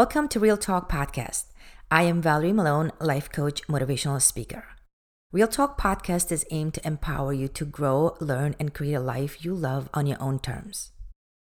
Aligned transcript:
Welcome 0.00 0.28
to 0.28 0.40
Real 0.40 0.56
Talk 0.56 0.90
Podcast. 0.90 1.49
I 1.92 2.02
am 2.02 2.22
Valerie 2.22 2.52
Malone, 2.52 2.92
life 3.00 3.32
coach, 3.32 3.66
motivational 3.66 4.22
speaker. 4.22 4.62
Real 5.32 5.48
Talk 5.48 5.76
Podcast 5.76 6.30
is 6.30 6.46
aimed 6.52 6.74
to 6.74 6.86
empower 6.86 7.32
you 7.32 7.48
to 7.48 7.64
grow, 7.64 8.16
learn, 8.20 8.54
and 8.60 8.72
create 8.72 8.94
a 8.94 9.00
life 9.00 9.44
you 9.44 9.52
love 9.52 9.88
on 9.92 10.06
your 10.06 10.22
own 10.22 10.38
terms. 10.38 10.92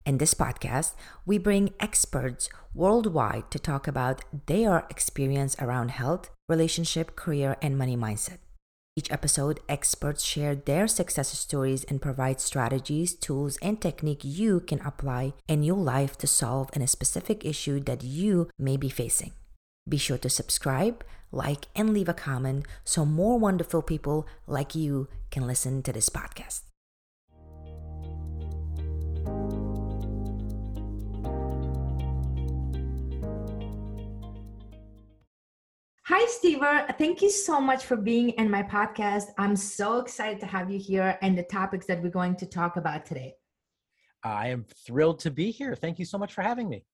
In 0.05 0.19
this 0.19 0.35
podcast, 0.35 0.93
we 1.25 1.39
bring 1.39 1.73
experts 1.79 2.51
worldwide 2.75 3.49
to 3.49 3.57
talk 3.57 3.87
about 3.87 4.23
their 4.45 4.85
experience 4.91 5.55
around 5.59 5.89
health, 5.89 6.29
relationship, 6.47 7.15
career, 7.15 7.57
and 7.59 7.75
money 7.75 7.97
mindset. 7.97 8.37
Each 8.95 9.11
episode, 9.11 9.59
experts 9.67 10.23
share 10.23 10.53
their 10.53 10.87
success 10.87 11.29
stories 11.29 11.83
and 11.85 11.99
provide 11.99 12.39
strategies, 12.41 13.15
tools, 13.15 13.57
and 13.63 13.81
technique 13.81 14.21
you 14.23 14.59
can 14.59 14.81
apply 14.81 15.33
in 15.47 15.63
your 15.63 15.77
life 15.77 16.15
to 16.19 16.27
solve 16.27 16.69
in 16.73 16.83
a 16.83 16.87
specific 16.87 17.43
issue 17.43 17.79
that 17.85 18.03
you 18.03 18.51
may 18.59 18.77
be 18.77 18.89
facing. 18.89 19.31
Be 19.87 19.97
sure 19.97 20.17
to 20.17 20.29
subscribe, 20.29 21.03
like, 21.31 21.67
and 21.75 21.93
leave 21.93 22.09
a 22.09 22.13
comment 22.13 22.65
so 22.83 23.05
more 23.05 23.39
wonderful 23.39 23.81
people 23.81 24.27
like 24.45 24.75
you 24.75 25.07
can 25.31 25.47
listen 25.47 25.81
to 25.83 25.93
this 25.93 26.09
podcast. 26.09 26.61
Hi, 36.09 36.25
Stever. 36.25 36.97
Thank 36.97 37.21
you 37.21 37.29
so 37.29 37.59
much 37.59 37.85
for 37.85 37.95
being 37.95 38.29
in 38.29 38.49
my 38.49 38.63
podcast. 38.63 39.25
I'm 39.37 39.55
so 39.55 39.99
excited 39.99 40.39
to 40.39 40.45
have 40.45 40.71
you 40.71 40.79
here 40.79 41.17
and 41.21 41.37
the 41.37 41.43
topics 41.43 41.85
that 41.87 42.01
we're 42.01 42.09
going 42.09 42.35
to 42.37 42.45
talk 42.45 42.77
about 42.77 43.05
today. 43.05 43.35
I 44.23 44.47
am 44.47 44.65
thrilled 44.85 45.19
to 45.19 45.31
be 45.31 45.51
here. 45.51 45.75
Thank 45.75 45.99
you 45.99 46.05
so 46.05 46.17
much 46.17 46.33
for 46.33 46.41
having 46.41 46.69
me. 46.69 46.85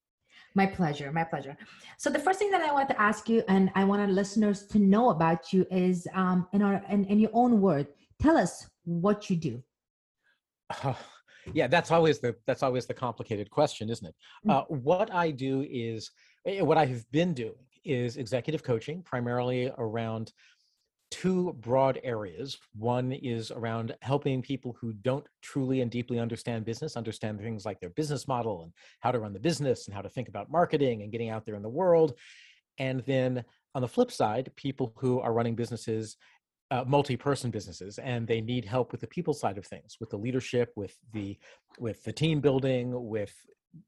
My 0.55 0.65
pleasure. 0.65 1.11
My 1.11 1.23
pleasure. 1.23 1.57
So 1.97 2.09
the 2.09 2.19
first 2.19 2.39
thing 2.39 2.51
that 2.51 2.61
I 2.61 2.71
want 2.71 2.87
to 2.89 3.01
ask 3.01 3.27
you, 3.27 3.43
and 3.47 3.71
I 3.75 3.83
want 3.83 4.01
our 4.01 4.07
listeners 4.07 4.65
to 4.67 4.79
know 4.79 5.09
about 5.09 5.51
you, 5.51 5.65
is 5.71 6.07
um, 6.13 6.47
in 6.53 6.61
our 6.61 6.83
in, 6.89 7.05
in 7.05 7.19
your 7.19 7.31
own 7.33 7.59
word, 7.59 7.87
tell 8.19 8.37
us 8.37 8.67
what 8.85 9.29
you 9.29 9.35
do. 9.35 9.63
Uh, 10.83 10.93
yeah, 11.53 11.67
that's 11.67 11.91
always 11.91 12.19
the 12.19 12.35
that's 12.45 12.61
always 12.61 12.85
the 12.85 12.93
complicated 12.93 13.49
question, 13.49 13.89
isn't 13.89 14.07
it? 14.07 14.15
Mm. 14.47 14.51
Uh, 14.51 14.63
what 14.67 15.11
I 15.13 15.31
do 15.31 15.65
is 15.69 16.11
eh, 16.45 16.61
what 16.61 16.77
I 16.77 16.85
have 16.85 17.09
been 17.11 17.33
doing 17.33 17.55
is 17.83 18.17
executive 18.17 18.63
coaching, 18.63 19.01
primarily 19.01 19.71
around 19.77 20.31
two 21.13 21.53
broad 21.59 21.99
areas. 22.03 22.57
One 22.75 23.11
is 23.11 23.51
around 23.51 23.95
helping 24.01 24.41
people 24.41 24.75
who 24.81 24.93
don't 24.93 25.23
truly 25.43 25.81
and 25.81 25.91
deeply 25.91 26.17
understand 26.17 26.65
business 26.65 26.97
understand 26.97 27.39
things 27.39 27.65
like 27.65 27.79
their 27.79 27.91
business 27.91 28.27
model 28.27 28.63
and 28.63 28.71
how 29.01 29.11
to 29.11 29.19
run 29.19 29.31
the 29.31 29.39
business 29.39 29.85
and 29.85 29.93
how 29.93 30.01
to 30.01 30.09
think 30.09 30.27
about 30.27 30.49
marketing 30.49 31.03
and 31.03 31.11
getting 31.11 31.29
out 31.29 31.45
there 31.45 31.53
in 31.53 31.61
the 31.61 31.69
world. 31.69 32.13
And 32.79 33.01
then 33.01 33.45
on 33.75 33.83
the 33.83 33.87
flip 33.87 34.11
side, 34.11 34.51
people 34.55 34.91
who 34.97 35.19
are 35.19 35.33
running 35.33 35.53
businesses 35.53 36.17
uh, 36.71 36.83
multi-person 36.87 37.51
businesses 37.51 37.99
and 37.99 38.27
they 38.27 38.41
need 38.41 38.65
help 38.65 38.91
with 38.91 39.01
the 39.01 39.07
people 39.07 39.35
side 39.35 39.59
of 39.59 39.67
things 39.67 39.97
with 39.99 40.09
the 40.09 40.17
leadership 40.17 40.71
with 40.75 40.95
the 41.11 41.37
with 41.77 42.03
the 42.03 42.11
team 42.11 42.39
building 42.39 42.89
with 43.07 43.35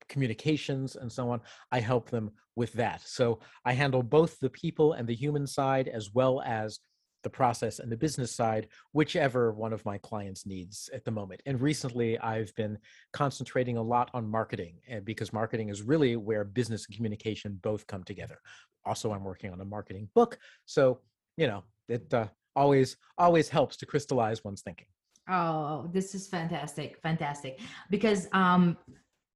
communications 0.08 0.96
and 0.96 1.12
so 1.12 1.32
on 1.32 1.42
i 1.72 1.80
help 1.80 2.12
them 2.12 2.30
with 2.56 2.72
that 2.74 3.02
so 3.02 3.40
i 3.64 3.74
handle 3.74 4.04
both 4.04 4.38
the 4.40 4.52
people 4.52 4.94
and 4.94 5.08
the 5.08 5.16
human 5.16 5.48
side 5.48 5.88
as 5.88 6.12
well 6.14 6.44
as 6.46 6.80
the 7.26 7.30
process 7.30 7.80
and 7.80 7.92
the 7.92 7.98
business 7.98 8.32
side 8.32 8.68
whichever 8.94 9.52
one 9.52 9.74
of 9.74 9.84
my 9.84 9.98
clients 9.98 10.46
needs 10.46 10.90
at 10.94 11.04
the 11.04 11.12
moment. 11.12 11.42
And 11.48 11.60
recently 11.60 12.18
i've 12.20 12.54
been 12.56 12.78
concentrating 13.12 13.78
a 13.78 13.82
lot 13.82 14.10
on 14.14 14.24
marketing 14.40 14.76
because 15.04 15.34
marketing 15.34 15.68
is 15.70 15.82
really 15.82 16.16
where 16.16 16.44
business 16.46 16.86
and 16.86 16.96
communication 16.96 17.60
both 17.62 17.86
come 17.88 18.04
together. 18.04 18.38
Also 18.86 19.12
i'm 19.12 19.26
working 19.32 19.52
on 19.52 19.60
a 19.60 19.66
marketing 19.66 20.08
book 20.16 20.38
so 20.66 21.00
you 21.36 21.48
know 21.48 21.64
it 21.90 22.14
uh, 22.14 22.28
always 22.56 22.96
always 23.18 23.50
helps 23.50 23.76
to 23.78 23.86
crystallize 23.86 24.44
one's 24.44 24.62
thinking. 24.62 24.88
Oh 25.28 25.90
this 25.92 26.16
is 26.16 26.28
fantastic 26.28 26.90
fantastic. 27.02 27.60
Because 27.90 28.22
um 28.32 28.78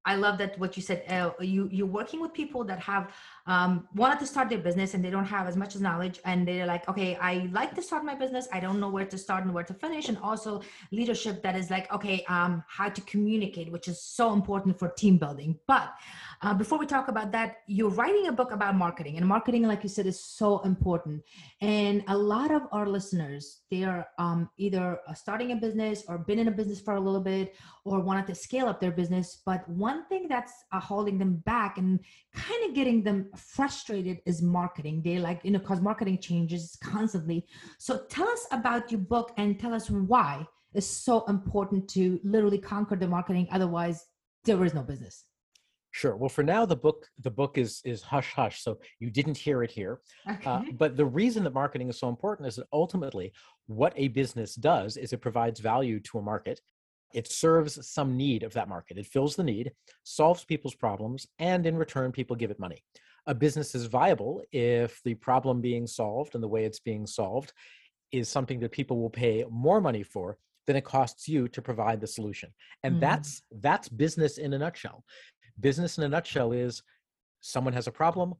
I 0.06 0.14
love 0.16 0.38
that 0.38 0.58
what 0.58 0.76
you 0.76 0.82
said. 0.82 1.04
Uh, 1.08 1.32
you 1.40 1.68
you're 1.70 1.94
working 2.00 2.20
with 2.20 2.32
people 2.32 2.64
that 2.64 2.80
have 2.80 3.12
um, 3.46 3.88
wanted 3.94 4.18
to 4.20 4.26
start 4.26 4.48
their 4.48 4.58
business 4.58 4.94
and 4.94 5.04
they 5.04 5.10
don't 5.10 5.24
have 5.24 5.46
as 5.46 5.56
much 5.56 5.76
knowledge, 5.76 6.20
and 6.24 6.46
they're 6.46 6.66
like, 6.66 6.88
okay, 6.88 7.16
I 7.16 7.48
like 7.52 7.74
to 7.74 7.82
start 7.82 8.04
my 8.04 8.14
business. 8.14 8.48
I 8.52 8.60
don't 8.60 8.80
know 8.80 8.88
where 8.88 9.06
to 9.06 9.18
start 9.18 9.44
and 9.44 9.54
where 9.54 9.64
to 9.64 9.74
finish, 9.74 10.08
and 10.08 10.18
also 10.18 10.62
leadership 10.92 11.42
that 11.42 11.56
is 11.56 11.70
like, 11.70 11.92
okay, 11.92 12.24
um, 12.28 12.62
how 12.68 12.88
to 12.88 13.00
communicate, 13.02 13.70
which 13.72 13.88
is 13.88 14.02
so 14.02 14.32
important 14.32 14.78
for 14.78 14.88
team 14.88 15.16
building. 15.16 15.58
But 15.66 15.92
uh, 16.42 16.54
before 16.54 16.78
we 16.78 16.86
talk 16.86 17.08
about 17.08 17.32
that, 17.32 17.58
you're 17.66 17.90
writing 17.90 18.26
a 18.28 18.32
book 18.32 18.52
about 18.52 18.76
marketing, 18.76 19.16
and 19.16 19.26
marketing, 19.26 19.62
like 19.62 19.82
you 19.82 19.88
said, 19.88 20.06
is 20.06 20.18
so 20.18 20.60
important. 20.60 21.22
And 21.60 22.02
a 22.08 22.16
lot 22.16 22.50
of 22.50 22.62
our 22.72 22.86
listeners, 22.86 23.60
they 23.70 23.84
are 23.84 24.06
um, 24.18 24.48
either 24.56 25.00
uh, 25.06 25.14
starting 25.14 25.52
a 25.52 25.56
business 25.56 26.04
or 26.08 26.18
been 26.18 26.38
in 26.38 26.48
a 26.48 26.50
business 26.50 26.80
for 26.80 26.94
a 26.94 27.00
little 27.00 27.20
bit, 27.20 27.54
or 27.84 28.00
wanted 28.00 28.26
to 28.26 28.34
scale 28.34 28.66
up 28.66 28.80
their 28.80 28.90
business. 28.90 29.42
But 29.44 29.68
one 29.68 30.06
thing 30.06 30.26
that's 30.28 30.52
uh, 30.72 30.80
holding 30.80 31.18
them 31.18 31.36
back 31.46 31.78
and 31.78 32.00
kind 32.34 32.68
of 32.68 32.74
getting 32.74 33.02
them 33.02 33.29
frustrated 33.36 34.20
is 34.26 34.42
marketing. 34.42 35.02
They 35.02 35.18
like, 35.18 35.40
you 35.44 35.50
know, 35.50 35.58
because 35.58 35.80
marketing 35.80 36.18
changes 36.18 36.76
constantly. 36.82 37.46
So 37.78 38.04
tell 38.08 38.28
us 38.28 38.46
about 38.52 38.90
your 38.90 39.00
book 39.00 39.32
and 39.36 39.58
tell 39.58 39.74
us 39.74 39.90
why 39.90 40.46
it's 40.74 40.86
so 40.86 41.24
important 41.26 41.88
to 41.90 42.20
literally 42.22 42.58
conquer 42.58 42.96
the 42.96 43.08
marketing. 43.08 43.48
Otherwise, 43.50 44.04
there 44.44 44.64
is 44.64 44.74
no 44.74 44.82
business. 44.82 45.24
Sure. 45.92 46.16
Well, 46.16 46.28
for 46.28 46.44
now, 46.44 46.64
the 46.64 46.76
book 46.76 47.06
the 47.18 47.30
book 47.30 47.58
is 47.58 47.80
is 47.84 48.00
hush 48.00 48.32
hush, 48.32 48.62
so 48.62 48.78
you 49.00 49.10
didn't 49.10 49.36
hear 49.36 49.64
it 49.64 49.72
here. 49.72 50.00
Uh, 50.28 50.32
okay. 50.32 50.50
Uh, 50.50 50.62
but 50.74 50.96
the 50.96 51.04
reason 51.04 51.42
that 51.44 51.52
marketing 51.52 51.88
is 51.88 51.98
so 51.98 52.08
important 52.08 52.46
is 52.46 52.56
that 52.56 52.68
ultimately, 52.72 53.32
what 53.66 53.92
a 53.96 54.08
business 54.08 54.54
does 54.54 54.96
is 54.96 55.12
it 55.12 55.20
provides 55.20 55.58
value 55.58 55.98
to 56.00 56.18
a 56.18 56.22
market. 56.22 56.60
It 57.12 57.26
serves 57.26 57.84
some 57.88 58.16
need 58.16 58.44
of 58.44 58.52
that 58.52 58.68
market. 58.68 58.98
It 58.98 59.06
fills 59.06 59.34
the 59.34 59.42
need, 59.42 59.72
solves 60.04 60.44
people's 60.44 60.76
problems, 60.76 61.26
and 61.40 61.66
in 61.66 61.76
return, 61.76 62.12
people 62.12 62.36
give 62.36 62.52
it 62.52 62.60
money. 62.60 62.84
A 63.26 63.34
business 63.34 63.74
is 63.74 63.86
viable 63.86 64.42
if 64.52 65.00
the 65.04 65.14
problem 65.14 65.60
being 65.60 65.86
solved 65.86 66.34
and 66.34 66.42
the 66.42 66.48
way 66.48 66.64
it's 66.64 66.80
being 66.80 67.06
solved 67.06 67.52
is 68.12 68.28
something 68.28 68.58
that 68.60 68.72
people 68.72 69.00
will 69.00 69.10
pay 69.10 69.44
more 69.50 69.80
money 69.80 70.02
for 70.02 70.36
than 70.66 70.76
it 70.76 70.84
costs 70.84 71.28
you 71.28 71.48
to 71.48 71.62
provide 71.62 72.00
the 72.00 72.06
solution. 72.06 72.50
And 72.82 72.96
mm. 72.96 73.00
that's 73.00 73.42
that's 73.60 73.88
business 73.88 74.38
in 74.38 74.52
a 74.52 74.58
nutshell 74.58 75.04
business 75.60 75.98
in 75.98 76.04
a 76.04 76.08
nutshell 76.08 76.52
is 76.52 76.82
someone 77.40 77.72
has 77.72 77.86
a 77.86 77.92
problem 77.92 78.34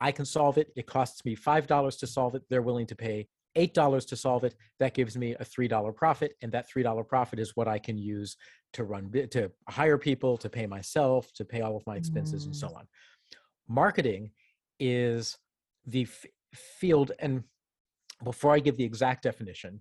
i 0.00 0.12
can 0.12 0.24
solve 0.24 0.58
it 0.58 0.70
it 0.76 0.86
costs 0.86 1.24
me 1.24 1.36
$5 1.36 1.98
to 1.98 2.06
solve 2.06 2.34
it 2.34 2.42
they're 2.48 2.62
willing 2.62 2.86
to 2.86 2.96
pay 2.96 3.26
$8 3.56 4.06
to 4.06 4.16
solve 4.16 4.44
it 4.44 4.54
that 4.78 4.94
gives 4.94 5.16
me 5.16 5.34
a 5.34 5.44
$3 5.44 5.94
profit 5.94 6.34
and 6.42 6.52
that 6.52 6.66
$3 6.70 7.06
profit 7.08 7.38
is 7.38 7.56
what 7.56 7.68
i 7.68 7.78
can 7.78 7.98
use 7.98 8.36
to 8.74 8.84
run 8.84 9.10
to 9.30 9.50
hire 9.68 9.98
people 9.98 10.36
to 10.38 10.48
pay 10.48 10.66
myself 10.66 11.32
to 11.34 11.44
pay 11.44 11.60
all 11.60 11.76
of 11.76 11.86
my 11.86 11.96
expenses 11.96 12.42
mm. 12.42 12.46
and 12.46 12.56
so 12.56 12.68
on 12.68 12.86
marketing 13.68 14.30
is 14.80 15.38
the 15.86 16.02
f- 16.02 16.26
field 16.54 17.12
and 17.18 17.42
before 18.24 18.54
i 18.54 18.58
give 18.58 18.76
the 18.76 18.84
exact 18.84 19.22
definition 19.22 19.80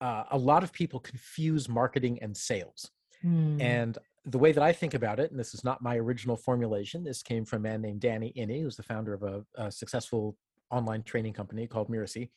uh, 0.00 0.24
a 0.30 0.38
lot 0.38 0.62
of 0.62 0.72
people 0.72 1.00
confuse 1.00 1.68
marketing 1.68 2.18
and 2.22 2.36
sales 2.36 2.90
mm. 3.24 3.60
and 3.60 3.98
the 4.28 4.38
way 4.38 4.52
that 4.52 4.62
I 4.62 4.72
think 4.72 4.94
about 4.94 5.18
it, 5.18 5.30
and 5.30 5.40
this 5.40 5.54
is 5.54 5.64
not 5.64 5.82
my 5.82 5.96
original 5.96 6.36
formulation, 6.36 7.02
this 7.02 7.22
came 7.22 7.44
from 7.44 7.64
a 7.64 7.68
man 7.68 7.80
named 7.80 8.00
Danny 8.00 8.32
Iny, 8.36 8.62
who's 8.62 8.76
the 8.76 8.82
founder 8.82 9.14
of 9.14 9.22
a, 9.22 9.44
a 9.56 9.72
successful 9.72 10.36
online 10.70 11.02
training 11.02 11.32
company 11.32 11.66
called 11.66 11.88
Mirasee, 11.88 12.28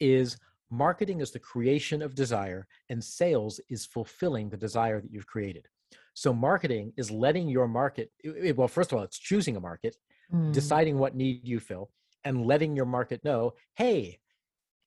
is 0.00 0.36
marketing 0.70 1.20
is 1.20 1.30
the 1.30 1.38
creation 1.38 2.02
of 2.02 2.14
desire 2.14 2.66
and 2.88 3.02
sales 3.02 3.60
is 3.68 3.86
fulfilling 3.86 4.48
the 4.48 4.56
desire 4.56 5.00
that 5.00 5.12
you've 5.12 5.26
created. 5.26 5.66
So 6.14 6.32
marketing 6.32 6.92
is 6.96 7.10
letting 7.10 7.48
your 7.48 7.68
market, 7.68 8.10
well, 8.56 8.68
first 8.68 8.92
of 8.92 8.98
all, 8.98 9.04
it's 9.04 9.18
choosing 9.18 9.56
a 9.56 9.60
market, 9.60 9.96
mm. 10.32 10.52
deciding 10.52 10.98
what 10.98 11.14
need 11.14 11.46
you 11.46 11.60
fill, 11.60 11.90
and 12.24 12.46
letting 12.46 12.76
your 12.76 12.86
market 12.86 13.24
know, 13.24 13.54
hey, 13.76 14.18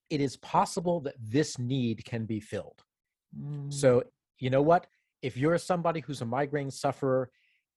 it 0.10 0.22
is 0.22 0.38
possible 0.38 1.00
that 1.01 1.16
this 1.19 1.57
need 1.57 2.06
can 2.06 2.25
be 2.25 2.40
filled. 2.40 2.84
Mm. 3.40 3.74
So 3.74 4.04
you 4.40 4.50
know 4.50 4.62
what? 4.62 4.88
if 5.24 5.38
you're 5.38 5.57
somebody 5.57 6.01
who's 6.01 6.22
a 6.22 6.25
migraine 6.25 6.69
sufferer, 6.69 7.31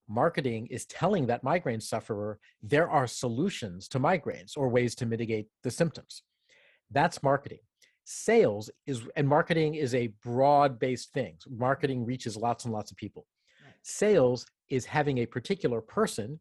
marketing 0.09 0.67
is 0.67 0.85
telling 0.87 1.27
that 1.27 1.43
migraine 1.43 1.81
sufferer 1.81 2.39
there 2.63 2.91
are 2.91 3.07
solutions 3.07 3.89
to 3.89 4.01
migraines 4.01 4.57
or 4.57 4.69
ways 4.69 4.95
to 4.97 5.07
mitigate 5.07 5.47
the 5.63 5.71
symptoms. 5.71 6.23
That's 6.91 7.23
marketing. 7.23 7.61
Sales 8.05 8.71
is, 8.87 9.03
and 9.17 9.27
marketing 9.27 9.77
is 9.77 9.95
a 9.95 10.13
broad 10.23 10.79
based 10.79 11.13
thing. 11.13 11.37
Marketing 11.49 12.05
reaches 12.05 12.37
lots 12.37 12.65
and 12.65 12.75
lots 12.75 12.91
of 12.91 12.97
people. 12.97 13.27
Right. 13.65 13.75
Sales 13.83 14.47
is 14.69 14.85
having 14.85 15.19
a 15.19 15.27
particular 15.27 15.81
person 15.81 16.39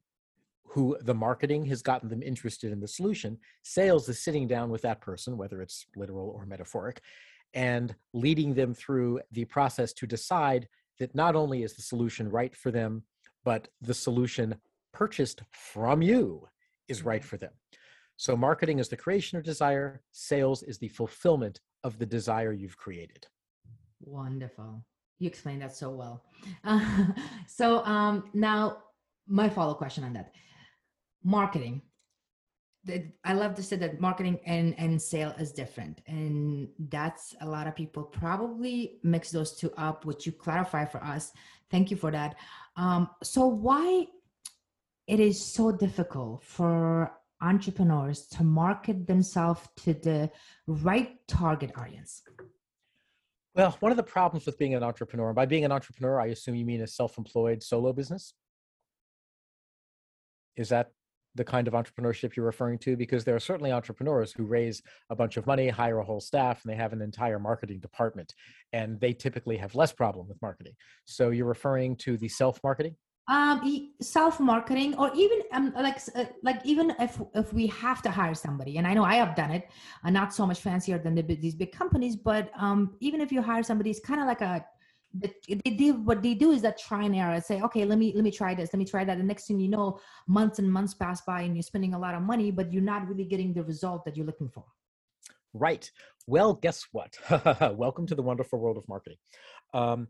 who 0.76 0.98
the 1.04 1.14
marketing 1.14 1.66
has 1.66 1.82
gotten 1.82 2.10
them 2.10 2.22
interested 2.22 2.70
in 2.70 2.82
the 2.82 2.88
solution. 2.88 3.38
Sales 3.64 4.10
is 4.10 4.22
sitting 4.22 4.46
down 4.46 4.70
with 4.70 4.82
that 4.82 5.00
person, 5.00 5.38
whether 5.38 5.62
it's 5.62 5.86
literal 5.96 6.30
or 6.36 6.46
metaphoric, 6.46 7.00
and 7.54 7.96
leading 8.14 8.54
them 8.54 8.74
through 8.74 9.22
the 9.32 9.46
process 9.46 9.94
to 9.94 10.06
decide 10.06 10.68
that 11.00 11.16
not 11.16 11.34
only 11.34 11.64
is 11.64 11.76
the 11.76 11.82
solution 11.82 12.30
right 12.30 12.54
for 12.54 12.72
them, 12.72 13.04
but 13.46 13.70
the 13.80 13.94
solution 13.94 14.54
purchased 14.92 15.44
from 15.54 16.02
you 16.02 16.46
is 16.90 17.04
right 17.04 17.22
mm-hmm. 17.22 17.30
for 17.30 17.38
them. 17.38 17.54
So, 18.18 18.36
marketing 18.36 18.80
is 18.80 18.90
the 18.90 18.98
creation 18.98 19.38
of 19.38 19.46
desire, 19.46 20.02
sales 20.12 20.62
is 20.62 20.78
the 20.78 20.90
fulfillment 20.90 21.62
of 21.86 22.00
the 22.00 22.06
desire 22.06 22.52
you've 22.52 22.78
created. 22.78 23.26
Wonderful. 24.02 24.84
You 25.20 25.28
explained 25.28 25.62
that 25.62 25.74
so 25.74 25.90
well. 25.90 26.26
Uh, 26.66 27.06
so, 27.48 27.82
um, 27.86 28.30
now 28.34 28.80
my 29.26 29.48
follow 29.50 29.74
question 29.74 30.04
on 30.04 30.12
that 30.14 30.34
marketing. 31.26 31.82
I 33.24 33.34
love 33.34 33.56
to 33.56 33.64
say 33.64 33.78
that 33.78 34.00
marketing 34.00 34.40
and, 34.46 34.76
and 34.78 35.02
sale 35.02 35.34
is 35.40 35.52
different. 35.52 36.02
And 36.06 36.70
that's 36.78 37.34
a 37.42 37.46
lot 37.46 37.66
of 37.66 37.76
people 37.76 38.04
probably 38.04 39.00
mix 39.04 39.32
those 39.32 39.58
two 39.58 39.72
up, 39.76 40.06
which 40.06 40.28
you 40.28 40.32
clarify 40.32 40.86
for 40.86 41.04
us. 41.04 41.34
Thank 41.72 41.90
you 41.90 41.98
for 41.98 42.12
that. 42.12 42.36
Um, 42.78 43.10
so 43.24 43.48
why 43.48 44.06
it 45.08 45.20
is 45.20 45.44
so 45.44 45.72
difficult 45.72 46.44
for 46.44 47.12
entrepreneurs 47.42 48.28
to 48.28 48.44
market 48.44 49.08
themselves 49.08 49.62
to 49.78 49.94
the 49.94 50.30
right 50.68 51.16
target 51.28 51.72
audience? 51.76 52.22
Well, 53.56 53.76
one 53.80 53.92
of 53.92 53.98
the 53.98 54.04
problems 54.04 54.46
with 54.46 54.58
being 54.58 54.76
an 54.76 54.84
entrepreneur, 54.84 55.34
by 55.34 55.46
being 55.46 55.66
an 55.66 55.72
entrepreneur, 55.72 56.20
I 56.20 56.28
assume 56.28 56.56
you 56.56 56.66
mean 56.66 56.82
a 56.82 56.88
self-employed 56.88 57.64
solo 57.64 57.94
business. 57.94 58.34
Is 60.56 60.70
that 60.70 60.92
the 61.36 61.44
kind 61.44 61.68
of 61.68 61.74
entrepreneurship 61.74 62.36
you're 62.36 62.46
referring 62.46 62.80
to? 62.80 62.96
Because 62.96 63.24
there 63.24 63.36
are 63.36 63.40
certainly 63.40 63.72
entrepreneurs 63.72 64.32
who 64.32 64.46
raise 64.46 64.82
a 65.10 65.16
bunch 65.16 65.38
of 65.38 65.46
money, 65.46 65.70
hire 65.70 66.00
a 66.00 66.04
whole 66.04 66.22
staff, 66.22 66.64
and 66.64 66.72
they 66.72 66.78
have 66.78 66.94
an 66.94 67.02
entire 67.02 67.40
marketing 67.40 67.80
department, 67.80 68.34
and 68.74 69.00
they 69.00 69.14
typically 69.14 69.58
have 69.58 69.76
less 69.76 69.94
problem 69.94 70.28
with 70.28 70.42
marketing. 70.42 70.74
So 71.06 71.30
you're 71.30 71.46
referring 71.46 71.96
to 71.98 72.18
the 72.18 72.30
self-marketing? 72.30 72.96
um 73.28 73.90
self 74.02 74.40
marketing 74.40 74.94
or 75.00 75.12
even 75.16 75.40
um 75.52 75.74
like 75.76 76.00
uh, 76.16 76.26
like 76.44 76.64
even 76.64 76.94
if 77.00 77.20
if 77.34 77.52
we 77.54 77.66
have 77.68 78.00
to 78.00 78.12
hire 78.12 78.36
somebody 78.36 78.78
and 78.78 78.86
i 78.86 78.94
know 78.94 79.04
i 79.04 79.16
have 79.16 79.36
done 79.36 79.50
it 79.50 79.68
uh, 80.04 80.12
not 80.12 80.32
so 80.32 80.46
much 80.46 80.60
fancier 80.60 81.00
than 81.00 81.16
the, 81.16 81.24
these 81.24 81.56
big 81.56 81.72
companies 81.72 82.16
but 82.16 82.52
um 82.56 82.96
even 83.00 83.22
if 83.22 83.32
you 83.32 83.42
hire 83.42 83.64
somebody 83.64 83.90
it's 83.90 84.00
kind 84.00 84.22
of 84.22 84.28
like 84.28 84.42
a 84.42 84.64
they 85.22 85.72
do 85.72 85.94
what 85.94 86.22
they 86.22 86.34
do 86.34 86.52
is 86.52 86.62
that 86.62 86.78
try 86.78 87.04
and 87.04 87.16
error 87.16 87.40
say 87.40 87.62
okay 87.62 87.86
let 87.86 87.98
me 87.98 88.12
let 88.16 88.24
me 88.24 88.32
try 88.32 88.54
this 88.54 88.74
let 88.74 88.80
me 88.80 88.86
try 88.86 89.04
that. 89.06 89.18
The 89.18 89.24
next 89.24 89.48
thing 89.48 89.60
you 89.60 89.70
know 89.70 90.00
months 90.28 90.60
and 90.60 90.72
months 90.72 90.94
pass 90.94 91.22
by 91.22 91.42
and 91.42 91.56
you're 91.56 91.64
spending 91.64 91.94
a 91.94 92.00
lot 92.00 92.16
of 92.16 92.22
money 92.22 92.52
but 92.52 92.72
you're 92.72 92.84
not 92.84 93.08
really 93.08 93.26
getting 93.26 93.54
the 93.54 93.64
result 93.64 94.06
that 94.06 94.18
you're 94.18 94.26
looking 94.26 94.50
for. 94.50 94.66
Right. 95.54 95.90
Well 96.28 96.54
guess 96.54 96.86
what? 96.92 97.18
Welcome 97.78 98.08
to 98.08 98.16
the 98.16 98.22
wonderful 98.22 98.60
world 98.60 98.78
of 98.78 98.88
marketing. 98.88 99.18
Um, 99.74 100.08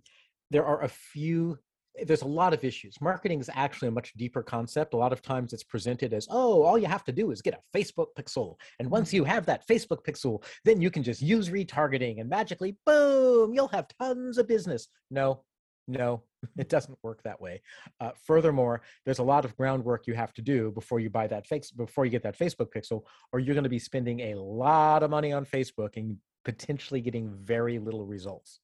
there 0.51 0.65
are 0.65 0.83
a 0.83 0.89
few 0.89 1.57
there's 2.03 2.21
a 2.21 2.27
lot 2.27 2.53
of 2.53 2.63
issues. 2.63 2.99
Marketing 3.01 3.39
is 3.39 3.49
actually 3.53 3.87
a 3.87 3.91
much 3.91 4.13
deeper 4.13 4.43
concept. 4.43 4.93
A 4.93 4.97
lot 4.97 5.13
of 5.13 5.21
times 5.21 5.53
it's 5.53 5.63
presented 5.63 6.13
as, 6.13 6.27
oh, 6.29 6.63
all 6.63 6.77
you 6.77 6.87
have 6.87 7.03
to 7.05 7.11
do 7.11 7.31
is 7.31 7.41
get 7.41 7.53
a 7.53 7.77
Facebook 7.77 8.07
pixel. 8.17 8.55
And 8.79 8.89
once 8.89 9.13
you 9.13 9.23
have 9.23 9.45
that 9.45 9.67
Facebook 9.67 10.03
pixel, 10.05 10.43
then 10.63 10.81
you 10.81 10.91
can 10.91 11.03
just 11.03 11.21
use 11.21 11.49
retargeting 11.49 12.19
and 12.19 12.29
magically, 12.29 12.77
boom, 12.85 13.53
you'll 13.53 13.67
have 13.69 13.87
tons 13.99 14.37
of 14.37 14.47
business. 14.47 14.87
No, 15.09 15.43
no, 15.87 16.23
it 16.57 16.69
doesn't 16.69 16.97
work 17.03 17.21
that 17.23 17.39
way. 17.39 17.61
Uh, 17.99 18.11
furthermore, 18.25 18.81
there's 19.05 19.19
a 19.19 19.23
lot 19.23 19.45
of 19.45 19.55
groundwork 19.55 20.07
you 20.07 20.13
have 20.13 20.33
to 20.33 20.41
do 20.41 20.71
before 20.71 20.99
you 20.99 21.09
buy 21.09 21.27
that 21.27 21.47
face 21.47 21.71
before 21.71 22.05
you 22.05 22.11
get 22.11 22.23
that 22.23 22.37
Facebook 22.37 22.69
pixel, 22.75 23.03
or 23.31 23.39
you're 23.39 23.55
going 23.55 23.63
to 23.63 23.69
be 23.69 23.79
spending 23.79 24.19
a 24.19 24.35
lot 24.35 25.03
of 25.03 25.09
money 25.09 25.31
on 25.31 25.45
Facebook 25.45 25.97
and 25.97 26.17
potentially 26.43 27.01
getting 27.01 27.33
very 27.33 27.79
little 27.79 28.05
results. 28.05 28.59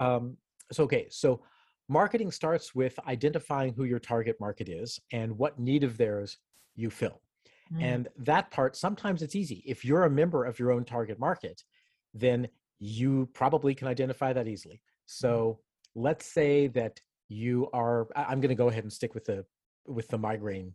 Um, 0.00 0.36
so 0.72 0.84
okay, 0.84 1.06
so 1.10 1.42
marketing 1.88 2.30
starts 2.30 2.74
with 2.74 2.98
identifying 3.06 3.72
who 3.74 3.84
your 3.84 3.98
target 3.98 4.36
market 4.40 4.68
is 4.68 5.00
and 5.12 5.36
what 5.38 5.58
need 5.58 5.84
of 5.84 5.96
theirs 5.96 6.38
you 6.74 6.90
fill. 6.90 7.20
Mm. 7.72 7.82
And 7.82 8.08
that 8.18 8.50
part, 8.50 8.76
sometimes 8.76 9.22
it's 9.22 9.36
easy. 9.36 9.62
If 9.66 9.84
you're 9.84 10.04
a 10.04 10.10
member 10.10 10.44
of 10.44 10.58
your 10.58 10.72
own 10.72 10.84
target 10.84 11.18
market, 11.18 11.62
then 12.14 12.48
you 12.78 13.28
probably 13.34 13.74
can 13.74 13.88
identify 13.88 14.32
that 14.32 14.48
easily. 14.48 14.80
So 15.06 15.58
mm. 15.58 16.02
let's 16.02 16.26
say 16.26 16.68
that 16.68 17.00
you 17.28 17.68
are, 17.72 18.08
I'm 18.14 18.40
going 18.40 18.50
to 18.50 18.54
go 18.54 18.68
ahead 18.68 18.84
and 18.84 18.92
stick 18.92 19.14
with 19.14 19.24
the, 19.24 19.44
with 19.86 20.08
the 20.08 20.18
migraine 20.18 20.74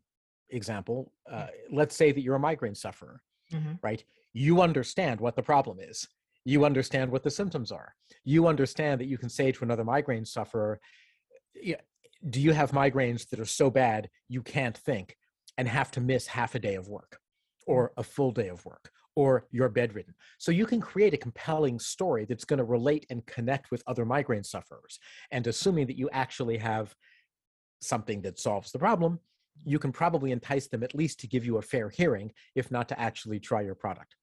example. 0.49 1.11
Uh, 1.29 1.35
mm. 1.35 1.49
let's 1.71 1.95
say 1.95 2.11
that 2.11 2.21
you're 2.21 2.35
a 2.35 2.39
migraine 2.39 2.75
sufferer, 2.75 3.21
mm-hmm. 3.53 3.73
right? 3.81 4.03
You 4.33 4.61
understand 4.61 5.19
what 5.19 5.35
the 5.35 5.43
problem 5.43 5.79
is 5.79 6.07
you 6.45 6.65
understand 6.65 7.11
what 7.11 7.23
the 7.23 7.31
symptoms 7.31 7.71
are. 7.71 7.93
You 8.23 8.47
understand 8.47 8.99
that 8.99 9.07
you 9.07 9.17
can 9.17 9.29
say 9.29 9.51
to 9.51 9.63
another 9.63 9.83
migraine 9.83 10.25
sufferer, 10.25 10.79
do 12.29 12.41
you 12.41 12.51
have 12.51 12.71
migraines 12.71 13.27
that 13.29 13.39
are 13.39 13.45
so 13.45 13.69
bad 13.69 14.09
you 14.27 14.41
can't 14.41 14.77
think 14.77 15.17
and 15.57 15.67
have 15.67 15.91
to 15.91 16.01
miss 16.01 16.27
half 16.27 16.55
a 16.55 16.59
day 16.59 16.75
of 16.75 16.87
work 16.87 17.19
mm. 17.67 17.73
or 17.73 17.91
a 17.97 18.03
full 18.03 18.31
day 18.31 18.47
of 18.47 18.65
work 18.65 18.91
or 19.15 19.45
you're 19.51 19.69
bedridden. 19.69 20.13
So 20.37 20.51
you 20.51 20.65
can 20.65 20.79
create 20.79 21.13
a 21.13 21.17
compelling 21.17 21.79
story 21.79 22.25
that's 22.25 22.45
going 22.45 22.59
to 22.59 22.63
relate 22.63 23.05
and 23.09 23.25
connect 23.25 23.71
with 23.71 23.83
other 23.87 24.05
migraine 24.05 24.43
sufferers. 24.43 24.99
And 25.31 25.45
assuming 25.47 25.87
that 25.87 25.97
you 25.97 26.09
actually 26.13 26.57
have 26.57 26.95
something 27.81 28.21
that 28.21 28.39
solves 28.39 28.71
the 28.71 28.79
problem, 28.79 29.19
you 29.65 29.79
can 29.79 29.91
probably 29.91 30.31
entice 30.31 30.67
them 30.67 30.83
at 30.83 30.95
least 30.95 31.19
to 31.19 31.27
give 31.27 31.45
you 31.45 31.57
a 31.57 31.61
fair 31.61 31.89
hearing, 31.89 32.31
if 32.55 32.71
not 32.71 32.87
to 32.89 32.99
actually 32.99 33.39
try 33.39 33.61
your 33.61 33.75
product. 33.75 34.15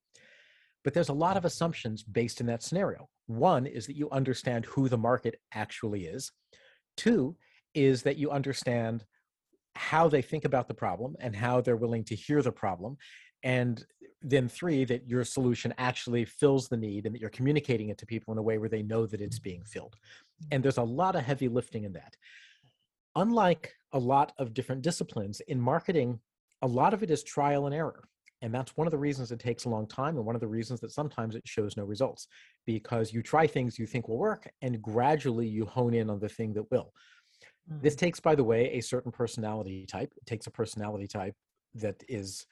But 0.83 0.93
there's 0.93 1.09
a 1.09 1.13
lot 1.13 1.37
of 1.37 1.45
assumptions 1.45 2.03
based 2.03 2.39
in 2.39 2.47
that 2.47 2.63
scenario. 2.63 3.09
One 3.27 3.65
is 3.65 3.85
that 3.87 3.97
you 3.97 4.09
understand 4.11 4.65
who 4.65 4.89
the 4.89 4.97
market 4.97 5.39
actually 5.53 6.05
is. 6.05 6.31
Two 6.97 7.35
is 7.73 8.03
that 8.03 8.17
you 8.17 8.31
understand 8.31 9.05
how 9.75 10.07
they 10.07 10.21
think 10.21 10.45
about 10.45 10.67
the 10.67 10.73
problem 10.73 11.15
and 11.19 11.35
how 11.35 11.61
they're 11.61 11.77
willing 11.77 12.03
to 12.05 12.15
hear 12.15 12.41
the 12.41 12.51
problem. 12.51 12.97
And 13.43 13.85
then 14.21 14.49
three, 14.49 14.83
that 14.85 15.07
your 15.07 15.23
solution 15.23 15.73
actually 15.77 16.25
fills 16.25 16.67
the 16.67 16.75
need 16.75 17.05
and 17.05 17.15
that 17.15 17.21
you're 17.21 17.29
communicating 17.29 17.89
it 17.89 17.97
to 17.99 18.05
people 18.05 18.33
in 18.33 18.37
a 18.37 18.41
way 18.41 18.57
where 18.57 18.67
they 18.67 18.81
know 18.81 19.05
that 19.05 19.21
it's 19.21 19.39
being 19.39 19.63
filled. 19.63 19.95
And 20.51 20.61
there's 20.61 20.77
a 20.77 20.83
lot 20.83 21.15
of 21.15 21.23
heavy 21.23 21.47
lifting 21.47 21.85
in 21.85 21.93
that. 21.93 22.17
Unlike 23.15 23.73
a 23.93 23.99
lot 23.99 24.33
of 24.37 24.53
different 24.53 24.81
disciplines 24.81 25.39
in 25.47 25.59
marketing, 25.59 26.19
a 26.61 26.67
lot 26.67 26.93
of 26.93 27.01
it 27.01 27.09
is 27.09 27.23
trial 27.23 27.65
and 27.65 27.73
error. 27.73 28.03
And 28.41 28.53
that's 28.53 28.77
one 28.77 28.87
of 28.87 28.91
the 28.91 28.97
reasons 28.97 29.31
it 29.31 29.39
takes 29.39 29.65
a 29.65 29.69
long 29.69 29.87
time, 29.87 30.15
and 30.15 30.25
one 30.25 30.35
of 30.35 30.41
the 30.41 30.47
reasons 30.47 30.79
that 30.79 30.91
sometimes 30.91 31.35
it 31.35 31.45
shows 31.45 31.75
no 31.75 31.83
results 31.83 32.27
because 32.65 33.11
you 33.11 33.21
try 33.21 33.45
things 33.45 33.77
you 33.77 33.85
think 33.85 34.07
will 34.07 34.17
work, 34.17 34.49
and 34.61 34.81
gradually 34.81 35.47
you 35.47 35.65
hone 35.65 35.93
in 35.93 36.09
on 36.09 36.19
the 36.19 36.29
thing 36.29 36.53
that 36.53 36.69
will. 36.71 36.93
Mm-hmm. 37.69 37.81
This 37.83 37.95
takes, 37.95 38.19
by 38.19 38.35
the 38.35 38.43
way, 38.43 38.71
a 38.71 38.81
certain 38.81 39.11
personality 39.11 39.85
type. 39.85 40.13
It 40.15 40.25
takes 40.25 40.47
a 40.47 40.51
personality 40.51 41.07
type 41.07 41.35
that 41.75 42.01
is, 42.07 42.45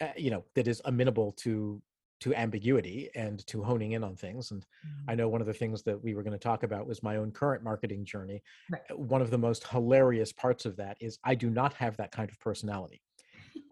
uh, 0.00 0.08
you 0.16 0.30
know, 0.30 0.44
that 0.54 0.66
is 0.66 0.80
amenable 0.84 1.32
to 1.38 1.82
to 2.20 2.32
ambiguity 2.36 3.10
and 3.16 3.44
to 3.48 3.64
honing 3.64 3.92
in 3.92 4.04
on 4.04 4.14
things. 4.14 4.52
And 4.52 4.62
mm-hmm. 4.62 5.10
I 5.10 5.16
know 5.16 5.28
one 5.28 5.40
of 5.40 5.48
the 5.48 5.52
things 5.52 5.82
that 5.82 6.00
we 6.00 6.14
were 6.14 6.22
going 6.22 6.32
to 6.32 6.38
talk 6.38 6.62
about 6.62 6.86
was 6.86 7.02
my 7.02 7.16
own 7.16 7.32
current 7.32 7.64
marketing 7.64 8.04
journey. 8.04 8.40
Right. 8.70 8.82
One 8.96 9.20
of 9.20 9.30
the 9.30 9.38
most 9.38 9.66
hilarious 9.66 10.32
parts 10.32 10.64
of 10.64 10.76
that 10.76 10.96
is 11.00 11.18
I 11.24 11.34
do 11.34 11.50
not 11.50 11.74
have 11.74 11.96
that 11.96 12.12
kind 12.12 12.30
of 12.30 12.38
personality 12.38 13.02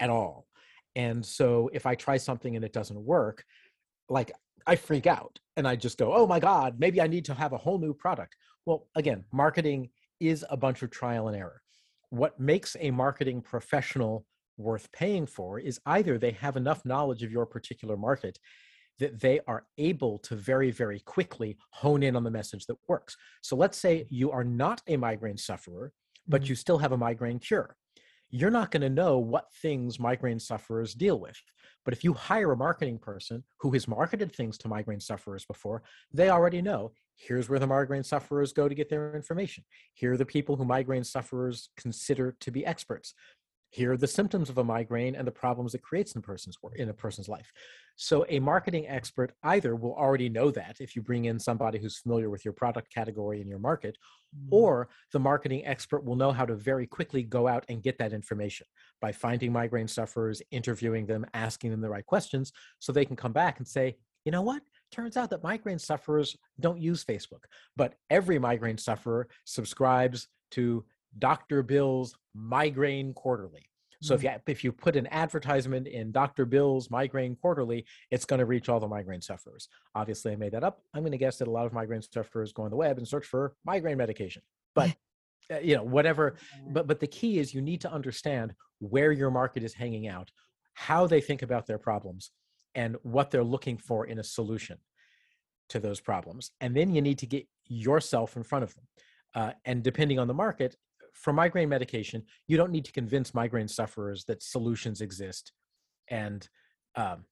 at 0.00 0.10
all. 0.10 0.48
And 0.96 1.24
so 1.24 1.70
if 1.72 1.86
I 1.86 1.94
try 1.94 2.16
something 2.16 2.56
and 2.56 2.64
it 2.64 2.72
doesn't 2.72 3.00
work, 3.00 3.44
like 4.08 4.32
I 4.66 4.76
freak 4.76 5.06
out 5.06 5.38
and 5.56 5.66
I 5.66 5.76
just 5.76 5.98
go, 5.98 6.12
oh 6.14 6.26
my 6.26 6.40
God, 6.40 6.76
maybe 6.78 7.00
I 7.00 7.06
need 7.06 7.24
to 7.26 7.34
have 7.34 7.52
a 7.52 7.58
whole 7.58 7.78
new 7.78 7.94
product. 7.94 8.36
Well, 8.66 8.88
again, 8.96 9.24
marketing 9.32 9.90
is 10.18 10.44
a 10.50 10.56
bunch 10.56 10.82
of 10.82 10.90
trial 10.90 11.28
and 11.28 11.36
error. 11.36 11.62
What 12.10 12.38
makes 12.38 12.76
a 12.80 12.90
marketing 12.90 13.40
professional 13.40 14.26
worth 14.56 14.90
paying 14.92 15.26
for 15.26 15.58
is 15.58 15.80
either 15.86 16.18
they 16.18 16.32
have 16.32 16.56
enough 16.56 16.84
knowledge 16.84 17.22
of 17.22 17.30
your 17.30 17.46
particular 17.46 17.96
market 17.96 18.38
that 18.98 19.18
they 19.18 19.40
are 19.46 19.64
able 19.78 20.18
to 20.18 20.36
very, 20.36 20.70
very 20.70 21.00
quickly 21.00 21.56
hone 21.70 22.02
in 22.02 22.16
on 22.16 22.24
the 22.24 22.30
message 22.30 22.66
that 22.66 22.76
works. 22.86 23.16
So 23.42 23.56
let's 23.56 23.78
say 23.78 24.06
you 24.10 24.30
are 24.30 24.44
not 24.44 24.82
a 24.88 24.96
migraine 24.96 25.38
sufferer, 25.38 25.92
but 26.28 26.42
mm-hmm. 26.42 26.50
you 26.50 26.54
still 26.54 26.78
have 26.78 26.92
a 26.92 26.98
migraine 26.98 27.38
cure 27.38 27.76
you're 28.30 28.50
not 28.50 28.70
going 28.70 28.82
to 28.82 28.88
know 28.90 29.18
what 29.18 29.52
things 29.62 29.98
migraine 29.98 30.40
sufferers 30.40 30.94
deal 30.94 31.18
with. 31.18 31.40
But 31.84 31.94
if 31.94 32.04
you 32.04 32.12
hire 32.12 32.52
a 32.52 32.56
marketing 32.56 32.98
person 32.98 33.42
who 33.58 33.70
has 33.72 33.88
marketed 33.88 34.34
things 34.34 34.58
to 34.58 34.68
migraine 34.68 35.00
sufferers 35.00 35.44
before, 35.44 35.82
they 36.12 36.28
already 36.28 36.62
know 36.62 36.92
Here's 37.20 37.50
where 37.50 37.58
the 37.58 37.66
migraine 37.66 38.02
sufferers 38.02 38.54
go 38.54 38.66
to 38.66 38.74
get 38.74 38.88
their 38.88 39.14
information. 39.14 39.62
Here 39.92 40.14
are 40.14 40.16
the 40.16 40.24
people 40.24 40.56
who 40.56 40.64
migraine 40.64 41.04
sufferers 41.04 41.68
consider 41.76 42.34
to 42.40 42.50
be 42.50 42.64
experts. 42.64 43.12
Here 43.70 43.92
are 43.92 43.96
the 43.96 44.06
symptoms 44.06 44.50
of 44.50 44.58
a 44.58 44.64
migraine 44.64 45.14
and 45.14 45.26
the 45.26 45.32
problems 45.32 45.74
it 45.74 45.82
creates 45.82 46.12
in 46.12 46.18
a 46.18 46.22
person's 46.22 46.56
in 46.74 46.88
a 46.88 46.94
person's 46.94 47.28
life. 47.28 47.52
So 47.94 48.26
a 48.28 48.40
marketing 48.40 48.88
expert 48.88 49.32
either 49.44 49.76
will 49.76 49.94
already 49.94 50.28
know 50.28 50.50
that 50.50 50.76
if 50.80 50.96
you 50.96 51.02
bring 51.02 51.26
in 51.26 51.38
somebody 51.38 51.78
who's 51.78 51.98
familiar 51.98 52.30
with 52.30 52.44
your 52.44 52.54
product 52.54 52.92
category 52.92 53.40
and 53.40 53.48
your 53.48 53.58
market, 53.60 53.96
mm. 54.36 54.48
or 54.50 54.88
the 55.12 55.20
marketing 55.20 55.64
expert 55.66 56.04
will 56.04 56.16
know 56.16 56.32
how 56.32 56.44
to 56.44 56.56
very 56.56 56.86
quickly 56.86 57.22
go 57.22 57.46
out 57.46 57.64
and 57.68 57.82
get 57.82 57.96
that 57.98 58.12
information 58.12 58.66
by 59.00 59.12
finding 59.12 59.52
migraine 59.52 59.88
sufferers, 59.88 60.42
interviewing 60.50 61.06
them, 61.06 61.24
asking 61.32 61.70
them 61.70 61.80
the 61.80 61.90
right 61.90 62.06
questions, 62.06 62.52
so 62.80 62.92
they 62.92 63.04
can 63.04 63.16
come 63.16 63.32
back 63.32 63.58
and 63.58 63.68
say, 63.68 63.96
you 64.24 64.32
know 64.32 64.42
what? 64.42 64.62
Turns 64.90 65.16
out 65.16 65.30
that 65.30 65.42
migraine 65.42 65.78
sufferers 65.78 66.36
don't 66.58 66.80
use 66.80 67.04
Facebook, 67.04 67.44
but 67.76 67.94
every 68.10 68.38
migraine 68.38 68.78
sufferer 68.78 69.28
subscribes 69.44 70.26
to 70.50 70.84
Dr. 71.18 71.62
Bill's 71.62 72.14
Migraine 72.34 73.12
Quarterly. 73.14 73.66
So 74.02 74.14
if 74.14 74.22
mm. 74.22 74.24
you 74.24 74.30
if 74.46 74.64
you 74.64 74.72
put 74.72 74.96
an 74.96 75.06
advertisement 75.08 75.86
in 75.86 76.10
Dr. 76.10 76.46
Bill's 76.46 76.90
Migraine 76.90 77.36
Quarterly, 77.36 77.84
it's 78.10 78.24
going 78.24 78.38
to 78.38 78.46
reach 78.46 78.68
all 78.68 78.80
the 78.80 78.88
migraine 78.88 79.20
sufferers. 79.20 79.68
Obviously, 79.94 80.32
I 80.32 80.36
made 80.36 80.52
that 80.52 80.64
up. 80.64 80.80
I'm 80.94 81.02
going 81.02 81.12
to 81.12 81.18
guess 81.18 81.38
that 81.38 81.48
a 81.48 81.50
lot 81.50 81.66
of 81.66 81.72
migraine 81.72 82.02
sufferers 82.02 82.52
go 82.52 82.62
on 82.62 82.70
the 82.70 82.76
web 82.76 82.96
and 82.96 83.06
search 83.06 83.26
for 83.26 83.54
migraine 83.64 83.98
medication. 83.98 84.42
But 84.74 84.94
uh, 85.52 85.58
you 85.58 85.76
know, 85.76 85.82
whatever. 85.82 86.36
But 86.68 86.86
but 86.86 87.00
the 87.00 87.06
key 87.06 87.38
is 87.38 87.52
you 87.52 87.60
need 87.60 87.82
to 87.82 87.92
understand 87.92 88.54
where 88.78 89.12
your 89.12 89.30
market 89.30 89.62
is 89.62 89.74
hanging 89.74 90.08
out, 90.08 90.30
how 90.74 91.06
they 91.06 91.20
think 91.20 91.42
about 91.42 91.66
their 91.66 91.78
problems, 91.78 92.30
and 92.74 92.96
what 93.02 93.30
they're 93.30 93.44
looking 93.44 93.76
for 93.76 94.06
in 94.06 94.18
a 94.18 94.24
solution 94.24 94.78
to 95.68 95.78
those 95.78 96.00
problems. 96.00 96.50
And 96.60 96.74
then 96.74 96.94
you 96.94 97.02
need 97.02 97.18
to 97.18 97.26
get 97.26 97.46
yourself 97.66 98.36
in 98.36 98.42
front 98.42 98.64
of 98.64 98.74
them. 98.74 98.84
Uh, 99.34 99.52
and 99.64 99.82
depending 99.82 100.18
on 100.18 100.26
the 100.26 100.34
market, 100.34 100.76
for 101.14 101.32
migraine 101.32 101.68
medication, 101.68 102.22
you 102.46 102.56
don't 102.56 102.72
need 102.72 102.84
to 102.84 102.92
convince 102.92 103.34
migraine 103.34 103.68
sufferers 103.68 104.24
that 104.26 104.42
solutions 104.42 105.00
exist 105.00 105.52
and 106.08 106.48
um, 106.96 107.24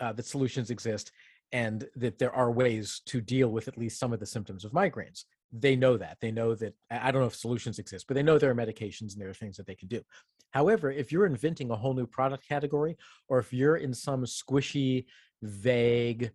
uh, 0.00 0.12
that 0.12 0.26
solutions 0.26 0.70
exist 0.70 1.12
and 1.52 1.88
that 1.94 2.18
there 2.18 2.34
are 2.34 2.50
ways 2.50 3.02
to 3.06 3.20
deal 3.20 3.48
with 3.48 3.68
at 3.68 3.78
least 3.78 3.98
some 3.98 4.12
of 4.12 4.20
the 4.20 4.26
symptoms 4.26 4.64
of 4.64 4.72
migraines. 4.72 5.24
They 5.52 5.76
know 5.76 5.96
that. 5.96 6.18
They 6.20 6.32
know 6.32 6.54
that, 6.56 6.74
I 6.90 7.10
don't 7.10 7.20
know 7.20 7.28
if 7.28 7.36
solutions 7.36 7.78
exist, 7.78 8.06
but 8.08 8.14
they 8.14 8.22
know 8.22 8.38
there 8.38 8.50
are 8.50 8.54
medications 8.54 9.12
and 9.12 9.20
there 9.20 9.30
are 9.30 9.34
things 9.34 9.56
that 9.56 9.66
they 9.66 9.76
can 9.76 9.88
do. 9.88 10.02
However, 10.50 10.90
if 10.90 11.12
you're 11.12 11.26
inventing 11.26 11.70
a 11.70 11.76
whole 11.76 11.94
new 11.94 12.06
product 12.06 12.46
category, 12.48 12.96
or 13.28 13.38
if 13.38 13.52
you're 13.52 13.76
in 13.76 13.94
some 13.94 14.24
squishy, 14.24 15.04
vague 15.42 16.32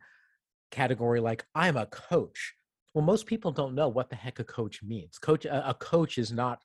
category 0.70 1.20
like, 1.20 1.46
I'm 1.56 1.78
a 1.78 1.88
coach, 1.88 2.54
well, 2.94 3.06
most 3.06 3.26
people 3.26 3.52
don't 3.52 3.76
know 3.76 3.90
what 3.90 4.10
the 4.10 4.16
heck 4.16 4.40
a 4.40 4.44
coach 4.44 4.84
means. 4.84 5.18
Coach, 5.18 5.46
a, 5.46 5.76
coach 5.80 6.18
is 6.18 6.32
not 6.32 6.64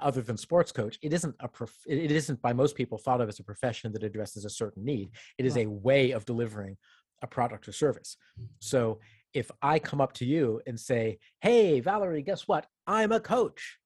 other 0.00 0.22
than 0.22 0.36
sports 0.36 0.72
coach 0.72 0.98
it 1.02 1.12
isn't 1.12 1.34
a 1.40 1.48
prof- 1.48 1.86
it 1.86 2.10
isn't 2.10 2.40
by 2.40 2.52
most 2.52 2.76
people 2.76 2.98
thought 2.98 3.20
of 3.20 3.28
as 3.28 3.38
a 3.38 3.44
profession 3.44 3.92
that 3.92 4.02
addresses 4.02 4.44
a 4.44 4.50
certain 4.50 4.84
need. 4.84 5.10
It 5.38 5.46
is 5.46 5.56
a 5.56 5.66
way 5.66 6.12
of 6.12 6.24
delivering 6.24 6.76
a 7.22 7.26
product 7.26 7.68
or 7.68 7.72
service. 7.72 8.16
So 8.60 9.00
if 9.34 9.50
i 9.62 9.78
come 9.78 10.00
up 10.00 10.12
to 10.12 10.26
you 10.26 10.60
and 10.66 10.78
say 10.78 11.18
hey 11.40 11.80
valerie 11.80 12.22
guess 12.22 12.46
what? 12.46 12.66
I'm 12.86 13.12
a 13.12 13.20
coach. 13.20 13.78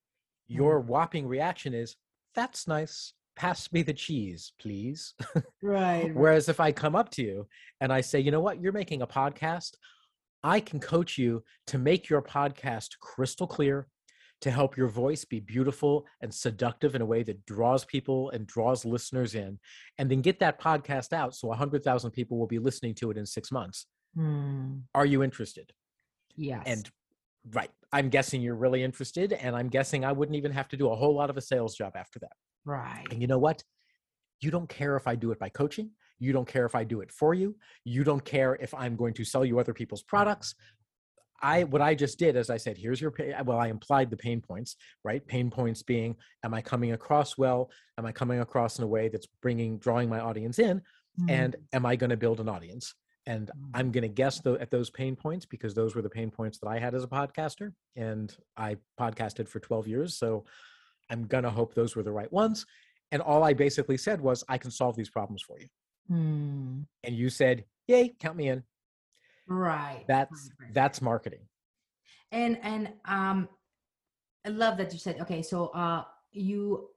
Your 0.49 0.83
mm. 0.83 0.87
whopping 0.87 1.27
reaction 1.27 1.75
is 1.75 1.97
that's 2.35 2.69
nice. 2.69 3.13
Pass 3.37 3.73
me 3.73 3.83
the 3.83 3.93
cheese 3.93 4.53
please. 4.61 5.15
Right. 5.63 6.15
Whereas 6.15 6.49
if 6.49 6.61
i 6.61 6.73
come 6.73 6.97
up 6.97 7.11
to 7.13 7.23
you 7.23 7.47
and 7.81 7.93
i 7.93 8.01
say 8.01 8.21
you 8.21 8.31
know 8.31 8.41
what? 8.41 8.61
You're 8.61 8.73
making 8.73 9.03
a 9.03 9.07
podcast. 9.07 9.73
I 10.43 10.61
can 10.61 10.79
coach 10.79 11.19
you 11.19 11.43
to 11.69 11.79
make 11.79 12.09
your 12.09 12.23
podcast 12.23 12.99
crystal 13.01 13.47
clear 13.47 13.89
to 14.43 14.51
help 14.51 14.77
your 14.77 14.89
voice 14.89 15.25
be 15.25 15.41
beautiful 15.41 16.07
and 16.21 16.33
seductive 16.33 16.95
in 16.95 17.03
a 17.03 17.07
way 17.07 17.23
that 17.23 17.45
draws 17.47 17.85
people 17.85 18.31
and 18.31 18.47
draws 18.47 18.85
listeners 18.85 19.35
in, 19.35 19.59
and 19.99 20.11
then 20.11 20.21
get 20.21 20.39
that 20.41 20.61
podcast 20.61 21.13
out 21.13 21.35
so 21.35 21.49
100,000 21.49 22.11
people 22.11 22.39
will 22.39 22.47
be 22.47 22.59
listening 22.59 22.95
to 22.97 23.11
it 23.11 23.17
in 23.17 23.25
six 23.27 23.51
months. 23.51 23.87
Hmm. 24.15 24.79
Are 24.95 25.07
you 25.07 25.23
interested? 25.23 25.73
Yes. 26.37 26.63
And 26.67 26.91
right, 27.53 27.71
I'm 27.93 28.11
guessing 28.11 28.43
you're 28.43 28.55
really 28.55 28.83
interested, 28.83 29.33
and 29.33 29.57
I'm 29.57 29.69
guessing 29.69 30.05
I 30.05 30.13
wouldn't 30.13 30.37
even 30.37 30.53
have 30.53 30.69
to 30.69 30.77
do 30.77 30.91
a 30.91 30.97
whole 30.97 31.15
lot 31.15 31.31
of 31.31 31.37
a 31.37 31.43
sales 31.43 31.75
job 31.75 31.95
after 31.97 32.19
that. 32.21 32.33
Right. 32.65 33.07
And 33.11 33.21
you 33.21 33.27
know 33.27 33.39
what? 33.39 33.63
You 34.41 34.51
don't 34.51 34.69
care 34.69 34.97
if 34.97 35.07
I 35.07 35.15
do 35.15 35.31
it 35.31 35.39
by 35.39 35.49
coaching. 35.49 35.91
You 36.19 36.33
don't 36.33 36.49
care 36.49 36.67
if 36.67 36.75
I 36.75 36.85
do 36.85 37.01
it 37.01 37.13
for 37.13 37.35
you. 37.35 37.57
You 37.85 38.05
don't 38.05 38.25
care 38.25 38.57
if 38.57 38.75
I'm 38.75 38.97
going 38.97 39.15
to 39.15 39.25
sell 39.25 39.45
you 39.45 39.59
other 39.59 39.75
people's 39.75 40.03
products. 40.03 40.55
I 41.43 41.65
what 41.65 41.83
I 41.83 41.95
just 41.95 42.19
did 42.19 42.37
is 42.37 42.51
I 42.51 42.57
said, 42.57 42.77
here's 42.77 43.01
your 43.01 43.11
pay. 43.11 43.35
Well, 43.45 43.59
I 43.59 43.69
implied 43.69 44.11
the 44.11 44.17
pain 44.17 44.41
points, 44.41 44.77
right? 45.05 45.27
Pain 45.27 45.51
points 45.51 45.83
being, 45.83 46.17
am 46.45 46.55
I 46.55 46.63
coming 46.63 46.93
across 46.93 47.37
well? 47.37 47.71
Am 47.99 48.07
I 48.07 48.13
coming 48.13 48.41
across 48.41 48.79
in 48.79 48.85
a 48.85 48.89
way 48.89 49.09
that's 49.09 49.27
bringing, 49.43 49.79
drawing 49.79 50.09
my 50.09 50.21
audience 50.21 50.59
in? 50.59 50.79
Mm-hmm. 51.21 51.31
And 51.31 51.57
am 51.73 51.87
I 51.87 51.97
going 51.97 52.11
to 52.11 52.17
build 52.17 52.41
an 52.41 52.49
audience? 52.49 52.95
And 53.27 53.49
mm-hmm. 53.49 53.71
I'm 53.75 53.91
going 53.91 54.03
to 54.03 54.09
guess 54.09 54.41
the, 54.41 54.53
at 54.55 54.71
those 54.71 54.91
pain 54.91 55.17
points 55.17 55.47
because 55.47 55.75
those 55.75 55.95
were 55.95 56.03
the 56.03 56.11
pain 56.11 56.31
points 56.31 56.59
that 56.59 56.69
I 56.69 56.79
had 56.79 56.95
as 56.95 57.05
a 57.05 57.09
podcaster, 57.09 57.73
and 57.97 58.35
I 58.57 58.77
podcasted 58.99 59.49
for 59.49 59.61
12 59.61 59.89
years. 59.89 60.17
So 60.17 60.45
I'm 61.11 61.27
going 61.27 61.45
to 61.45 61.51
hope 61.51 61.75
those 61.75 61.97
were 61.97 62.03
the 62.03 62.13
right 62.13 62.33
ones. 62.33 62.67
And 63.13 63.23
all 63.23 63.45
I 63.45 63.53
basically 63.53 63.97
said 63.97 64.21
was, 64.21 64.45
I 64.49 64.59
can 64.59 64.71
solve 64.71 64.97
these 64.97 65.11
problems 65.11 65.43
for 65.43 65.59
you. 65.61 65.69
Mm. 66.11 66.87
And 67.05 67.15
you 67.15 67.31
said, 67.31 67.65
yay, 67.87 68.15
count 68.21 68.37
me 68.37 68.49
in 68.49 68.63
right 69.49 70.05
that's 70.09 70.51
right, 70.61 70.75
that's 70.75 71.01
marketing. 71.01 71.41
And 72.33 72.59
and 72.63 72.93
um 73.05 73.49
i 74.45 74.49
love 74.49 74.77
that 74.79 74.93
you 74.93 74.99
said 74.99 75.21
okay 75.21 75.43
so 75.43 75.69
uh 75.69 76.05
you 76.33 76.89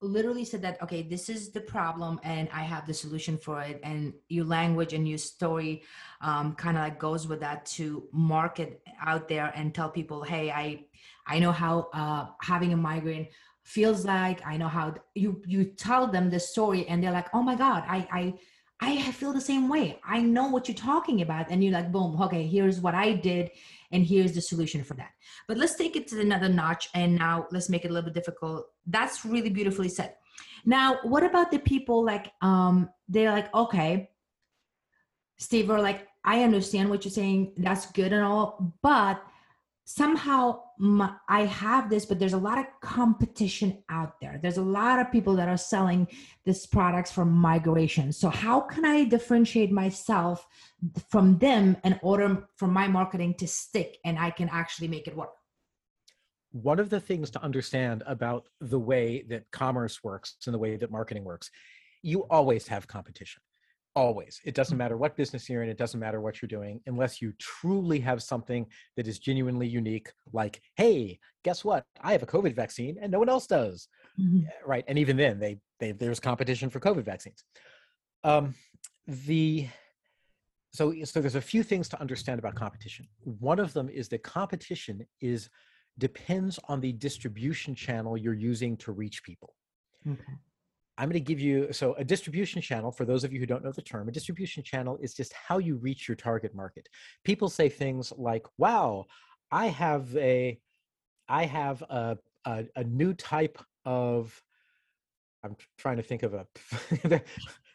literally 0.00 0.44
said 0.44 0.62
that 0.62 0.80
okay 0.80 1.02
this 1.02 1.28
is 1.28 1.50
the 1.50 1.60
problem 1.60 2.20
and 2.22 2.48
i 2.52 2.62
have 2.62 2.86
the 2.86 2.94
solution 2.94 3.36
for 3.36 3.60
it 3.60 3.80
and 3.82 4.12
your 4.28 4.44
language 4.44 4.92
and 4.92 5.08
your 5.08 5.18
story 5.18 5.82
um, 6.20 6.54
kind 6.54 6.76
of 6.76 6.84
like 6.84 6.98
goes 6.98 7.26
with 7.26 7.40
that 7.40 7.66
to 7.66 8.06
market 8.12 8.80
out 9.04 9.28
there 9.28 9.52
and 9.56 9.74
tell 9.74 9.90
people 9.90 10.22
hey 10.22 10.50
i 10.50 10.84
i 11.26 11.38
know 11.38 11.50
how 11.50 11.88
uh, 11.92 12.26
having 12.40 12.72
a 12.72 12.76
migraine 12.76 13.26
feels 13.64 14.04
like 14.04 14.40
i 14.46 14.56
know 14.56 14.68
how 14.68 14.94
you 15.14 15.42
you 15.46 15.64
tell 15.64 16.06
them 16.06 16.30
the 16.30 16.38
story 16.38 16.86
and 16.86 17.02
they're 17.02 17.12
like 17.12 17.28
oh 17.34 17.42
my 17.42 17.56
god 17.56 17.82
i 17.88 18.08
i 18.12 18.34
I 18.80 19.10
feel 19.12 19.32
the 19.32 19.40
same 19.40 19.68
way. 19.68 19.98
I 20.04 20.20
know 20.20 20.48
what 20.48 20.68
you're 20.68 20.74
talking 20.74 21.22
about. 21.22 21.50
And 21.50 21.64
you're 21.64 21.72
like, 21.72 21.90
boom, 21.90 22.20
okay, 22.22 22.46
here's 22.46 22.80
what 22.80 22.94
I 22.94 23.12
did, 23.12 23.50
and 23.90 24.06
here's 24.06 24.32
the 24.32 24.40
solution 24.40 24.84
for 24.84 24.94
that. 24.94 25.10
But 25.48 25.56
let's 25.56 25.74
take 25.74 25.96
it 25.96 26.06
to 26.08 26.20
another 26.20 26.48
notch, 26.48 26.88
and 26.94 27.16
now 27.16 27.46
let's 27.50 27.68
make 27.68 27.84
it 27.84 27.90
a 27.90 27.94
little 27.94 28.10
bit 28.10 28.14
difficult. 28.14 28.66
That's 28.86 29.24
really 29.24 29.50
beautifully 29.50 29.88
said. 29.88 30.14
Now, 30.64 30.98
what 31.02 31.24
about 31.24 31.50
the 31.50 31.58
people 31.58 32.04
like, 32.04 32.32
um, 32.40 32.88
they're 33.08 33.32
like, 33.32 33.52
okay, 33.54 34.10
Steve, 35.38 35.70
or 35.70 35.80
like, 35.80 36.06
I 36.24 36.42
understand 36.42 36.90
what 36.90 37.04
you're 37.04 37.12
saying. 37.12 37.54
That's 37.56 37.90
good 37.92 38.12
and 38.12 38.22
all, 38.22 38.74
but 38.82 39.22
somehow 39.84 40.60
my, 40.78 41.12
I 41.28 41.44
have 41.44 41.90
this, 41.90 42.06
but 42.06 42.18
there's 42.18 42.32
a 42.32 42.38
lot 42.38 42.58
of 42.58 42.66
competition 42.80 43.82
out 43.88 44.20
there. 44.20 44.38
There's 44.40 44.58
a 44.58 44.62
lot 44.62 45.00
of 45.00 45.10
people 45.10 45.34
that 45.36 45.48
are 45.48 45.56
selling 45.56 46.06
these 46.44 46.66
products 46.66 47.10
for 47.10 47.24
migration. 47.24 48.12
So 48.12 48.28
how 48.28 48.60
can 48.60 48.84
I 48.84 49.04
differentiate 49.04 49.72
myself 49.72 50.46
from 51.10 51.38
them 51.38 51.76
in 51.84 51.98
order 52.02 52.48
for 52.56 52.68
my 52.68 52.86
marketing 52.86 53.34
to 53.34 53.48
stick 53.48 53.98
and 54.04 54.18
I 54.18 54.30
can 54.30 54.48
actually 54.50 54.88
make 54.88 55.08
it 55.08 55.16
work? 55.16 55.30
One 56.52 56.78
of 56.78 56.90
the 56.90 57.00
things 57.00 57.30
to 57.32 57.42
understand 57.42 58.02
about 58.06 58.48
the 58.60 58.78
way 58.78 59.24
that 59.28 59.50
commerce 59.50 60.02
works 60.02 60.36
and 60.46 60.54
the 60.54 60.58
way 60.58 60.76
that 60.76 60.90
marketing 60.90 61.24
works, 61.24 61.50
you 62.02 62.20
always 62.30 62.68
have 62.68 62.86
competition 62.86 63.42
always. 63.98 64.40
It 64.44 64.54
doesn't 64.54 64.78
matter 64.78 64.96
what 64.96 65.16
business 65.16 65.48
you're 65.48 65.64
in 65.64 65.68
it 65.68 65.76
doesn't 65.76 65.98
matter 65.98 66.20
what 66.20 66.40
you're 66.40 66.48
doing 66.48 66.80
unless 66.86 67.20
you 67.20 67.32
truly 67.38 67.98
have 67.98 68.22
something 68.22 68.64
that 68.96 69.08
is 69.08 69.18
genuinely 69.18 69.66
unique 69.66 70.08
like 70.32 70.62
hey 70.76 71.18
guess 71.42 71.64
what? 71.64 71.84
I 72.00 72.12
have 72.12 72.22
a 72.22 72.26
covid 72.26 72.54
vaccine 72.54 72.96
and 73.02 73.10
no 73.10 73.18
one 73.18 73.28
else 73.28 73.46
does. 73.46 73.88
Mm-hmm. 74.20 74.46
right 74.64 74.84
and 74.88 74.98
even 74.98 75.16
then 75.16 75.38
they, 75.38 75.58
they 75.80 75.92
there's 75.92 76.20
competition 76.20 76.70
for 76.70 76.80
covid 76.80 77.04
vaccines. 77.04 77.42
Um 78.22 78.54
the 79.06 79.66
so 80.72 80.94
so 81.04 81.20
there's 81.20 81.34
a 81.34 81.40
few 81.40 81.64
things 81.64 81.88
to 81.88 82.00
understand 82.00 82.38
about 82.38 82.54
competition. 82.54 83.08
One 83.24 83.58
of 83.58 83.72
them 83.72 83.88
is 83.88 84.08
that 84.10 84.22
competition 84.22 85.06
is 85.20 85.50
depends 85.98 86.60
on 86.68 86.80
the 86.80 86.92
distribution 86.92 87.74
channel 87.74 88.16
you're 88.16 88.42
using 88.52 88.76
to 88.76 88.92
reach 88.92 89.24
people. 89.24 89.54
Okay 90.08 90.34
I'm 90.98 91.08
going 91.08 91.14
to 91.14 91.20
give 91.20 91.40
you 91.40 91.72
so 91.72 91.94
a 91.94 92.04
distribution 92.04 92.60
channel 92.60 92.90
for 92.90 93.04
those 93.04 93.22
of 93.22 93.32
you 93.32 93.38
who 93.38 93.46
don't 93.46 93.64
know 93.64 93.70
the 93.70 93.80
term. 93.80 94.08
A 94.08 94.12
distribution 94.12 94.64
channel 94.64 94.98
is 95.00 95.14
just 95.14 95.32
how 95.32 95.58
you 95.58 95.76
reach 95.76 96.08
your 96.08 96.16
target 96.16 96.54
market. 96.54 96.88
People 97.24 97.48
say 97.48 97.68
things 97.68 98.12
like, 98.18 98.44
"Wow, 98.58 99.06
I 99.52 99.66
have 99.66 100.14
a 100.16 100.58
I 101.28 101.44
have 101.44 101.82
a 101.82 102.18
a, 102.44 102.64
a 102.74 102.84
new 102.84 103.14
type 103.14 103.58
of 103.84 104.42
I'm 105.44 105.56
trying 105.78 105.98
to 105.98 106.02
think 106.02 106.24
of 106.24 106.34
a 106.34 106.46
the, 107.04 107.22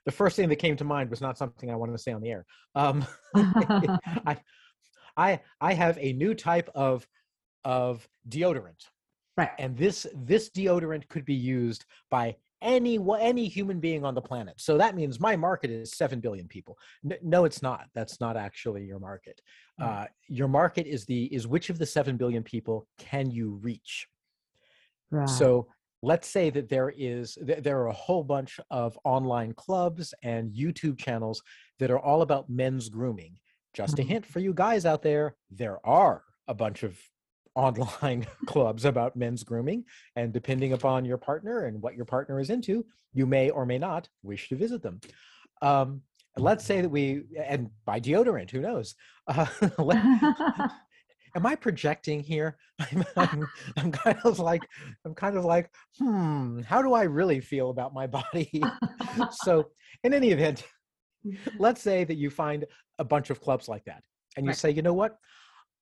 the, 0.06 0.12
first 0.12 0.36
thing 0.36 0.50
that 0.50 0.58
came 0.58 0.76
to 0.78 0.84
mind 0.84 1.10
was 1.10 1.22
not 1.22 1.38
something 1.38 1.72
I 1.72 1.76
wanted 1.76 1.94
to 1.94 1.98
say 1.98 2.12
on 2.12 2.22
the 2.22 2.32
air. 2.32 2.46
Um, 2.76 3.06
I 3.36 4.38
I 5.16 5.40
I 5.62 5.74
have 5.74 5.98
a 6.00 6.14
new 6.14 6.34
type 6.34 6.70
of 6.76 7.08
of 7.64 8.08
deodorant. 8.28 8.86
Right. 9.38 9.52
And 9.58 9.78
this 9.78 10.06
this 10.14 10.50
deodorant 10.50 11.08
could 11.08 11.26
be 11.26 11.34
used 11.34 11.86
by 12.12 12.36
any 12.64 12.98
any 13.20 13.48
human 13.48 13.80
being 13.80 14.04
on 14.04 14.16
the 14.16 14.22
planet. 14.22 14.56
So 14.58 14.78
that 14.78 14.96
means 14.96 15.20
my 15.20 15.36
market 15.36 15.70
is 15.70 15.92
7 15.94 16.20
billion 16.20 16.48
people. 16.48 16.78
No, 17.22 17.46
it's 17.46 17.62
not. 17.62 17.88
That's 17.94 18.20
not 18.20 18.38
actually 18.38 18.86
your 18.86 19.00
market. 19.00 19.42
Uh, 19.80 20.06
your 20.28 20.48
market 20.48 20.88
is 20.88 21.06
the 21.06 21.26
is 21.26 21.48
which 21.48 21.70
of 21.70 21.78
the 21.78 21.86
7 21.86 22.18
billion 22.18 22.44
people 22.44 22.88
can 22.98 23.30
you 23.30 23.60
reach? 23.62 24.08
Right. 25.12 25.30
So 25.30 25.68
let's 26.02 26.28
say 26.28 26.50
that 26.50 26.70
there 26.70 26.94
is 26.96 27.38
there 27.42 27.80
are 27.80 27.88
a 27.88 27.94
whole 27.94 28.24
bunch 28.24 28.60
of 28.72 28.98
online 29.04 29.54
clubs 29.54 30.14
and 30.24 30.52
YouTube 30.52 30.98
channels 30.98 31.42
that 31.80 31.92
are 31.92 32.00
all 32.00 32.22
about 32.22 32.50
men's 32.50 32.90
grooming. 32.90 33.38
Just 33.74 33.98
a 33.98 34.02
mm-hmm. 34.02 34.12
hint 34.12 34.26
for 34.26 34.40
you 34.40 34.54
guys 34.54 34.86
out 34.86 35.02
there, 35.02 35.36
there 35.50 35.80
are 35.86 36.24
a 36.48 36.54
bunch 36.54 36.84
of 36.84 37.00
online 37.56 38.26
clubs 38.46 38.86
about 38.86 39.16
men's 39.16 39.44
grooming 39.44 39.84
and 40.16 40.34
depending 40.34 40.74
upon 40.74 41.06
your 41.06 41.18
partner 41.18 41.66
and 41.66 41.82
what 41.82 41.96
your 41.96 42.06
partner 42.06 42.40
is 42.40 42.50
into 42.50 42.86
you 43.14 43.26
may 43.26 43.50
or 43.50 43.66
may 43.66 43.78
not 43.78 44.10
wish 44.24 44.50
to 44.50 44.56
visit 44.56 44.82
them. 44.82 45.00
Um, 45.62 46.02
let's 46.38 46.66
say 46.66 46.82
that 46.82 46.90
we 46.90 47.24
and 47.38 47.70
buy 47.86 48.00
deodorant 48.00 48.52
who 48.52 48.62
knows? 48.62 48.96
Uh, 49.26 49.46
am 51.36 51.46
i 51.46 51.56
projecting 51.56 52.20
here? 52.20 52.58
I'm, 52.78 53.06
I'm, 53.16 53.48
I'm, 53.78 53.92
kind 53.94 54.20
of 54.26 54.38
like 54.38 54.62
i'm 55.06 55.16
kind 55.16 55.38
of 55.38 55.46
like 55.46 55.70
hmm 55.98 56.60
how 56.64 56.82
do 56.82 56.94
i 56.94 57.04
really 57.04 57.40
feel 57.40 57.70
about 57.70 57.94
my 57.94 58.06
body? 58.06 58.62
So 59.32 59.70
in 60.04 60.14
any 60.14 60.32
event 60.32 60.66
let's 61.58 61.82
say 61.82 62.04
that 62.04 62.16
you 62.16 62.30
find 62.30 62.66
a 63.00 63.06
bunch 63.06 63.30
of 63.30 63.40
clubs 63.40 63.70
like 63.70 63.86
that 63.86 64.04
and 64.36 64.46
you 64.46 64.50
right. 64.50 64.58
say 64.58 64.72
you 64.72 64.82
know 64.82 64.94
what 64.94 65.18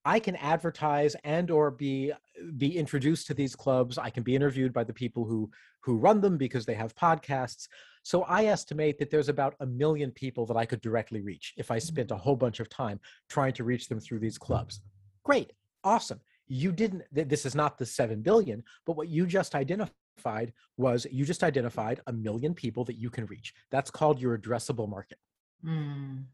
I 0.05 0.20
can 0.20 0.36
advertise 0.38 1.15
and 1.24 1.51
or 1.51 1.72
be 1.72 2.12
be 2.58 2.77
introduced 2.77 3.27
to 3.27 3.34
these 3.34 3.55
clubs. 3.55 3.98
I 3.98 4.10
can 4.10 4.24
be 4.24 4.36
interviewed 4.36 4.74
by 4.74 4.84
the 4.84 4.93
people 4.93 5.25
who 5.25 5.50
who 5.81 5.98
run 5.98 6.22
them 6.22 6.38
because 6.38 6.65
they 6.65 6.74
have 6.74 6.96
podcasts. 6.96 7.67
So 8.03 8.24
I 8.24 8.46
estimate 8.46 8.98
that 9.00 9.12
there's 9.12 9.29
about 9.29 9.55
a 9.60 9.65
million 9.65 10.12
people 10.12 10.46
that 10.48 10.58
I 10.58 10.65
could 10.65 10.81
directly 10.81 11.22
reach 11.22 11.53
if 11.58 11.70
I 11.70 11.79
spent 11.79 12.12
a 12.12 12.15
whole 12.15 12.36
bunch 12.36 12.60
of 12.60 12.70
time 12.70 13.00
trying 13.29 13.53
to 13.53 13.63
reach 13.63 13.88
them 13.88 14.00
through 14.00 14.20
these 14.20 14.38
clubs. 14.38 14.81
Great. 15.24 15.53
Awesome. 15.84 16.20
You 16.48 16.72
didn't 16.72 17.03
this 17.12 17.46
is 17.46 17.55
not 17.55 17.77
the 17.77 17.86
7 17.86 18.22
billion, 18.22 18.63
but 18.86 18.98
what 18.98 19.08
you 19.08 19.27
just 19.27 19.53
identified 19.55 20.53
was 20.77 21.05
you 21.12 21.25
just 21.25 21.43
identified 21.43 22.01
a 22.08 22.13
million 22.13 22.53
people 22.55 22.86
that 22.86 22.98
you 22.98 23.10
can 23.10 23.25
reach. 23.27 23.53
That's 23.70 23.91
called 23.91 24.20
your 24.20 24.38
addressable 24.38 24.89
market. 24.89 25.20
Mm 25.63 26.25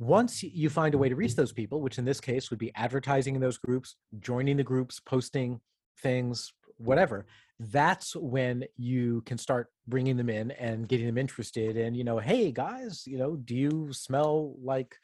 once 0.00 0.42
you 0.42 0.70
find 0.70 0.94
a 0.94 0.98
way 0.98 1.10
to 1.10 1.14
reach 1.14 1.36
those 1.36 1.52
people, 1.52 1.82
which 1.82 1.98
in 1.98 2.06
this 2.06 2.20
case 2.20 2.48
would 2.48 2.58
be 2.58 2.72
advertising 2.74 3.34
in 3.34 3.40
those 3.40 3.58
groups, 3.58 3.96
joining 4.18 4.56
the 4.56 4.64
groups, 4.64 4.98
posting 4.98 5.60
things, 5.98 6.54
whatever, 6.78 7.26
that's 7.58 8.16
when 8.16 8.64
you 8.78 9.22
can 9.26 9.36
start 9.36 9.68
bringing 9.86 10.16
them 10.16 10.30
in 10.30 10.52
and 10.52 10.88
getting 10.88 11.04
them 11.04 11.18
interested. 11.18 11.76
And, 11.76 11.94
you 11.94 12.02
know, 12.02 12.18
hey 12.18 12.50
guys, 12.50 13.02
you 13.06 13.18
know, 13.18 13.36
do 13.36 13.54
you 13.54 13.92
smell 13.92 14.54
like, 14.62 14.96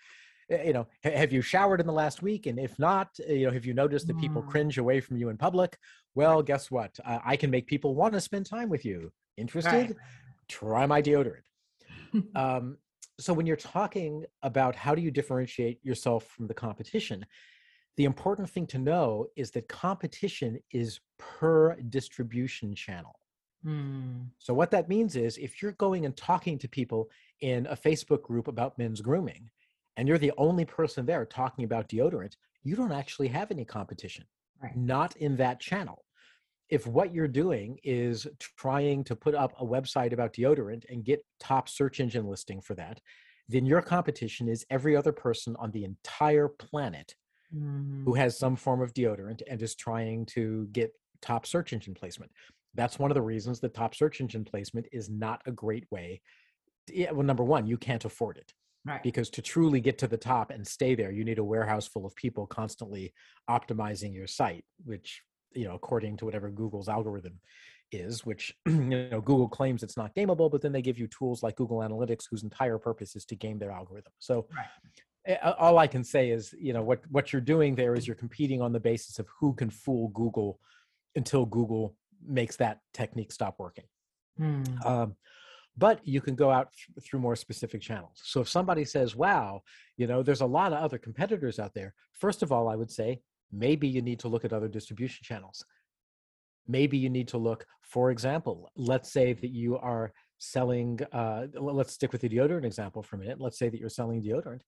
eh, 0.50 0.68
you 0.68 0.72
know, 0.72 0.86
have 1.04 1.30
you 1.30 1.42
showered 1.42 1.80
in 1.80 1.86
the 1.86 1.92
last 1.92 2.22
week? 2.22 2.46
And 2.46 2.58
if 2.58 2.78
not, 2.78 3.08
eh, 3.28 3.34
you 3.34 3.46
know, 3.46 3.52
have 3.52 3.66
you 3.66 3.74
noticed 3.74 4.06
that 4.06 4.18
people 4.18 4.42
mm. 4.42 4.48
cringe 4.48 4.78
away 4.78 5.02
from 5.02 5.18
you 5.18 5.28
in 5.28 5.36
public? 5.36 5.76
Well, 6.14 6.42
guess 6.42 6.70
what? 6.70 6.98
Uh, 7.04 7.18
I 7.22 7.36
can 7.36 7.50
make 7.50 7.66
people 7.66 7.94
want 7.94 8.14
to 8.14 8.20
spend 8.22 8.46
time 8.46 8.70
with 8.70 8.86
you. 8.86 9.12
Interested? 9.36 9.70
Right. 9.70 9.96
Try 10.48 10.86
my 10.86 11.02
deodorant. 11.02 11.42
um, 12.34 12.78
so 13.18 13.32
when 13.32 13.46
you're 13.46 13.56
talking 13.56 14.24
about 14.42 14.76
how 14.76 14.94
do 14.94 15.02
you 15.02 15.10
differentiate 15.10 15.84
yourself 15.84 16.26
from 16.26 16.46
the 16.46 16.54
competition 16.54 17.24
the 17.96 18.04
important 18.04 18.48
thing 18.50 18.66
to 18.66 18.78
know 18.78 19.26
is 19.36 19.50
that 19.52 19.68
competition 19.68 20.58
is 20.70 21.00
per 21.18 21.76
distribution 21.88 22.74
channel 22.74 23.18
mm. 23.66 24.26
so 24.38 24.52
what 24.52 24.70
that 24.70 24.88
means 24.88 25.16
is 25.16 25.38
if 25.38 25.62
you're 25.62 25.72
going 25.72 26.04
and 26.04 26.16
talking 26.16 26.58
to 26.58 26.68
people 26.68 27.08
in 27.40 27.66
a 27.66 27.76
facebook 27.76 28.22
group 28.22 28.48
about 28.48 28.78
men's 28.78 29.00
grooming 29.00 29.48
and 29.96 30.06
you're 30.06 30.18
the 30.18 30.32
only 30.36 30.64
person 30.64 31.06
there 31.06 31.24
talking 31.24 31.64
about 31.64 31.88
deodorant 31.88 32.36
you 32.62 32.76
don't 32.76 32.92
actually 32.92 33.28
have 33.28 33.50
any 33.50 33.64
competition 33.64 34.24
right. 34.62 34.76
not 34.76 35.16
in 35.16 35.36
that 35.36 35.60
channel 35.60 36.05
if 36.68 36.86
what 36.86 37.14
you're 37.14 37.28
doing 37.28 37.78
is 37.84 38.26
trying 38.58 39.04
to 39.04 39.14
put 39.14 39.34
up 39.34 39.52
a 39.58 39.64
website 39.64 40.12
about 40.12 40.32
deodorant 40.32 40.84
and 40.88 41.04
get 41.04 41.24
top 41.38 41.68
search 41.68 42.00
engine 42.00 42.26
listing 42.26 42.60
for 42.60 42.74
that, 42.74 43.00
then 43.48 43.64
your 43.64 43.82
competition 43.82 44.48
is 44.48 44.66
every 44.70 44.96
other 44.96 45.12
person 45.12 45.54
on 45.58 45.70
the 45.70 45.84
entire 45.84 46.48
planet 46.48 47.14
mm. 47.54 48.04
who 48.04 48.14
has 48.14 48.38
some 48.38 48.56
form 48.56 48.82
of 48.82 48.92
deodorant 48.94 49.42
and 49.48 49.62
is 49.62 49.76
trying 49.76 50.26
to 50.26 50.66
get 50.72 50.92
top 51.22 51.46
search 51.46 51.72
engine 51.72 51.94
placement. 51.94 52.32
That's 52.74 52.98
one 52.98 53.10
of 53.10 53.14
the 53.14 53.22
reasons 53.22 53.60
that 53.60 53.74
top 53.74 53.94
search 53.94 54.20
engine 54.20 54.44
placement 54.44 54.86
is 54.92 55.08
not 55.08 55.42
a 55.46 55.52
great 55.52 55.86
way. 55.90 56.20
To, 56.88 57.12
well, 57.12 57.22
number 57.22 57.44
one, 57.44 57.66
you 57.66 57.76
can't 57.76 58.04
afford 58.04 58.38
it. 58.38 58.52
Right. 58.84 59.02
Because 59.02 59.30
to 59.30 59.42
truly 59.42 59.80
get 59.80 59.98
to 59.98 60.06
the 60.06 60.16
top 60.16 60.50
and 60.50 60.66
stay 60.66 60.94
there, 60.94 61.10
you 61.10 61.24
need 61.24 61.38
a 61.38 61.44
warehouse 61.44 61.88
full 61.88 62.06
of 62.06 62.14
people 62.14 62.46
constantly 62.46 63.12
optimizing 63.50 64.14
your 64.14 64.28
site, 64.28 64.64
which 64.84 65.22
you 65.56 65.64
know 65.64 65.74
according 65.74 66.16
to 66.16 66.24
whatever 66.24 66.50
google's 66.50 66.88
algorithm 66.88 67.38
is 67.92 68.24
which 68.24 68.54
you 68.66 69.08
know 69.10 69.20
google 69.20 69.48
claims 69.48 69.82
it's 69.82 69.96
not 69.96 70.14
gameable 70.14 70.50
but 70.50 70.60
then 70.60 70.72
they 70.72 70.82
give 70.82 70.98
you 70.98 71.06
tools 71.06 71.42
like 71.42 71.56
google 71.56 71.78
analytics 71.78 72.24
whose 72.30 72.42
entire 72.42 72.78
purpose 72.78 73.16
is 73.16 73.24
to 73.24 73.34
game 73.34 73.58
their 73.58 73.70
algorithm 73.70 74.12
so 74.18 74.46
right. 74.56 75.38
all 75.58 75.78
i 75.78 75.86
can 75.86 76.04
say 76.04 76.30
is 76.30 76.54
you 76.58 76.72
know 76.72 76.82
what 76.82 77.00
what 77.10 77.32
you're 77.32 77.40
doing 77.40 77.74
there 77.74 77.94
is 77.94 78.06
you're 78.06 78.16
competing 78.16 78.60
on 78.60 78.72
the 78.72 78.80
basis 78.80 79.18
of 79.18 79.26
who 79.40 79.54
can 79.54 79.70
fool 79.70 80.08
google 80.08 80.60
until 81.14 81.46
google 81.46 81.94
makes 82.26 82.56
that 82.56 82.80
technique 82.92 83.32
stop 83.32 83.56
working 83.58 83.84
hmm. 84.36 84.62
um, 84.84 85.14
but 85.78 86.00
you 86.06 86.20
can 86.20 86.34
go 86.34 86.50
out 86.50 86.70
th- 86.72 87.06
through 87.06 87.20
more 87.20 87.36
specific 87.36 87.80
channels 87.80 88.20
so 88.24 88.40
if 88.40 88.48
somebody 88.48 88.84
says 88.84 89.14
wow 89.14 89.62
you 89.96 90.06
know 90.06 90.22
there's 90.22 90.40
a 90.40 90.46
lot 90.46 90.72
of 90.72 90.78
other 90.78 90.98
competitors 90.98 91.58
out 91.58 91.74
there 91.74 91.94
first 92.12 92.42
of 92.42 92.50
all 92.50 92.68
i 92.68 92.74
would 92.74 92.90
say 92.90 93.20
maybe 93.52 93.88
you 93.88 94.02
need 94.02 94.18
to 94.20 94.28
look 94.28 94.44
at 94.44 94.52
other 94.52 94.68
distribution 94.68 95.22
channels. 95.22 95.64
Maybe 96.68 96.98
you 96.98 97.10
need 97.10 97.28
to 97.28 97.38
look, 97.38 97.64
for 97.82 98.10
example, 98.10 98.70
let's 98.76 99.12
say 99.12 99.32
that 99.32 99.50
you 99.50 99.78
are 99.78 100.12
selling, 100.38 101.00
uh, 101.12 101.46
let's 101.54 101.92
stick 101.92 102.12
with 102.12 102.20
the 102.20 102.28
deodorant 102.28 102.64
example 102.64 103.02
for 103.02 103.16
a 103.16 103.18
minute. 103.18 103.40
Let's 103.40 103.58
say 103.58 103.68
that 103.68 103.78
you're 103.78 103.88
selling 103.88 104.22
deodorant. 104.22 104.60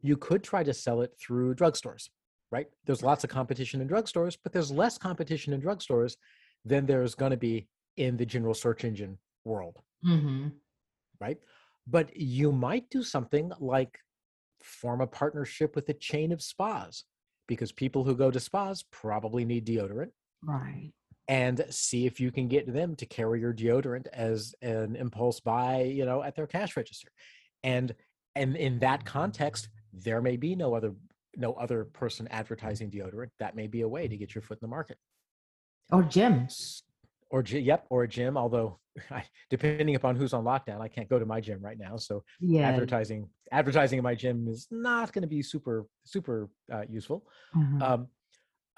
You 0.00 0.16
could 0.16 0.42
try 0.42 0.64
to 0.64 0.72
sell 0.72 1.02
it 1.02 1.12
through 1.20 1.54
drugstores, 1.54 2.08
right? 2.50 2.66
There's 2.86 3.02
lots 3.02 3.22
of 3.22 3.30
competition 3.30 3.80
in 3.80 3.88
drugstores, 3.88 4.36
but 4.42 4.52
there's 4.52 4.70
less 4.70 4.98
competition 4.98 5.52
in 5.52 5.60
drugstores 5.60 6.16
than 6.64 6.86
there's 6.86 7.14
going 7.14 7.30
to 7.30 7.36
be 7.36 7.68
in 7.96 8.16
the 8.16 8.26
general 8.26 8.54
search 8.54 8.84
engine 8.84 9.18
world, 9.44 9.76
mm-hmm. 10.04 10.48
right? 11.20 11.38
But 11.86 12.16
you 12.16 12.52
might 12.52 12.88
do 12.90 13.02
something 13.02 13.52
like 13.60 13.98
form 14.62 15.00
a 15.00 15.06
partnership 15.06 15.76
with 15.76 15.88
a 15.88 15.94
chain 15.94 16.32
of 16.32 16.40
spas 16.40 17.04
because 17.52 17.72
people 17.72 18.04
who 18.04 18.16
go 18.16 18.30
to 18.30 18.40
spas 18.40 18.84
probably 18.90 19.44
need 19.44 19.66
deodorant. 19.66 20.10
Right. 20.42 20.92
And 21.28 21.64
see 21.70 22.06
if 22.06 22.20
you 22.20 22.32
can 22.32 22.48
get 22.48 22.72
them 22.72 22.96
to 22.96 23.06
carry 23.06 23.40
your 23.40 23.54
deodorant 23.54 24.06
as 24.12 24.54
an 24.60 24.96
impulse 24.96 25.40
buy, 25.40 25.82
you 25.82 26.04
know, 26.04 26.22
at 26.22 26.34
their 26.34 26.46
cash 26.46 26.76
register. 26.76 27.08
And 27.62 27.94
and 28.34 28.56
in 28.56 28.78
that 28.80 29.00
mm-hmm. 29.00 29.08
context, 29.08 29.68
there 29.92 30.20
may 30.20 30.36
be 30.36 30.56
no 30.56 30.74
other 30.74 30.94
no 31.36 31.52
other 31.54 31.84
person 31.84 32.28
advertising 32.28 32.90
deodorant. 32.90 33.30
That 33.38 33.56
may 33.56 33.66
be 33.66 33.82
a 33.82 33.88
way 33.88 34.08
to 34.08 34.16
get 34.16 34.34
your 34.34 34.42
foot 34.42 34.58
in 34.60 34.66
the 34.66 34.68
market. 34.68 34.98
Or 35.90 36.02
gyms. 36.02 36.82
Or 37.30 37.42
yep, 37.42 37.86
or 37.88 38.02
a 38.02 38.08
gym. 38.08 38.36
Although, 38.36 38.78
depending 39.50 39.94
upon 39.94 40.16
who's 40.16 40.32
on 40.32 40.44
lockdown, 40.44 40.80
I 40.80 40.88
can't 40.88 41.08
go 41.08 41.18
to 41.18 41.26
my 41.26 41.40
gym 41.40 41.60
right 41.60 41.78
now. 41.78 41.96
So 41.96 42.24
yeah. 42.40 42.68
advertising 42.68 43.28
advertising 43.52 43.98
in 43.98 44.02
my 44.02 44.14
gym 44.14 44.48
is 44.48 44.66
not 44.70 45.12
going 45.12 45.22
to 45.22 45.28
be 45.28 45.42
super 45.42 45.86
super 46.04 46.48
uh, 46.72 46.82
useful 46.88 47.24
mm-hmm. 47.54 47.82
um, 47.82 48.08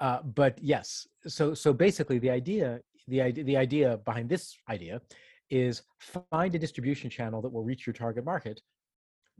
uh, 0.01 0.21
but 0.21 0.59
yes 0.61 1.07
so 1.25 1.53
so 1.53 1.73
basically 1.73 2.19
the 2.19 2.29
idea 2.29 2.79
the 3.07 3.21
idea 3.21 3.43
the 3.45 3.57
idea 3.57 3.97
behind 4.05 4.29
this 4.29 4.55
idea 4.69 5.01
is 5.49 5.83
find 6.29 6.53
a 6.55 6.59
distribution 6.59 7.09
channel 7.09 7.41
that 7.41 7.49
will 7.49 7.63
reach 7.63 7.87
your 7.87 7.93
target 7.93 8.25
market 8.25 8.61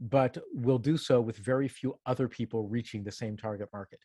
but 0.00 0.36
will 0.54 0.78
do 0.78 0.96
so 0.96 1.20
with 1.20 1.36
very 1.36 1.68
few 1.68 1.94
other 2.06 2.28
people 2.28 2.68
reaching 2.68 3.04
the 3.04 3.12
same 3.12 3.36
target 3.36 3.68
market 3.72 4.00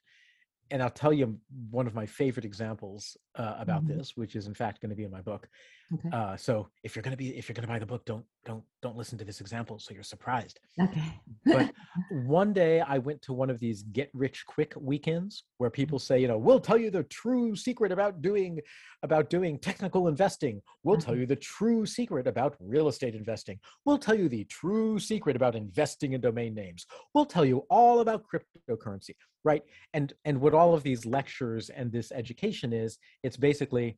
and 0.70 0.82
I'll 0.82 0.90
tell 0.90 1.12
you 1.12 1.38
one 1.70 1.86
of 1.86 1.94
my 1.94 2.06
favorite 2.06 2.46
examples 2.46 3.18
uh, 3.36 3.56
about 3.60 3.84
mm-hmm. 3.84 3.98
this, 3.98 4.16
which 4.16 4.38
is 4.38 4.48
in 4.48 4.54
fact 4.54 4.82
going 4.82 4.90
to 4.90 4.96
be 4.96 5.04
in 5.04 5.12
my 5.12 5.20
book. 5.22 5.50
Okay. 5.94 6.10
Uh, 6.14 6.38
so 6.38 6.70
if 6.84 6.96
you're 6.96 7.04
going 7.04 7.12
to 7.12 7.18
be 7.18 7.38
if 7.38 7.50
you're 7.50 7.54
going 7.54 7.68
to 7.68 7.72
buy 7.72 7.80
the 7.80 7.86
book, 7.86 8.06
don't 8.06 8.24
don't 8.46 8.64
don't 8.82 8.96
listen 8.96 9.18
to 9.18 9.26
this 9.26 9.42
example, 9.42 9.78
so 9.78 9.94
you're 9.94 10.04
surprised. 10.04 10.60
Okay. 10.82 11.20
but 11.46 11.72
one 12.26 12.54
day 12.54 12.80
I 12.80 12.98
went 12.98 13.22
to 13.24 13.34
one 13.34 13.50
of 13.50 13.60
these 13.60 13.84
get 13.84 14.10
rich 14.14 14.46
quick 14.48 14.74
weekends 14.80 15.44
where 15.58 15.70
people 15.70 16.00
say, 16.00 16.20
you 16.20 16.28
know, 16.28 16.38
we'll 16.38 16.60
tell 16.60 16.78
you 16.78 16.92
the 16.92 17.04
true 17.04 17.56
secret 17.56 17.92
about 17.92 18.22
doing 18.22 18.60
about 19.04 19.30
doing 19.30 19.60
technical 19.60 20.08
investing. 20.08 20.62
We'll 20.84 20.98
tell 20.98 21.14
mm-hmm. 21.14 21.22
you 21.22 21.28
the 21.28 21.36
true 21.36 21.86
secret 21.86 22.26
about 22.26 22.56
real 22.60 22.88
estate 22.88 23.16
investing. 23.16 23.60
We'll 23.86 23.98
tell 23.98 24.16
you 24.16 24.30
the 24.30 24.46
true 24.46 24.98
secret 24.98 25.36
about 25.36 25.56
investing 25.56 26.14
in 26.14 26.22
domain 26.22 26.54
names. 26.54 26.86
We'll 27.14 27.26
tell 27.26 27.46
you 27.46 27.66
all 27.70 28.00
about 28.00 28.24
cryptocurrency 28.24 29.16
right 29.44 29.64
and 29.94 30.14
and 30.26 30.40
what 30.40 30.54
all 30.54 30.74
of 30.74 30.84
these 30.84 31.06
lectures 31.06 31.70
and 31.70 31.92
this 31.92 32.12
education 32.12 32.72
is 32.72 33.00
it's 33.24 33.38
basically 33.38 33.98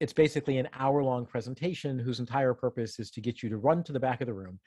it's 0.00 0.12
basically 0.12 0.58
an 0.58 0.68
hour 0.74 1.02
long 1.02 1.26
presentation 1.26 1.98
whose 1.98 2.20
entire 2.20 2.54
purpose 2.54 2.98
is 2.98 3.10
to 3.12 3.20
get 3.20 3.42
you 3.42 3.50
to 3.50 3.58
run 3.58 3.84
to 3.84 3.92
the 3.92 4.00
back 4.00 4.20
of 4.20 4.26
the 4.26 4.34
room 4.34 4.58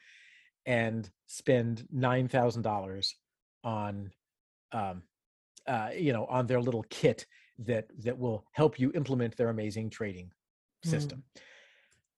and 0.64 1.10
spend 1.26 1.86
$9000 1.94 3.08
on 3.64 4.10
um, 4.72 5.02
uh, 5.66 5.90
you 5.96 6.12
know 6.12 6.26
on 6.26 6.46
their 6.46 6.60
little 6.60 6.84
kit 6.90 7.26
that 7.58 7.86
that 8.00 8.18
will 8.18 8.44
help 8.52 8.78
you 8.78 8.92
implement 8.94 9.36
their 9.36 9.48
amazing 9.48 9.88
trading 9.88 10.30
system 10.84 11.22
mm. 11.36 11.40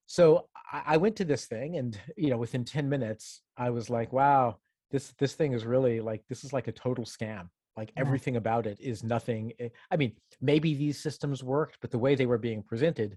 so 0.07 0.49
I, 0.73 0.83
I 0.87 0.97
went 0.97 1.15
to 1.17 1.25
this 1.25 1.47
thing 1.47 1.77
and 1.77 1.99
you 2.17 2.31
know 2.31 2.39
within 2.39 2.65
10 2.65 2.89
minutes 2.89 3.43
i 3.57 3.71
was 3.71 3.89
like 3.91 4.13
wow 4.13 4.57
this 4.91 5.13
this 5.19 5.35
thing 5.35 5.53
is 5.53 5.65
really 5.65 6.01
like 6.01 6.25
this 6.29 6.43
is 6.43 6.53
like 6.53 6.67
a 6.67 6.73
total 6.73 7.05
scam 7.05 7.49
like 7.77 7.93
yeah. 7.95 8.01
everything 8.01 8.37
about 8.37 8.67
it 8.67 8.79
is 8.81 9.03
nothing 9.03 9.53
eh, 9.59 9.69
i 9.91 9.97
mean 9.97 10.13
maybe 10.41 10.75
these 10.75 10.99
systems 10.99 11.43
worked 11.43 11.79
but 11.81 11.91
the 11.91 11.99
way 11.99 12.15
they 12.15 12.27
were 12.27 12.39
being 12.39 12.63
presented 12.63 13.17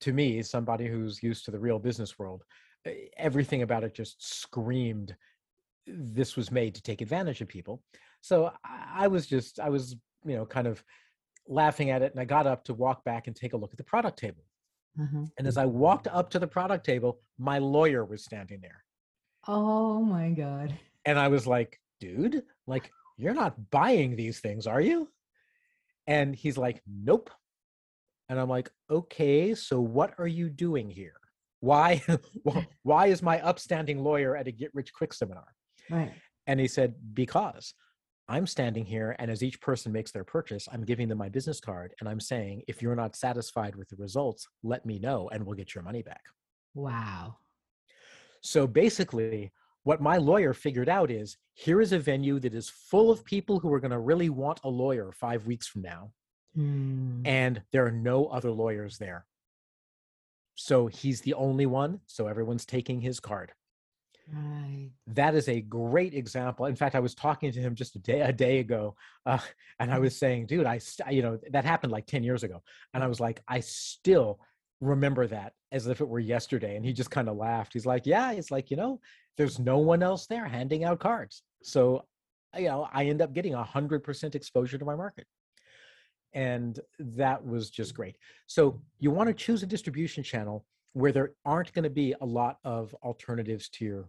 to 0.00 0.12
me 0.12 0.42
somebody 0.42 0.86
who's 0.86 1.22
used 1.22 1.44
to 1.44 1.50
the 1.50 1.58
real 1.58 1.78
business 1.78 2.18
world 2.18 2.42
eh, 2.86 2.94
everything 3.16 3.62
about 3.62 3.84
it 3.84 3.94
just 3.94 4.22
screamed 4.22 5.14
this 5.86 6.36
was 6.36 6.50
made 6.50 6.74
to 6.74 6.82
take 6.82 7.00
advantage 7.00 7.40
of 7.40 7.48
people 7.48 7.82
so 8.20 8.52
i 8.64 9.08
was 9.08 9.26
just 9.26 9.58
i 9.60 9.68
was 9.68 9.96
you 10.24 10.36
know 10.36 10.46
kind 10.46 10.66
of 10.66 10.82
laughing 11.48 11.90
at 11.90 12.02
it 12.02 12.12
and 12.12 12.20
i 12.20 12.24
got 12.24 12.46
up 12.46 12.64
to 12.64 12.74
walk 12.74 13.02
back 13.04 13.26
and 13.26 13.34
take 13.34 13.54
a 13.54 13.56
look 13.56 13.72
at 13.72 13.78
the 13.78 13.84
product 13.84 14.18
table 14.18 14.44
mm-hmm. 14.98 15.24
and 15.38 15.46
as 15.46 15.56
i 15.56 15.64
walked 15.64 16.06
up 16.08 16.30
to 16.30 16.38
the 16.38 16.46
product 16.46 16.84
table 16.84 17.18
my 17.38 17.58
lawyer 17.58 18.04
was 18.04 18.24
standing 18.24 18.60
there 18.60 18.84
oh 19.48 20.00
my 20.02 20.30
god 20.30 20.78
and 21.06 21.18
i 21.18 21.28
was 21.28 21.46
like 21.46 21.80
dude 21.98 22.42
like 22.66 22.90
you're 23.20 23.34
not 23.34 23.70
buying 23.70 24.16
these 24.16 24.40
things, 24.40 24.66
are 24.66 24.80
you? 24.80 25.08
And 26.06 26.34
he's 26.34 26.58
like, 26.58 26.82
Nope. 26.86 27.30
And 28.28 28.38
I'm 28.38 28.48
like, 28.48 28.70
Okay, 28.90 29.54
so 29.54 29.80
what 29.80 30.14
are 30.18 30.26
you 30.26 30.48
doing 30.48 30.90
here? 30.90 31.14
Why, 31.60 32.02
why 32.82 33.06
is 33.08 33.22
my 33.22 33.40
upstanding 33.40 34.02
lawyer 34.02 34.36
at 34.36 34.48
a 34.48 34.52
get 34.52 34.70
rich 34.74 34.92
quick 34.92 35.12
seminar? 35.12 35.46
Right. 35.90 36.12
And 36.46 36.58
he 36.58 36.66
said, 36.66 36.94
Because 37.12 37.74
I'm 38.30 38.46
standing 38.46 38.84
here, 38.84 39.16
and 39.18 39.28
as 39.28 39.42
each 39.42 39.60
person 39.60 39.90
makes 39.90 40.12
their 40.12 40.22
purchase, 40.22 40.68
I'm 40.70 40.84
giving 40.84 41.08
them 41.08 41.18
my 41.18 41.28
business 41.28 41.58
card, 41.58 41.94
and 41.98 42.08
I'm 42.08 42.20
saying, 42.20 42.62
if 42.68 42.80
you're 42.80 42.94
not 42.94 43.16
satisfied 43.16 43.74
with 43.74 43.88
the 43.88 43.96
results, 43.96 44.46
let 44.62 44.86
me 44.86 45.00
know, 45.00 45.28
and 45.32 45.44
we'll 45.44 45.56
get 45.56 45.74
your 45.74 45.82
money 45.82 46.02
back. 46.02 46.22
Wow. 46.72 47.38
So 48.40 48.68
basically, 48.68 49.50
what 49.84 50.00
my 50.00 50.16
lawyer 50.16 50.52
figured 50.52 50.88
out 50.88 51.10
is 51.10 51.36
here 51.54 51.80
is 51.80 51.92
a 51.92 51.98
venue 51.98 52.38
that 52.40 52.54
is 52.54 52.68
full 52.68 53.10
of 53.10 53.24
people 53.24 53.58
who 53.58 53.72
are 53.72 53.80
going 53.80 53.90
to 53.90 53.98
really 53.98 54.30
want 54.30 54.60
a 54.64 54.68
lawyer 54.68 55.12
five 55.12 55.46
weeks 55.46 55.66
from 55.66 55.82
now. 55.82 56.12
Mm. 56.56 57.22
And 57.24 57.62
there 57.72 57.86
are 57.86 57.92
no 57.92 58.26
other 58.26 58.50
lawyers 58.50 58.98
there. 58.98 59.26
So 60.54 60.86
he's 60.88 61.20
the 61.22 61.34
only 61.34 61.66
one. 61.66 62.00
So 62.06 62.26
everyone's 62.26 62.66
taking 62.66 63.00
his 63.00 63.20
card. 63.20 63.52
Right. 64.32 64.90
That 65.08 65.34
is 65.34 65.48
a 65.48 65.60
great 65.60 66.14
example. 66.14 66.66
In 66.66 66.76
fact, 66.76 66.94
I 66.94 67.00
was 67.00 67.14
talking 67.14 67.50
to 67.50 67.60
him 67.60 67.74
just 67.74 67.96
a 67.96 67.98
day 67.98 68.20
a 68.20 68.32
day 68.32 68.60
ago, 68.60 68.94
uh, 69.26 69.38
and 69.80 69.90
I 69.90 69.98
was 69.98 70.16
saying, 70.16 70.46
"Dude, 70.46 70.66
I 70.66 70.78
you 71.10 71.22
know 71.22 71.38
that 71.50 71.64
happened 71.64 71.92
like 71.92 72.06
ten 72.06 72.22
years 72.22 72.44
ago," 72.44 72.62
and 72.94 73.02
I 73.02 73.08
was 73.08 73.18
like, 73.18 73.42
"I 73.48 73.58
still 73.58 74.38
remember 74.80 75.26
that 75.26 75.52
as 75.72 75.86
if 75.86 76.00
it 76.00 76.08
were 76.08 76.18
yesterday. 76.18 76.76
And 76.76 76.84
he 76.84 76.92
just 76.92 77.10
kind 77.10 77.28
of 77.28 77.36
laughed. 77.36 77.72
He's 77.72 77.86
like, 77.86 78.06
Yeah, 78.06 78.32
it's 78.32 78.50
like, 78.50 78.70
you 78.70 78.76
know, 78.76 79.00
there's 79.36 79.58
no 79.58 79.78
one 79.78 80.02
else 80.02 80.26
there 80.26 80.46
handing 80.46 80.84
out 80.84 81.00
cards. 81.00 81.42
So, 81.62 82.04
you 82.56 82.68
know, 82.68 82.88
I 82.92 83.04
end 83.04 83.22
up 83.22 83.32
getting 83.32 83.54
a 83.54 83.62
hundred 83.62 84.02
percent 84.02 84.34
exposure 84.34 84.78
to 84.78 84.84
my 84.84 84.96
market. 84.96 85.26
And 86.32 86.78
that 86.98 87.44
was 87.44 87.70
just 87.70 87.94
great. 87.94 88.16
So 88.46 88.80
you 88.98 89.10
want 89.10 89.28
to 89.28 89.34
choose 89.34 89.62
a 89.62 89.66
distribution 89.66 90.22
channel 90.22 90.64
where 90.92 91.12
there 91.12 91.32
aren't 91.44 91.72
going 91.72 91.82
to 91.84 91.90
be 91.90 92.14
a 92.20 92.26
lot 92.26 92.58
of 92.64 92.94
alternatives 93.02 93.68
to 93.70 93.84
your 93.84 94.08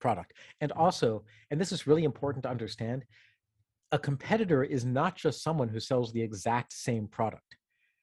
product. 0.00 0.32
And 0.60 0.70
mm-hmm. 0.70 0.80
also, 0.80 1.24
and 1.50 1.60
this 1.60 1.72
is 1.72 1.86
really 1.86 2.04
important 2.04 2.42
to 2.44 2.50
understand, 2.50 3.04
a 3.92 3.98
competitor 3.98 4.64
is 4.64 4.84
not 4.84 5.16
just 5.16 5.42
someone 5.42 5.68
who 5.68 5.80
sells 5.80 6.12
the 6.12 6.22
exact 6.22 6.72
same 6.72 7.06
product. 7.06 7.56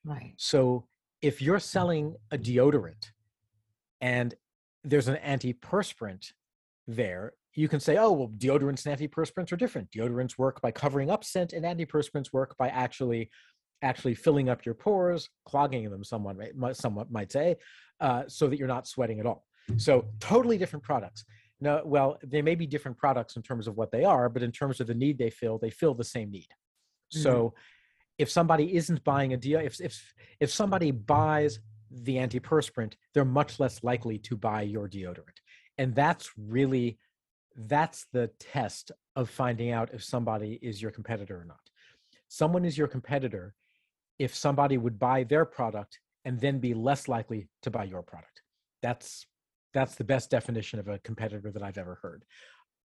Right. 0.05 0.33
So 0.37 0.87
if 1.21 1.41
you're 1.41 1.59
selling 1.59 2.15
a 2.31 2.37
deodorant 2.37 3.11
and 3.99 4.33
there's 4.83 5.07
an 5.07 5.17
antiperspirant 5.17 6.31
there, 6.87 7.33
you 7.53 7.67
can 7.67 7.79
say, 7.79 7.97
oh, 7.97 8.11
well, 8.11 8.31
deodorants 8.37 8.85
and 8.85 8.97
antiperspirants 8.97 9.51
are 9.51 9.57
different. 9.57 9.91
Deodorants 9.91 10.37
work 10.37 10.61
by 10.61 10.71
covering 10.71 11.09
up 11.09 11.23
scent, 11.23 11.53
and 11.53 11.65
antiperspirants 11.65 12.31
work 12.33 12.55
by 12.57 12.69
actually 12.69 13.29
actually 13.83 14.13
filling 14.13 14.47
up 14.47 14.63
your 14.63 14.75
pores, 14.75 15.27
clogging 15.45 15.89
them, 15.89 16.03
someone 16.03 16.37
might, 16.55 16.75
somewhat 16.75 17.11
might 17.11 17.31
say, 17.31 17.55
uh, 17.99 18.23
so 18.27 18.47
that 18.47 18.59
you're 18.59 18.67
not 18.67 18.87
sweating 18.87 19.19
at 19.19 19.25
all. 19.25 19.45
So 19.77 20.05
totally 20.19 20.59
different 20.59 20.83
products. 20.83 21.25
Now, 21.59 21.81
well, 21.83 22.19
they 22.23 22.41
may 22.41 22.55
be 22.55 22.67
different 22.67 22.97
products 22.97 23.37
in 23.37 23.41
terms 23.41 23.67
of 23.67 23.77
what 23.77 23.91
they 23.91 24.03
are, 24.03 24.29
but 24.29 24.43
in 24.43 24.51
terms 24.51 24.81
of 24.81 24.87
the 24.87 24.93
need 24.93 25.17
they 25.17 25.29
fill, 25.29 25.57
they 25.57 25.69
fill 25.69 25.93
the 25.93 26.03
same 26.03 26.29
need. 26.29 26.47
Mm-hmm. 27.13 27.21
So 27.21 27.53
if 28.21 28.29
somebody 28.29 28.75
isn't 28.75 29.03
buying 29.03 29.33
a 29.33 29.37
deal, 29.37 29.59
if 29.59 29.81
if 29.81 30.13
if 30.39 30.51
somebody 30.51 30.91
buys 30.91 31.59
the 31.89 32.17
antiperspirant, 32.17 32.93
they're 33.13 33.25
much 33.25 33.59
less 33.59 33.83
likely 33.83 34.17
to 34.19 34.37
buy 34.37 34.61
your 34.61 34.87
deodorant. 34.87 35.39
And 35.77 35.95
that's 35.95 36.29
really 36.37 36.99
that's 37.55 38.05
the 38.13 38.29
test 38.39 38.91
of 39.15 39.29
finding 39.29 39.71
out 39.71 39.89
if 39.93 40.03
somebody 40.03 40.59
is 40.61 40.81
your 40.81 40.91
competitor 40.91 41.41
or 41.41 41.45
not. 41.45 41.59
Someone 42.27 42.63
is 42.63 42.77
your 42.77 42.87
competitor 42.87 43.55
if 44.19 44.33
somebody 44.35 44.77
would 44.77 44.99
buy 44.99 45.23
their 45.23 45.45
product 45.45 45.99
and 46.23 46.39
then 46.39 46.59
be 46.59 46.73
less 46.75 47.07
likely 47.07 47.49
to 47.63 47.71
buy 47.71 47.83
your 47.83 48.03
product. 48.03 48.43
That's 48.83 49.25
that's 49.73 49.95
the 49.95 50.03
best 50.03 50.29
definition 50.29 50.79
of 50.79 50.87
a 50.87 50.99
competitor 50.99 51.51
that 51.51 51.63
I've 51.63 51.77
ever 51.77 51.97
heard. 52.01 52.23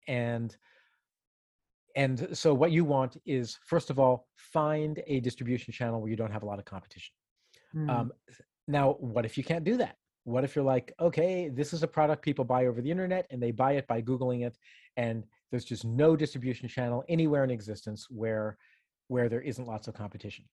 And 0.07 0.55
and 1.95 2.37
so 2.37 2.53
what 2.53 2.71
you 2.71 2.85
want 2.85 3.17
is 3.25 3.57
first 3.65 3.89
of 3.89 3.99
all 3.99 4.27
find 4.35 5.01
a 5.07 5.19
distribution 5.19 5.73
channel 5.73 5.99
where 5.99 6.09
you 6.09 6.15
don't 6.15 6.31
have 6.31 6.43
a 6.43 6.45
lot 6.45 6.59
of 6.59 6.65
competition. 6.65 7.13
Mm. 7.75 7.89
um, 7.89 8.11
now 8.67 8.93
what 8.99 9.25
if 9.25 9.37
you 9.37 9.43
can't 9.43 9.63
do 9.63 9.77
that? 9.77 9.95
What 10.23 10.43
if 10.43 10.55
you're 10.55 10.65
like 10.65 10.93
okay 10.99 11.49
this 11.49 11.73
is 11.73 11.83
a 11.83 11.87
product 11.87 12.21
people 12.23 12.45
buy 12.45 12.65
over 12.67 12.81
the 12.81 12.91
internet 12.91 13.25
and 13.31 13.41
they 13.41 13.51
buy 13.51 13.73
it 13.73 13.87
by 13.87 14.01
googling 14.01 14.45
it 14.45 14.57
and 14.97 15.23
there's 15.51 15.65
just 15.65 15.85
no 15.85 16.15
distribution 16.15 16.67
channel 16.67 17.03
anywhere 17.09 17.43
in 17.43 17.49
existence 17.49 18.07
where 18.09 18.57
where 19.07 19.27
there 19.27 19.41
isn't 19.41 19.65
lots 19.65 19.87
of 19.87 19.95
competition. 19.95 20.45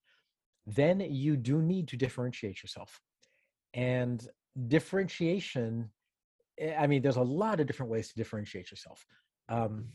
Then 0.67 1.01
you 1.01 1.37
do 1.37 1.61
need 1.61 1.89
to 1.89 1.97
differentiate 1.97 2.63
yourself. 2.63 3.01
And 3.75 4.27
differentiation 4.69 5.91
eh, 6.59 6.75
i 6.79 6.87
mean 6.87 7.03
there's 7.03 7.17
a 7.17 7.23
lot 7.23 7.61
of 7.61 7.67
different 7.67 7.93
ways 7.93 8.09
to 8.09 8.15
differentiate 8.15 8.71
yourself. 8.71 9.05
Um, 9.49 9.89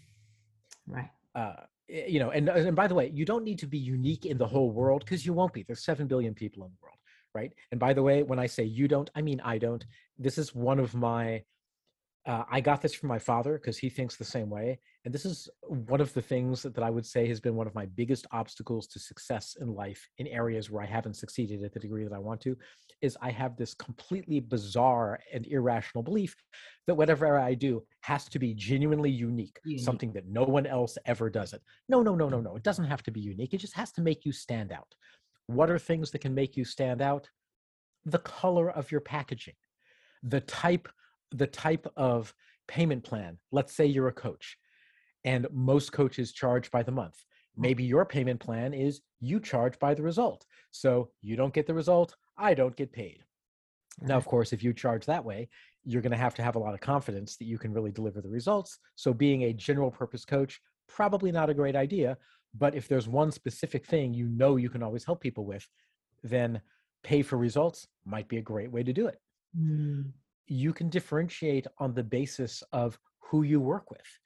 right 0.88 1.10
uh, 1.35 1.53
eh, 1.89 2.05
you 2.07 2.19
know, 2.19 2.31
and 2.31 2.49
and 2.49 2.75
by 2.75 2.87
the 2.87 2.95
way, 2.95 3.11
you 3.13 3.25
don't 3.25 3.43
need 3.43 3.59
to 3.59 3.67
be 3.67 3.77
unique 3.77 4.25
in 4.25 4.37
the 4.37 4.47
whole 4.47 4.71
world 4.71 5.03
because 5.05 5.25
you 5.25 5.33
won't 5.33 5.53
be. 5.53 5.63
There's 5.63 5.83
seven 5.83 6.07
billion 6.07 6.33
people 6.33 6.63
in 6.63 6.71
the 6.71 6.77
world, 6.81 6.97
right? 7.33 7.53
And 7.71 7.79
by 7.79 7.93
the 7.93 8.03
way, 8.03 8.23
when 8.23 8.39
I 8.39 8.47
say 8.47 8.63
you 8.63 8.87
don't, 8.87 9.09
I 9.15 9.21
mean 9.21 9.41
I 9.41 9.57
don't. 9.57 9.85
This 10.17 10.37
is 10.37 10.55
one 10.55 10.79
of 10.79 10.93
my 10.93 11.43
uh, 12.25 12.43
I 12.49 12.61
got 12.61 12.81
this 12.81 12.93
from 12.93 13.09
my 13.09 13.19
father 13.19 13.53
because 13.53 13.77
he 13.77 13.89
thinks 13.89 14.15
the 14.15 14.25
same 14.25 14.49
way. 14.49 14.79
And 15.03 15.13
this 15.13 15.25
is 15.25 15.49
one 15.67 15.99
of 15.99 16.13
the 16.13 16.21
things 16.21 16.61
that, 16.61 16.75
that, 16.75 16.83
I 16.83 16.91
would 16.91 17.05
say 17.05 17.27
has 17.27 17.39
been 17.39 17.55
one 17.55 17.65
of 17.65 17.73
my 17.73 17.87
biggest 17.87 18.27
obstacles 18.31 18.85
to 18.87 18.99
success 18.99 19.57
in 19.59 19.73
life 19.73 20.07
in 20.19 20.27
areas 20.27 20.69
where 20.69 20.83
I 20.83 20.85
haven't 20.85 21.15
succeeded 21.15 21.63
at 21.63 21.73
the 21.73 21.79
degree 21.79 22.03
that 22.03 22.13
I 22.13 22.19
want 22.19 22.39
to, 22.41 22.55
is 23.01 23.17
I 23.19 23.31
have 23.31 23.57
this 23.57 23.73
completely 23.73 24.39
bizarre 24.39 25.19
and 25.33 25.47
irrational 25.47 26.03
belief 26.03 26.35
that 26.85 26.93
whatever 26.93 27.39
I 27.39 27.55
do 27.55 27.83
has 28.01 28.25
to 28.29 28.37
be 28.37 28.53
genuinely 28.53 29.09
unique, 29.09 29.59
unique, 29.65 29.83
something 29.83 30.13
that 30.13 30.27
no 30.27 30.43
one 30.43 30.67
else 30.67 30.99
ever 31.05 31.31
does 31.31 31.53
it. 31.53 31.61
No, 31.89 32.03
no, 32.03 32.13
no, 32.13 32.29
no, 32.29 32.39
no. 32.39 32.55
It 32.55 32.63
doesn't 32.63 32.85
have 32.85 33.01
to 33.03 33.11
be 33.11 33.21
unique. 33.21 33.55
It 33.55 33.57
just 33.57 33.75
has 33.75 33.91
to 33.93 34.01
make 34.01 34.23
you 34.23 34.31
stand 34.31 34.71
out. 34.71 34.93
What 35.47 35.71
are 35.71 35.79
things 35.79 36.11
that 36.11 36.19
can 36.19 36.35
make 36.35 36.55
you 36.55 36.63
stand 36.63 37.01
out? 37.01 37.27
The 38.05 38.19
color 38.19 38.69
of 38.69 38.91
your 38.91 39.01
packaging, 39.01 39.55
the 40.21 40.41
type 40.41 40.87
the 41.31 41.47
type 41.47 41.87
of 41.95 42.33
payment 42.67 43.03
plan. 43.03 43.37
Let's 43.51 43.73
say 43.73 43.85
you're 43.85 44.09
a 44.09 44.13
coach 44.13 44.57
and 45.23 45.47
most 45.51 45.91
coaches 45.91 46.31
charge 46.31 46.71
by 46.71 46.84
the 46.84 46.91
month. 46.91 47.15
Mm. 47.57 47.62
Maybe 47.62 47.84
your 47.84 48.05
payment 48.05 48.39
plan 48.39 48.73
is 48.73 49.01
you 49.19 49.39
charge 49.39 49.77
by 49.79 49.93
the 49.93 50.03
result. 50.03 50.45
So 50.71 51.10
you 51.21 51.36
don't 51.36 51.53
get 51.53 51.67
the 51.67 51.73
result, 51.73 52.15
I 52.38 52.53
don't 52.53 52.75
get 52.75 52.91
paid. 52.91 53.23
Now, 54.01 54.17
of 54.17 54.25
course, 54.25 54.53
if 54.53 54.63
you 54.63 54.73
charge 54.73 55.05
that 55.05 55.23
way, 55.23 55.49
you're 55.84 56.01
going 56.01 56.12
to 56.12 56.17
have 56.17 56.36
to 56.36 56.43
have 56.43 56.55
a 56.55 56.60
lot 56.60 56.73
of 56.73 56.79
confidence 56.79 57.36
that 57.38 57.45
you 57.45 57.57
can 57.57 57.73
really 57.73 57.91
deliver 57.91 58.21
the 58.21 58.29
results. 58.29 58.79
So, 58.95 59.13
being 59.13 59.43
a 59.43 59.53
general 59.53 59.91
purpose 59.91 60.25
coach, 60.25 60.62
probably 60.88 61.31
not 61.31 61.49
a 61.49 61.53
great 61.53 61.75
idea. 61.75 62.17
But 62.57 62.73
if 62.73 62.88
there's 62.88 63.07
one 63.07 63.31
specific 63.31 63.86
thing 63.86 64.13
you 64.13 64.27
know 64.27 64.55
you 64.55 64.69
can 64.69 64.81
always 64.81 65.05
help 65.05 65.21
people 65.21 65.45
with, 65.45 65.67
then 66.23 66.62
pay 67.03 67.21
for 67.21 67.38
results 67.38 67.88
might 68.05 68.27
be 68.27 68.38
a 68.38 68.41
great 68.41 68.71
way 68.71 68.84
to 68.84 68.93
do 68.93 69.07
it. 69.07 69.19
Mm 69.57 70.12
you 70.51 70.73
can 70.73 70.89
differentiate 70.89 71.65
on 71.77 71.93
the 71.93 72.03
basis 72.03 72.62
of 72.73 72.99
who 73.19 73.43
you 73.43 73.60
work 73.60 73.89
with. 73.89 74.19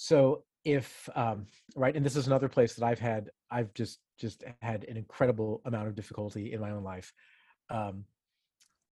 So 0.00 0.44
if 0.64 1.08
um, 1.14 1.46
right 1.74 1.96
and 1.96 2.04
this 2.04 2.16
is 2.16 2.26
another 2.26 2.48
place 2.48 2.74
that 2.74 2.84
i've 2.84 2.98
had 2.98 3.30
i've 3.50 3.72
just 3.74 3.98
just 4.18 4.44
had 4.60 4.84
an 4.84 4.96
incredible 4.96 5.62
amount 5.64 5.88
of 5.88 5.94
difficulty 5.94 6.52
in 6.52 6.60
my 6.60 6.70
own 6.70 6.82
life 6.82 7.12
um, 7.70 8.04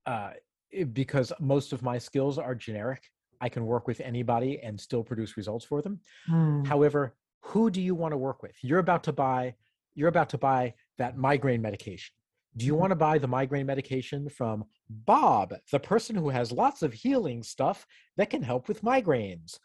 uh, 0.05 0.31
because 0.91 1.31
most 1.39 1.71
of 1.71 1.81
my 1.81 1.97
skills 1.97 2.37
are 2.37 2.55
generic 2.55 3.01
i 3.39 3.47
can 3.47 3.65
work 3.65 3.87
with 3.87 4.01
anybody 4.01 4.59
and 4.61 4.79
still 4.79 5.03
produce 5.03 5.37
results 5.37 5.65
for 5.65 5.81
them 5.81 5.99
mm. 6.29 6.65
however 6.67 7.15
who 7.41 7.69
do 7.69 7.81
you 7.81 7.95
want 7.95 8.11
to 8.11 8.17
work 8.17 8.43
with 8.43 8.55
you're 8.61 8.79
about 8.79 9.03
to 9.03 9.13
buy 9.13 9.53
you're 9.95 10.09
about 10.09 10.29
to 10.29 10.37
buy 10.37 10.73
that 10.97 11.17
migraine 11.17 11.61
medication 11.61 12.13
do 12.55 12.65
you 12.65 12.73
mm-hmm. 12.73 12.81
want 12.81 12.91
to 12.91 12.95
buy 12.95 13.17
the 13.17 13.27
migraine 13.27 13.65
medication 13.65 14.29
from 14.29 14.65
Bob, 14.87 15.55
the 15.71 15.79
person 15.79 16.15
who 16.15 16.29
has 16.29 16.51
lots 16.51 16.83
of 16.83 16.93
healing 16.93 17.41
stuff 17.41 17.87
that 18.17 18.29
can 18.29 18.43
help 18.43 18.67
with 18.67 18.83
migraines? 18.83 19.57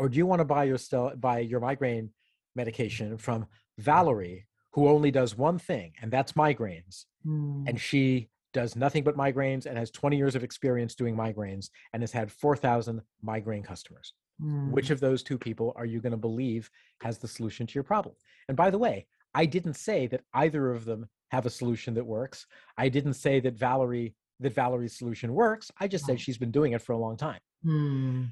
Or 0.00 0.08
do 0.08 0.16
you 0.16 0.24
want 0.24 0.40
to 0.40 0.46
buy 0.46 0.64
your 0.64 0.78
buy 1.16 1.40
your 1.40 1.60
migraine 1.60 2.08
medication 2.56 3.18
from 3.18 3.46
Valerie, 3.76 4.46
who 4.72 4.88
only 4.88 5.10
does 5.10 5.36
one 5.36 5.58
thing, 5.58 5.92
and 6.00 6.10
that's 6.10 6.32
migraines? 6.32 7.04
Mm. 7.26 7.68
And 7.68 7.78
she 7.78 8.30
does 8.54 8.76
nothing 8.76 9.04
but 9.04 9.14
migraines 9.14 9.66
and 9.66 9.76
has 9.76 9.90
20 9.90 10.16
years 10.16 10.34
of 10.34 10.42
experience 10.42 10.94
doing 10.94 11.14
migraines 11.14 11.68
and 11.92 12.02
has 12.02 12.12
had 12.12 12.32
4,000 12.32 13.02
migraine 13.22 13.62
customers. 13.62 14.14
Mm. 14.42 14.70
Which 14.70 14.88
of 14.88 15.00
those 15.00 15.22
two 15.22 15.36
people 15.36 15.74
are 15.76 15.84
you 15.84 16.00
going 16.00 16.12
to 16.12 16.16
believe 16.16 16.70
has 17.02 17.18
the 17.18 17.28
solution 17.28 17.66
to 17.66 17.74
your 17.74 17.84
problem? 17.84 18.14
And 18.48 18.56
by 18.56 18.70
the 18.70 18.78
way, 18.78 19.06
I 19.34 19.44
didn't 19.44 19.74
say 19.74 20.06
that 20.06 20.22
either 20.32 20.70
of 20.70 20.86
them 20.86 21.10
have 21.30 21.44
a 21.44 21.50
solution 21.50 21.92
that 21.94 22.06
works. 22.06 22.46
I 22.78 22.88
didn't 22.88 23.14
say 23.14 23.38
that 23.40 23.54
Valerie 23.54 24.14
that 24.40 24.54
Valerie's 24.54 24.96
solution 24.96 25.34
works. 25.34 25.70
I 25.78 25.86
just 25.86 26.06
said 26.06 26.18
she's 26.18 26.38
been 26.38 26.50
doing 26.50 26.72
it 26.72 26.80
for 26.80 26.92
a 26.92 26.98
long 26.98 27.18
time. 27.18 27.40
Hmm. 27.62 28.24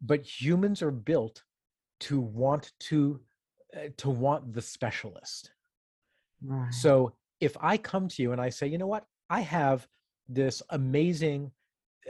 But 0.00 0.24
humans 0.24 0.82
are 0.82 0.90
built 0.90 1.42
to 2.00 2.20
want 2.20 2.72
to 2.80 3.20
uh, 3.76 3.88
to 3.98 4.10
want 4.10 4.52
the 4.52 4.62
specialist. 4.62 5.50
Right. 6.42 6.72
So 6.72 7.14
if 7.40 7.56
I 7.60 7.76
come 7.76 8.08
to 8.08 8.22
you 8.22 8.32
and 8.32 8.40
I 8.40 8.48
say, 8.50 8.66
you 8.66 8.78
know 8.78 8.86
what, 8.86 9.04
I 9.28 9.40
have 9.40 9.86
this 10.28 10.62
amazing 10.70 11.50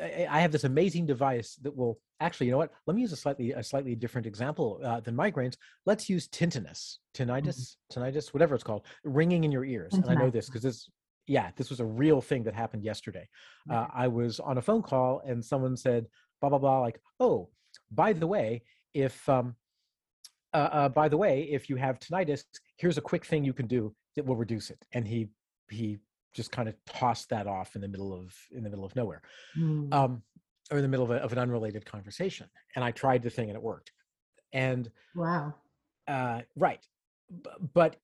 I 0.01 0.41
have 0.41 0.53
this 0.53 0.65
amazing 0.65 1.07
device 1.07 1.57
that 1.63 1.77
will 1.77 1.99
actually, 2.21 2.47
you 2.47 2.53
know 2.53 2.59
what? 2.59 2.73
Let 2.87 2.95
me 2.95 3.03
use 3.03 3.13
a 3.13 3.17
slightly 3.17 3.53
a 3.53 3.63
slightly 3.63 3.95
different 3.95 4.27
example 4.27 4.81
uh, 4.85 5.01
than 5.01 5.17
migraines. 5.17 5.57
Let's 5.87 6.09
use 6.09 6.29
tinnitus, 6.29 6.99
tinnitus, 7.15 7.77
mm-hmm. 7.93 8.01
tinnitus, 8.01 8.33
whatever 8.35 8.55
it's 8.55 8.65
called, 8.65 8.87
ringing 9.05 9.45
in 9.45 9.53
your 9.53 9.65
ears. 9.65 9.95
And 9.95 10.09
I 10.09 10.15
know 10.15 10.31
this 10.31 10.47
because 10.47 10.63
this, 10.63 10.89
yeah, 11.27 11.51
this 11.57 11.71
was 11.71 11.81
a 11.81 11.85
real 11.85 12.21
thing 12.21 12.45
that 12.45 12.55
happened 12.55 12.85
yesterday. 12.85 13.29
Uh, 13.71 13.87
I 13.93 14.09
was 14.09 14.41
on 14.41 14.59
a 14.59 14.63
phone 14.63 14.83
call 14.83 15.21
and 15.27 15.45
someone 15.45 15.77
said, 15.77 16.07
blah 16.41 16.51
blah 16.51 16.59
blah, 16.59 16.81
like, 16.81 17.01
oh, 17.19 17.49
by 17.91 18.13
the 18.13 18.27
way, 18.27 18.63
if 18.95 19.29
um, 19.29 19.55
uh, 20.55 20.69
uh, 20.73 20.89
by 20.89 21.09
the 21.09 21.17
way, 21.17 21.43
if 21.43 21.69
you 21.69 21.77
have 21.77 21.99
tinnitus, 21.99 22.45
here's 22.77 22.99
a 22.99 23.03
quick 23.03 23.25
thing 23.25 23.45
you 23.45 23.53
can 23.53 23.67
do 23.67 23.95
that 24.17 24.25
will 24.25 24.37
reduce 24.37 24.71
it. 24.71 24.85
And 24.93 25.07
he 25.07 25.29
he 25.71 25.99
just 26.35 26.53
kind 26.53 26.69
of 26.69 26.75
tossed 26.87 27.29
that 27.31 27.47
off 27.47 27.75
in 27.75 27.81
the 27.81 27.89
middle 27.89 28.13
of 28.13 28.35
in 28.53 28.63
the 28.63 28.71
middle 28.71 28.85
of 28.85 28.95
nowhere 28.95 29.23
mm. 29.57 29.93
um, 29.93 30.23
or 30.71 30.79
in 30.79 30.83
the 30.83 30.89
middle 30.89 31.05
of, 31.05 31.11
a, 31.11 31.17
of, 31.17 31.33
an 31.33 31.39
unrelated 31.39 31.85
conversation 31.85 32.47
and 32.77 32.85
i 32.85 32.91
tried 32.91 33.23
the 33.23 33.31
thing 33.31 33.49
and 33.49 33.57
it 33.57 33.63
worked 33.63 33.93
and 34.53 34.91
wow 35.15 35.53
uh, 36.07 36.41
right 36.57 36.87
but 37.75 37.97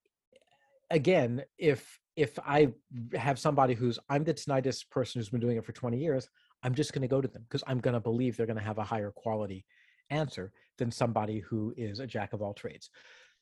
again 0.90 1.42
if 1.58 1.98
if 2.16 2.38
i 2.40 2.68
have 3.14 3.38
somebody 3.38 3.74
who's 3.74 3.98
i'm 4.08 4.24
the 4.24 4.34
tinnitus 4.34 4.88
person 4.90 5.20
who's 5.20 5.28
been 5.28 5.40
doing 5.40 5.56
it 5.56 5.64
for 5.64 5.72
20 5.72 5.98
years 5.98 6.28
i'm 6.64 6.74
just 6.74 6.92
going 6.92 7.02
to 7.02 7.08
go 7.08 7.20
to 7.20 7.28
them 7.28 7.44
because 7.48 7.62
i'm 7.66 7.78
going 7.78 7.94
to 7.94 8.00
believe 8.00 8.36
they're 8.36 8.46
going 8.46 8.58
to 8.58 8.62
have 8.62 8.78
a 8.78 8.84
higher 8.84 9.12
quality 9.14 9.64
answer 10.10 10.52
than 10.78 10.90
somebody 10.90 11.40
who 11.40 11.72
is 11.76 12.00
a 12.00 12.06
jack 12.06 12.32
of 12.32 12.42
all 12.42 12.52
trades 12.52 12.90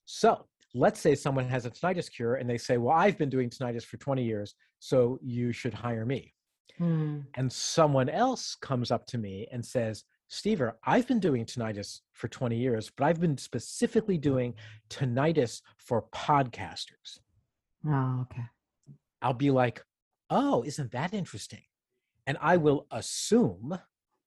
so 0.05 0.47
let's 0.75 1.01
say 1.01 1.15
someone 1.15 1.49
has 1.49 1.67
a 1.67 1.71
tinnitus 1.71 2.11
cure 2.11 2.37
and 2.37 2.49
they 2.49 2.59
say, 2.59 2.79
Well, 2.79 2.97
I've 2.97 3.19
been 3.19 3.29
doing 3.29 3.51
tinnitus 3.51 3.85
for 3.85 3.97
20 3.99 4.23
years, 4.23 4.55
so 4.79 5.19
you 5.23 5.53
should 5.53 5.75
hire 5.75 6.07
me. 6.07 6.35
Hmm. 6.79 7.21
And 7.35 7.53
someone 7.53 8.09
else 8.09 8.57
comes 8.61 8.91
up 8.91 9.07
to 9.09 9.19
me 9.19 9.47
and 9.53 9.65
says, 9.65 10.05
Steve, 10.29 10.63
I've 10.87 11.07
been 11.07 11.21
doing 11.21 11.45
tinnitus 11.45 12.01
for 12.13 12.29
20 12.29 12.57
years, 12.57 12.91
but 12.97 13.05
I've 13.05 13.21
been 13.21 13.37
specifically 13.37 14.17
doing 14.17 14.55
tinnitus 14.89 15.61
for 15.77 16.07
podcasters. 16.15 17.19
Oh, 17.87 18.23
okay. 18.23 18.45
I'll 19.21 19.35
be 19.35 19.51
like, 19.51 19.85
oh, 20.31 20.65
isn't 20.65 20.93
that 20.93 21.13
interesting? 21.13 21.63
And 22.27 22.39
I 22.41 22.57
will 22.57 22.87
assume 22.91 23.79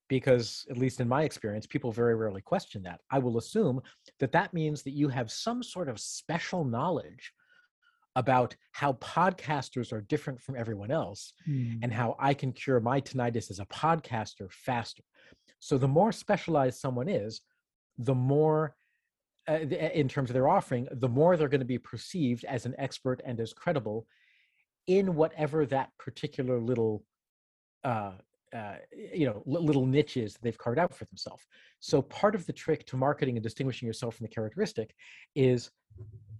because 0.07 0.65
at 0.69 0.77
least 0.77 0.99
in 0.99 1.07
my 1.07 1.23
experience 1.23 1.65
people 1.65 1.91
very 1.91 2.15
rarely 2.15 2.41
question 2.41 2.83
that 2.83 2.99
i 3.11 3.19
will 3.19 3.37
assume 3.37 3.81
that 4.19 4.31
that 4.31 4.53
means 4.53 4.83
that 4.83 4.91
you 4.91 5.07
have 5.07 5.31
some 5.31 5.63
sort 5.63 5.89
of 5.89 5.99
special 5.99 6.63
knowledge 6.63 7.33
about 8.17 8.55
how 8.71 8.93
podcasters 8.93 9.91
are 9.91 10.01
different 10.01 10.41
from 10.41 10.55
everyone 10.55 10.91
else 10.91 11.33
mm. 11.47 11.77
and 11.81 11.91
how 11.91 12.15
i 12.19 12.33
can 12.33 12.51
cure 12.51 12.79
my 12.79 13.01
tinnitus 13.01 13.49
as 13.49 13.59
a 13.59 13.65
podcaster 13.65 14.51
faster 14.51 15.03
so 15.59 15.77
the 15.77 15.87
more 15.87 16.11
specialized 16.11 16.79
someone 16.79 17.09
is 17.09 17.41
the 17.97 18.15
more 18.15 18.75
uh, 19.47 19.59
in 19.59 20.07
terms 20.07 20.29
of 20.29 20.33
their 20.33 20.47
offering 20.47 20.87
the 20.91 21.09
more 21.09 21.35
they're 21.37 21.49
going 21.49 21.59
to 21.59 21.65
be 21.65 21.77
perceived 21.77 22.43
as 22.45 22.65
an 22.65 22.75
expert 22.77 23.21
and 23.25 23.39
as 23.39 23.53
credible 23.53 24.07
in 24.87 25.15
whatever 25.15 25.65
that 25.65 25.89
particular 25.97 26.59
little 26.59 27.03
uh, 27.85 28.11
uh, 28.53 28.75
you 29.13 29.25
know 29.25 29.43
little 29.45 29.85
niches 29.85 30.33
that 30.33 30.41
they've 30.41 30.57
carved 30.57 30.79
out 30.79 30.93
for 30.93 31.05
themselves. 31.05 31.45
So 31.79 32.01
part 32.01 32.35
of 32.35 32.45
the 32.45 32.53
trick 32.53 32.85
to 32.87 32.97
marketing 32.97 33.35
and 33.37 33.43
distinguishing 33.43 33.85
yourself 33.85 34.15
from 34.15 34.25
the 34.25 34.33
characteristic 34.33 34.95
is 35.35 35.71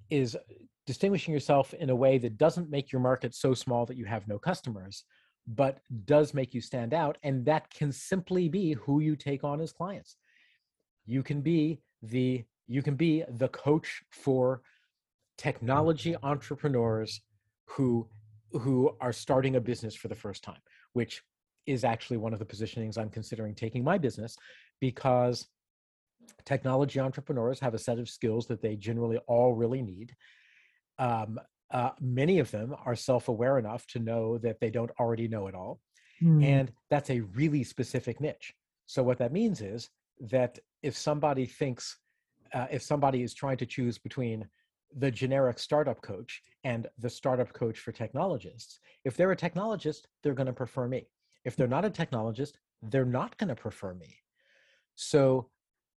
is 0.10 0.38
distinguishing 0.86 1.34
yourself 1.34 1.74
in 1.74 1.90
a 1.90 1.96
way 1.96 2.18
that 2.18 2.38
doesn't 2.38 2.70
make 2.70 2.92
your 2.92 3.02
market 3.02 3.34
so 3.34 3.54
small 3.54 3.86
that 3.86 3.98
you 3.98 4.06
have 4.06 4.28
no 4.28 4.38
customers 4.38 5.04
but 5.48 5.80
does 6.06 6.34
make 6.34 6.54
you 6.54 6.62
stand 6.62 6.94
out 6.94 7.18
and 7.24 7.46
that 7.46 7.70
can 7.70 7.92
simply 7.92 8.50
be 8.50 8.74
who 8.74 9.00
you 9.00 9.16
take 9.16 9.44
on 9.44 9.62
as 9.62 9.72
clients. 9.72 10.18
You 11.06 11.22
can 11.22 11.42
be 11.42 11.80
the 12.02 12.44
you 12.68 12.82
can 12.82 12.96
be 12.96 13.24
the 13.28 13.50
coach 13.50 14.04
for 14.12 14.62
technology 15.38 16.16
entrepreneurs 16.24 17.22
who 17.66 18.08
who 18.54 18.96
are 19.02 19.14
starting 19.14 19.56
a 19.56 19.62
business 19.62 19.94
for 19.94 20.08
the 20.08 20.16
first 20.16 20.44
time 20.44 20.62
which 20.94 21.22
is 21.66 21.84
actually 21.84 22.18
one 22.18 22.34
of 22.34 22.40
the 22.40 22.46
positionings 22.46 22.98
I'm 22.98 23.10
considering 23.10 23.56
taking 23.56 23.84
my 23.84 23.98
business 23.98 24.38
because 24.80 25.48
technology 26.46 27.00
entrepreneurs 27.00 27.60
have 27.60 27.74
a 27.74 27.80
set 27.80 28.00
of 28.00 28.10
skills 28.10 28.48
that 28.48 28.62
they 28.62 28.76
generally 28.76 29.18
all 29.28 29.54
really 29.54 29.82
need. 29.82 30.16
Um, 31.00 31.40
uh, 31.72 31.92
many 32.00 32.40
of 32.40 32.52
them 32.52 32.76
are 32.86 32.96
self 32.96 33.28
aware 33.28 33.58
enough 33.58 33.86
to 33.88 34.00
know 34.00 34.38
that 34.38 34.60
they 34.60 34.70
don't 34.70 34.92
already 35.00 35.28
know 35.28 35.48
it 35.48 35.56
all. 35.56 35.80
Mm. 36.22 36.44
And 36.44 36.72
that's 36.90 37.10
a 37.10 37.22
really 37.22 37.64
specific 37.64 38.22
niche. 38.22 38.54
So, 38.86 39.04
what 39.04 39.18
that 39.18 39.34
means 39.34 39.62
is 39.62 39.90
that 40.20 40.60
if 40.84 40.96
somebody 40.96 41.46
thinks, 41.46 41.98
uh, 42.54 42.68
if 42.72 42.82
somebody 42.82 43.24
is 43.24 43.34
trying 43.34 43.58
to 43.58 43.66
choose 43.66 43.98
between 43.98 44.48
the 44.98 45.12
generic 45.12 45.60
startup 45.60 46.02
coach 46.02 46.42
and 46.64 46.88
the 47.00 47.10
startup 47.10 47.52
coach 47.52 47.80
for 47.80 47.92
technologists, 47.92 48.80
if 49.04 49.18
they're 49.18 49.32
a 49.32 49.36
technologist, 49.36 50.06
they're 50.24 50.34
going 50.34 50.48
to 50.48 50.54
prefer 50.54 50.88
me. 50.88 51.08
If 51.46 51.56
they're 51.56 51.68
not 51.68 51.86
a 51.86 51.90
technologist, 51.90 52.54
they're 52.82 53.06
not 53.06 53.38
going 53.38 53.50
to 53.50 53.56
prefer 53.56 53.94
me. 53.94 54.18
So, 54.96 55.50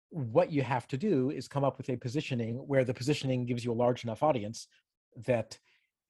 what 0.10 0.52
you 0.52 0.62
have 0.62 0.88
to 0.88 0.98
do 0.98 1.32
is 1.32 1.48
come 1.48 1.64
up 1.64 1.78
with 1.78 1.90
a 1.90 1.98
positioning 1.98 2.56
where 2.68 2.86
the 2.86 2.94
positioning 2.94 3.46
gives 3.46 3.66
you 3.66 3.74
a 3.74 3.82
large 3.84 4.04
enough 4.04 4.24
audience 4.24 4.68
that 5.26 5.58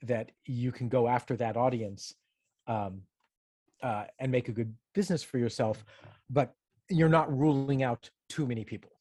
that 0.04 0.32
you 0.46 0.72
can 0.72 0.88
go 0.90 1.08
after 1.08 1.36
that 1.36 1.58
audience 1.58 2.14
um, 2.68 3.02
uh, 3.82 4.04
and 4.20 4.32
make 4.32 4.50
a 4.50 4.52
good 4.52 4.74
business 4.94 5.24
for 5.24 5.40
yourself, 5.40 5.84
but 6.30 6.54
you're 6.90 7.10
not 7.10 7.36
ruling 7.36 7.82
out 7.82 8.08
too 8.30 8.46
many 8.46 8.64
people. 8.64 8.92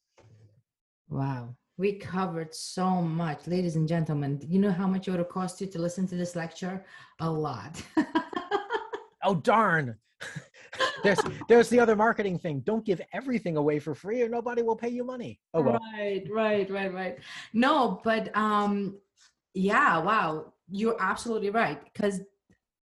Wow. 1.09 1.55
We 1.77 1.93
covered 1.93 2.55
so 2.55 2.89
much, 3.01 3.45
ladies 3.45 3.75
and 3.75 3.87
gentlemen. 3.87 4.41
You 4.47 4.57
know 4.57 4.71
how 4.71 4.87
much 4.87 5.07
it 5.07 5.11
would 5.11 5.19
have 5.19 5.29
cost 5.29 5.61
you 5.61 5.67
to 5.67 5.79
listen 5.79 6.07
to 6.07 6.15
this 6.15 6.35
lecture? 6.35 6.83
A 7.19 7.29
lot. 7.29 7.79
oh, 9.23 9.35
darn 9.35 9.95
there's 11.03 11.19
there's 11.47 11.69
the 11.69 11.79
other 11.79 11.95
marketing 11.95 12.37
thing. 12.37 12.61
Don't 12.61 12.85
give 12.85 13.01
everything 13.13 13.57
away 13.57 13.79
for 13.79 13.95
free, 13.95 14.21
or 14.21 14.29
nobody 14.29 14.61
will 14.61 14.75
pay 14.75 14.89
you 14.89 15.03
money. 15.03 15.39
Oh 15.53 15.61
well. 15.61 15.79
Right, 15.93 16.25
right, 16.29 16.69
right, 16.69 16.93
right. 16.93 17.17
No, 17.53 18.01
but 18.03 18.35
um, 18.35 18.97
yeah, 19.53 19.97
wow, 19.99 20.53
you're 20.69 20.97
absolutely 20.99 21.49
right 21.49 21.81
because 21.93 22.21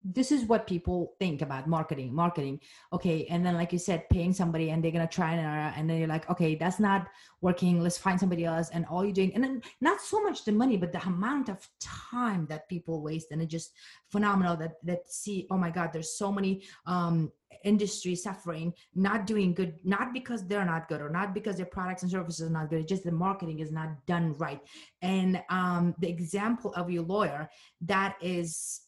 this 0.04 0.30
is 0.30 0.44
what 0.44 0.66
people 0.66 1.14
think 1.18 1.40
about 1.40 1.66
marketing 1.66 2.14
marketing. 2.14 2.60
Okay 2.92 3.26
and 3.30 3.44
then 3.44 3.54
like 3.54 3.72
you 3.72 3.78
said 3.78 4.08
paying 4.10 4.34
somebody 4.34 4.70
and 4.70 4.84
they're 4.84 4.92
gonna 4.92 5.06
try 5.06 5.32
and 5.32 5.74
and 5.76 5.88
then 5.88 5.98
you're 5.98 6.08
like 6.08 6.28
okay 6.28 6.54
that's 6.54 6.78
not 6.78 7.08
working. 7.40 7.80
Let's 7.80 7.96
find 7.96 8.20
somebody 8.20 8.44
else 8.44 8.68
and 8.70 8.84
all 8.86 9.04
you're 9.04 9.14
doing 9.14 9.34
and 9.34 9.42
then 9.42 9.62
not 9.80 10.00
so 10.00 10.22
much 10.22 10.44
the 10.44 10.52
money 10.52 10.76
but 10.76 10.92
the 10.92 11.02
amount 11.06 11.48
of 11.48 11.66
time 11.80 12.46
that 12.50 12.68
people 12.68 13.02
waste. 13.02 13.30
And 13.30 13.40
it's 13.40 13.50
just 13.50 13.72
phenomenal 14.10 14.56
that 14.56 14.74
that 14.84 15.10
see 15.10 15.46
oh 15.50 15.56
my 15.56 15.70
god 15.70 15.90
there's 15.92 16.18
so 16.18 16.30
many 16.30 16.62
um 16.86 17.32
industry 17.62 18.14
suffering 18.14 18.74
not 18.94 19.26
doing 19.26 19.54
good 19.54 19.78
not 19.84 20.12
because 20.12 20.46
they're 20.46 20.66
not 20.66 20.86
good 20.86 21.00
or 21.00 21.08
not 21.08 21.32
because 21.32 21.56
their 21.56 21.64
products 21.64 22.02
and 22.02 22.10
services 22.10 22.46
are 22.46 22.52
not 22.52 22.68
good. 22.68 22.80
It's 22.80 22.90
just 22.90 23.04
the 23.04 23.12
marketing 23.12 23.60
is 23.60 23.72
not 23.72 24.04
done 24.04 24.34
right. 24.34 24.60
And 25.00 25.42
um 25.48 25.94
the 25.98 26.10
example 26.10 26.74
of 26.74 26.90
your 26.90 27.04
lawyer 27.04 27.48
that 27.80 28.16
is 28.20 28.82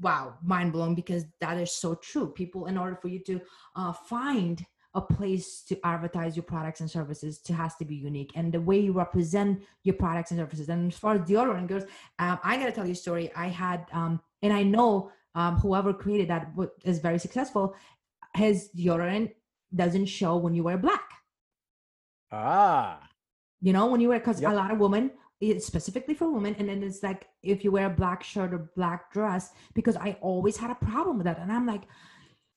wow 0.00 0.34
mind 0.42 0.72
blown 0.72 0.94
because 0.94 1.24
that 1.40 1.58
is 1.58 1.72
so 1.72 1.94
true. 1.96 2.28
People 2.28 2.66
in 2.66 2.78
order 2.78 2.96
for 2.96 3.08
you 3.08 3.18
to 3.20 3.40
uh, 3.76 3.92
find 3.92 4.64
a 4.94 5.00
place 5.00 5.62
to 5.62 5.78
advertise 5.86 6.36
your 6.36 6.42
products 6.42 6.80
and 6.80 6.90
services 6.90 7.38
to 7.38 7.52
has 7.52 7.76
to 7.76 7.84
be 7.84 7.94
unique. 7.94 8.32
And 8.34 8.52
the 8.52 8.60
way 8.60 8.80
you 8.80 8.92
represent 8.92 9.62
your 9.84 9.94
products 9.94 10.32
and 10.32 10.40
services. 10.40 10.68
And 10.68 10.92
as 10.92 10.98
far 10.98 11.14
as 11.14 11.20
deodorant 11.20 11.68
goes 11.68 11.84
um, 12.18 12.38
i 12.42 12.56
gotta 12.56 12.72
tell 12.72 12.86
you 12.86 12.92
a 12.92 12.96
story. 12.96 13.30
I 13.36 13.48
had 13.48 13.86
um, 13.92 14.20
and 14.42 14.52
i 14.52 14.62
know 14.62 15.12
um, 15.34 15.56
whoever 15.58 15.92
created 15.92 16.28
that 16.28 16.50
is 16.84 16.98
very 16.98 17.18
successful. 17.18 17.74
His 18.34 18.70
deodorant 18.76 19.32
doesn't 19.74 20.06
show 20.06 20.36
when 20.36 20.54
you 20.54 20.64
wear 20.64 20.78
black. 20.78 21.08
Ah. 22.32 23.08
You 23.60 23.72
know 23.72 23.86
when 23.86 24.00
you 24.00 24.08
wear 24.08 24.18
because 24.18 24.40
yep. 24.40 24.52
a 24.52 24.54
lot 24.54 24.70
of 24.70 24.78
women 24.78 25.10
it's 25.40 25.66
specifically 25.66 26.14
for 26.14 26.30
women 26.30 26.54
and 26.58 26.68
then 26.68 26.82
it's 26.82 27.02
like 27.02 27.28
if 27.42 27.64
you 27.64 27.70
wear 27.70 27.86
a 27.86 27.90
black 27.90 28.22
shirt 28.22 28.52
or 28.52 28.70
black 28.76 29.12
dress 29.12 29.52
because 29.74 29.96
i 29.96 30.16
always 30.20 30.56
had 30.56 30.70
a 30.70 30.74
problem 30.74 31.16
with 31.16 31.24
that 31.24 31.38
and 31.38 31.50
i'm 31.50 31.66
like 31.66 31.82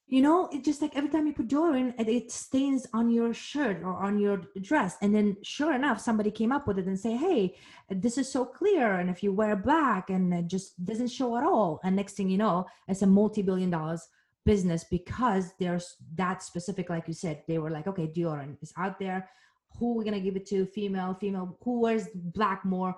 you 0.07 0.21
know 0.21 0.49
it's 0.51 0.65
just 0.65 0.81
like 0.81 0.95
every 0.95 1.09
time 1.09 1.25
you 1.25 1.33
put 1.33 1.47
deodorant 1.47 1.93
it 1.97 2.31
stains 2.31 2.85
on 2.93 3.09
your 3.09 3.33
shirt 3.33 3.81
or 3.83 3.95
on 4.03 4.19
your 4.19 4.41
dress 4.61 4.97
and 5.01 5.15
then 5.15 5.35
sure 5.43 5.73
enough 5.73 5.99
somebody 5.99 6.29
came 6.29 6.51
up 6.51 6.67
with 6.67 6.77
it 6.77 6.85
and 6.85 6.99
say 6.99 7.15
hey 7.15 7.55
this 7.89 8.17
is 8.17 8.29
so 8.29 8.43
clear 8.45 8.95
and 8.95 9.09
if 9.09 9.23
you 9.23 9.31
wear 9.31 9.55
black 9.55 10.09
and 10.09 10.33
it 10.33 10.47
just 10.47 10.83
doesn't 10.85 11.07
show 11.07 11.37
at 11.37 11.43
all 11.43 11.79
and 11.83 11.95
next 11.95 12.13
thing 12.13 12.29
you 12.29 12.37
know 12.37 12.65
it's 12.87 13.01
a 13.01 13.07
multi-billion 13.07 13.69
dollars 13.69 14.07
business 14.45 14.83
because 14.83 15.53
there's 15.57 15.95
that 16.15 16.43
specific 16.43 16.89
like 16.89 17.07
you 17.07 17.13
said 17.13 17.41
they 17.47 17.57
were 17.57 17.71
like 17.71 17.87
okay 17.87 18.07
deodorant 18.07 18.57
is 18.61 18.73
out 18.77 18.99
there 18.99 19.29
who 19.77 19.93
we're 19.95 20.03
gonna 20.03 20.19
give 20.19 20.35
it 20.35 20.45
to 20.47 20.65
female 20.65 21.13
female 21.13 21.57
who 21.63 21.79
wears 21.79 22.07
black 22.13 22.63
more 22.65 22.95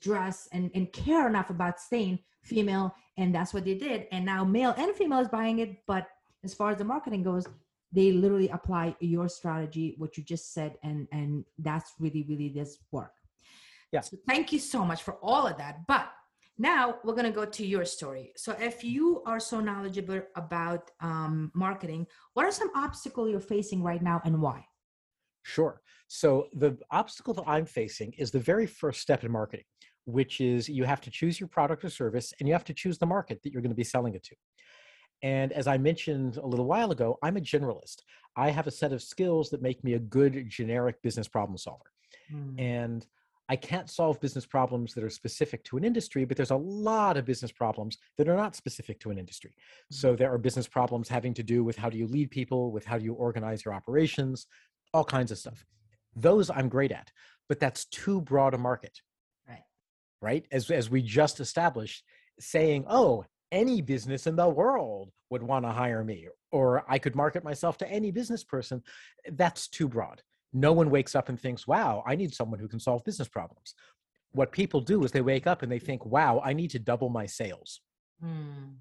dress 0.00 0.48
and 0.52 0.70
and 0.74 0.92
care 0.92 1.26
enough 1.28 1.50
about 1.50 1.80
staying 1.80 2.18
female 2.42 2.94
and 3.16 3.34
that's 3.34 3.52
what 3.54 3.64
they 3.64 3.74
did. 3.74 4.06
And 4.10 4.24
now 4.24 4.44
male 4.44 4.74
and 4.76 4.94
female 4.94 5.20
is 5.20 5.28
buying 5.28 5.58
it 5.60 5.78
but 5.86 6.08
as 6.44 6.54
far 6.54 6.70
as 6.70 6.78
the 6.78 6.84
marketing 6.84 7.22
goes 7.22 7.46
they 7.92 8.10
literally 8.10 8.48
apply 8.48 8.96
your 9.00 9.28
strategy 9.28 9.94
what 9.98 10.16
you 10.16 10.22
just 10.22 10.54
said 10.54 10.76
and 10.82 11.06
and 11.12 11.44
that's 11.58 11.92
really 11.98 12.24
really 12.28 12.48
this 12.48 12.78
work. 12.90 13.12
Yeah. 13.92 14.00
So 14.00 14.16
thank 14.26 14.52
you 14.52 14.58
so 14.58 14.84
much 14.84 15.02
for 15.02 15.14
all 15.22 15.46
of 15.46 15.56
that 15.58 15.86
but 15.86 16.10
now 16.58 16.96
we're 17.02 17.14
going 17.14 17.24
to 17.24 17.32
go 17.32 17.46
to 17.46 17.66
your 17.66 17.84
story. 17.84 18.30
So 18.36 18.54
if 18.60 18.84
you 18.84 19.22
are 19.24 19.40
so 19.40 19.58
knowledgeable 19.58 20.20
about 20.36 20.90
um, 21.00 21.50
marketing 21.54 22.06
what 22.34 22.46
are 22.46 22.52
some 22.52 22.70
obstacles 22.74 23.30
you're 23.30 23.40
facing 23.40 23.82
right 23.82 24.02
now 24.02 24.20
and 24.24 24.40
why 24.40 24.64
Sure. 25.42 25.80
So 26.08 26.48
the 26.52 26.76
obstacle 26.90 27.34
that 27.34 27.44
I'm 27.46 27.66
facing 27.66 28.12
is 28.18 28.30
the 28.30 28.38
very 28.38 28.66
first 28.66 29.00
step 29.00 29.24
in 29.24 29.32
marketing, 29.32 29.64
which 30.04 30.40
is 30.40 30.68
you 30.68 30.84
have 30.84 31.00
to 31.02 31.10
choose 31.10 31.40
your 31.40 31.48
product 31.48 31.84
or 31.84 31.90
service 31.90 32.32
and 32.38 32.48
you 32.48 32.54
have 32.54 32.64
to 32.64 32.74
choose 32.74 32.98
the 32.98 33.06
market 33.06 33.42
that 33.42 33.52
you're 33.52 33.62
going 33.62 33.70
to 33.70 33.76
be 33.76 33.84
selling 33.84 34.14
it 34.14 34.22
to. 34.24 34.36
And 35.22 35.52
as 35.52 35.66
I 35.66 35.78
mentioned 35.78 36.36
a 36.36 36.46
little 36.46 36.66
while 36.66 36.90
ago, 36.90 37.18
I'm 37.22 37.36
a 37.36 37.40
generalist. 37.40 38.02
I 38.36 38.50
have 38.50 38.66
a 38.66 38.72
set 38.72 38.92
of 38.92 39.02
skills 39.02 39.50
that 39.50 39.62
make 39.62 39.82
me 39.84 39.94
a 39.94 39.98
good 39.98 40.48
generic 40.48 41.00
business 41.02 41.28
problem 41.28 41.56
solver. 41.56 41.84
Mm. 42.32 42.60
And 42.60 43.06
I 43.48 43.56
can't 43.56 43.90
solve 43.90 44.20
business 44.20 44.46
problems 44.46 44.94
that 44.94 45.04
are 45.04 45.10
specific 45.10 45.62
to 45.64 45.76
an 45.76 45.84
industry, 45.84 46.24
but 46.24 46.36
there's 46.36 46.52
a 46.52 46.56
lot 46.56 47.16
of 47.16 47.24
business 47.24 47.52
problems 47.52 47.98
that 48.16 48.28
are 48.28 48.36
not 48.36 48.56
specific 48.56 48.98
to 49.00 49.10
an 49.10 49.18
industry. 49.18 49.50
Mm. 49.50 49.94
So 49.94 50.16
there 50.16 50.32
are 50.32 50.38
business 50.38 50.66
problems 50.66 51.08
having 51.08 51.34
to 51.34 51.42
do 51.42 51.62
with 51.62 51.76
how 51.76 51.90
do 51.90 51.98
you 51.98 52.06
lead 52.06 52.30
people, 52.30 52.72
with 52.72 52.84
how 52.84 52.98
do 52.98 53.04
you 53.04 53.14
organize 53.14 53.64
your 53.64 53.74
operations, 53.74 54.46
all 54.92 55.04
kinds 55.04 55.30
of 55.30 55.38
stuff. 55.38 55.64
Those 56.14 56.50
I'm 56.50 56.68
great 56.68 56.92
at, 56.92 57.10
but 57.48 57.60
that's 57.60 57.84
too 57.86 58.20
broad 58.20 58.54
a 58.54 58.58
market. 58.58 59.00
Right. 59.48 59.64
Right? 60.20 60.46
As 60.52 60.70
as 60.70 60.90
we 60.90 61.02
just 61.02 61.40
established, 61.40 62.04
saying, 62.38 62.84
"Oh, 62.88 63.24
any 63.50 63.80
business 63.80 64.26
in 64.26 64.36
the 64.36 64.48
world 64.48 65.10
would 65.30 65.42
want 65.42 65.64
to 65.64 65.72
hire 65.72 66.04
me 66.04 66.28
or 66.50 66.84
I 66.88 66.98
could 66.98 67.16
market 67.16 67.44
myself 67.44 67.78
to 67.78 67.90
any 67.90 68.10
business 68.10 68.44
person." 68.44 68.82
That's 69.30 69.68
too 69.68 69.88
broad. 69.88 70.22
No 70.52 70.72
one 70.72 70.90
wakes 70.90 71.14
up 71.14 71.28
and 71.28 71.40
thinks, 71.40 71.66
"Wow, 71.66 72.02
I 72.06 72.14
need 72.14 72.34
someone 72.34 72.60
who 72.60 72.68
can 72.68 72.80
solve 72.80 73.04
business 73.04 73.28
problems." 73.28 73.74
What 74.32 74.52
people 74.52 74.80
do 74.80 75.04
is 75.04 75.12
they 75.12 75.20
wake 75.20 75.46
up 75.46 75.62
and 75.62 75.70
they 75.70 75.78
think, 75.78 76.04
"Wow, 76.04 76.40
I 76.44 76.52
need 76.52 76.70
to 76.70 76.78
double 76.78 77.08
my 77.08 77.26
sales." 77.26 77.80
Mm. 78.22 78.76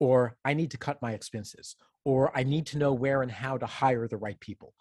Or 0.00 0.36
I 0.44 0.54
need 0.54 0.70
to 0.70 0.78
cut 0.78 1.02
my 1.02 1.12
expenses, 1.12 1.76
or 2.04 2.36
I 2.36 2.44
need 2.44 2.66
to 2.66 2.78
know 2.78 2.94
where 2.94 3.22
and 3.22 3.30
how 3.30 3.58
to 3.58 3.66
hire 3.66 4.06
the 4.06 4.16
right 4.16 4.38
people 4.38 4.74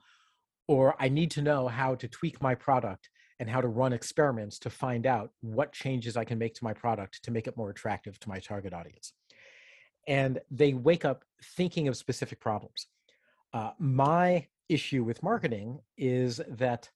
or 0.68 0.96
I 1.00 1.10
need 1.10 1.32
to 1.32 1.42
know 1.42 1.68
how 1.68 1.96
to 1.96 2.08
tweak 2.08 2.42
my 2.42 2.56
product 2.56 3.10
and 3.40 3.50
how 3.50 3.62
to 3.62 3.68
run 3.68 3.94
experiments 3.94 4.60
to 4.60 4.70
find 4.70 5.06
out 5.06 5.32
what 5.42 5.72
changes 5.72 6.18
I 6.18 6.26
can 6.26 6.38
make 6.38 6.56
to 6.56 6.64
my 6.64 6.74
product 6.74 7.24
to 7.24 7.32
make 7.32 7.48
it 7.48 7.56
more 7.56 7.70
attractive 7.70 8.20
to 8.20 8.30
my 8.30 8.40
target 8.40 8.74
audience. 8.74 9.14
And 10.08 10.40
they 10.50 10.74
wake 10.74 11.06
up 11.06 11.24
thinking 11.56 11.88
of 11.88 11.98
specific 11.98 12.40
problems. 12.40 12.88
Uh, 13.54 13.72
my 13.80 14.48
issue 14.70 15.04
with 15.04 15.24
marketing 15.24 15.80
is 15.98 16.42
that 16.48 16.90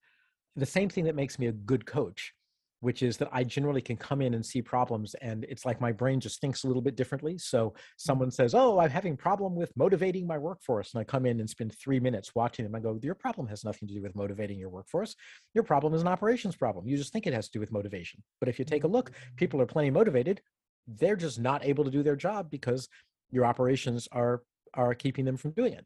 the 0.56 0.66
same 0.66 0.90
thing 0.90 1.06
that 1.06 1.16
makes 1.16 1.40
me 1.40 1.48
a 1.48 1.52
good 1.52 1.86
coach 1.86 2.34
which 2.82 3.04
is 3.04 3.16
that 3.18 3.30
I 3.32 3.44
generally 3.44 3.82
can 3.82 3.96
come 3.96 4.22
in 4.22 4.34
and 4.34 4.46
see 4.46 4.62
problems 4.62 5.14
and 5.22 5.46
it's 5.46 5.66
like 5.66 5.80
my 5.80 5.92
brain 5.92 6.20
just 6.20 6.42
thinks 6.42 6.64
a 6.64 6.68
little 6.68 6.82
bit 6.82 6.96
differently. 6.96 7.38
So 7.38 7.70
mm-hmm. 7.70 7.78
someone 7.98 8.32
says, 8.32 8.54
"Oh, 8.54 8.80
I'm 8.80 8.90
having 8.90 9.16
problem 9.16 9.56
with 9.56 9.72
motivating 9.78 10.28
my 10.28 10.38
workforce." 10.38 10.94
And 10.94 11.02
I 11.02 11.04
come 11.04 11.26
in 11.26 11.40
and 11.40 11.50
spend 11.50 11.76
3 11.78 12.00
minutes 12.00 12.36
watching 12.36 12.66
them. 12.66 12.76
I 12.76 12.80
go, 12.80 13.00
"Your 13.02 13.16
problem 13.16 13.48
has 13.48 13.64
nothing 13.64 13.88
to 13.88 13.94
do 13.94 14.02
with 14.02 14.16
motivating 14.16 14.60
your 14.60 14.70
workforce. 14.70 15.16
Your 15.54 15.64
problem 15.64 15.94
is 15.94 16.02
an 16.02 16.08
operations 16.08 16.56
problem. 16.56 16.88
You 16.88 16.98
just 16.98 17.14
think 17.14 17.28
it 17.28 17.34
has 17.34 17.46
to 17.48 17.54
do 17.54 17.60
with 17.60 17.72
motivation. 17.72 18.22
But 18.40 18.50
if 18.50 18.58
you 18.60 18.66
take 18.66 18.84
a 18.84 18.88
look, 18.88 19.12
mm-hmm. 19.12 19.36
people 19.38 19.62
are 19.62 19.68
plenty 19.68 19.92
motivated. 19.92 20.42
They're 20.88 21.16
just 21.16 21.40
not 21.40 21.64
able 21.64 21.84
to 21.84 21.92
do 21.92 22.04
their 22.04 22.16
job 22.16 22.50
because 22.50 22.90
your 23.30 23.46
operations 23.46 24.08
are 24.12 24.44
are 24.74 24.96
keeping 24.96 25.26
them 25.26 25.38
from 25.38 25.52
doing 25.52 25.74
it." 25.74 25.86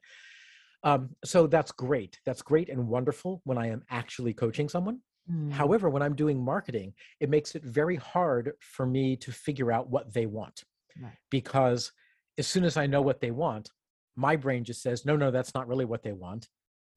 Um, 0.84 1.10
so 1.26 1.48
that's 1.48 1.72
great. 1.72 2.20
That's 2.26 2.44
great 2.44 2.70
and 2.70 2.88
wonderful 2.88 3.42
when 3.44 3.58
I 3.58 3.68
am 3.68 3.84
actually 3.90 4.34
coaching 4.34 4.70
someone. 4.70 5.00
Mm. 5.32 5.52
However, 5.52 5.90
when 5.90 6.02
I'm 6.02 6.16
doing 6.16 6.44
marketing, 6.44 6.94
it 7.20 7.30
makes 7.30 7.56
it 7.56 7.64
very 7.64 7.96
hard 7.96 8.54
for 8.60 8.86
me 8.86 9.16
to 9.18 9.32
figure 9.32 9.72
out 9.72 9.90
what 9.90 10.14
they 10.14 10.26
want. 10.26 10.64
Right. 11.02 11.14
Because 11.30 11.92
as 12.38 12.48
soon 12.48 12.64
as 12.64 12.78
I 12.78 12.88
know 12.88 13.02
what 13.02 13.22
they 13.22 13.32
want, 13.32 13.70
my 14.16 14.36
brain 14.36 14.64
just 14.64 14.82
says, 14.82 15.06
no, 15.06 15.16
no, 15.16 15.32
that's 15.32 15.54
not 15.54 15.68
really 15.68 15.86
what 15.86 16.04
they 16.04 16.14
want, 16.14 16.48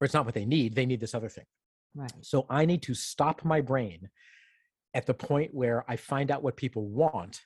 or 0.00 0.04
it's 0.04 0.14
not 0.14 0.24
what 0.24 0.34
they 0.34 0.44
need. 0.44 0.74
They 0.74 0.86
need 0.86 1.00
this 1.00 1.14
other 1.14 1.28
thing. 1.28 1.46
Right. 1.94 2.12
So 2.20 2.46
I 2.48 2.64
need 2.64 2.82
to 2.82 2.94
stop 2.94 3.44
my 3.44 3.60
brain 3.60 4.10
at 4.94 5.06
the 5.06 5.14
point 5.14 5.52
where 5.52 5.84
I 5.88 5.96
find 5.96 6.30
out 6.30 6.42
what 6.42 6.56
people 6.56 6.86
want, 6.86 7.42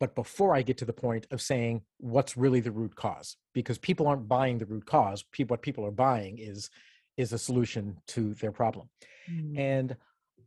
but 0.00 0.14
before 0.14 0.54
I 0.54 0.62
get 0.62 0.78
to 0.78 0.84
the 0.84 0.92
point 0.92 1.26
of 1.30 1.40
saying 1.40 1.82
what's 1.98 2.36
really 2.36 2.60
the 2.60 2.70
root 2.70 2.96
cause, 2.96 3.36
because 3.54 3.78
people 3.78 4.06
aren't 4.06 4.28
buying 4.28 4.58
the 4.58 4.66
root 4.66 4.86
cause. 4.86 5.24
People, 5.32 5.54
what 5.54 5.62
people 5.62 5.86
are 5.86 5.92
buying 5.92 6.38
is 6.38 6.68
is 7.16 7.32
a 7.32 7.38
solution 7.38 7.96
to 8.08 8.34
their 8.34 8.52
problem. 8.52 8.88
Mm. 9.30 9.58
And 9.58 9.96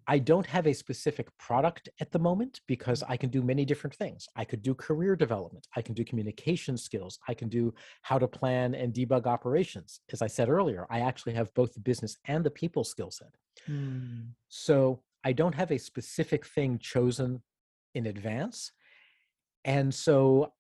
I 0.08 0.18
don't 0.18 0.46
have 0.48 0.66
a 0.66 0.74
specific 0.74 1.28
product 1.38 1.88
at 2.02 2.12
the 2.12 2.18
moment 2.18 2.62
because 2.68 3.04
I 3.08 3.16
can 3.16 3.30
do 3.30 3.44
many 3.44 3.64
different 3.64 3.96
things. 3.96 4.28
I 4.36 4.44
could 4.44 4.64
do 4.64 4.74
career 4.74 5.16
development, 5.16 5.68
I 5.76 5.84
can 5.84 5.94
do 5.94 6.04
communication 6.04 6.78
skills, 6.78 7.20
I 7.28 7.36
can 7.36 7.48
do 7.48 7.76
how 8.02 8.18
to 8.18 8.28
plan 8.28 8.74
and 8.74 8.92
debug 8.92 9.28
operations. 9.28 10.00
As 10.12 10.24
I 10.24 10.28
said 10.28 10.50
earlier, 10.50 10.88
I 10.90 11.02
actually 11.02 11.34
have 11.34 11.54
both 11.54 11.76
the 11.76 11.80
business 11.80 12.18
and 12.26 12.44
the 12.44 12.50
people 12.50 12.84
skill 12.84 13.12
set. 13.12 13.36
Mm. 13.70 14.30
So 14.48 15.04
I 15.24 15.32
don't 15.32 15.54
have 15.54 15.72
a 15.72 15.78
specific 15.78 16.44
thing 16.44 16.80
chosen 16.80 17.44
in 17.94 18.08
advance. 18.08 18.72
And 19.64 19.94
so 19.94 20.54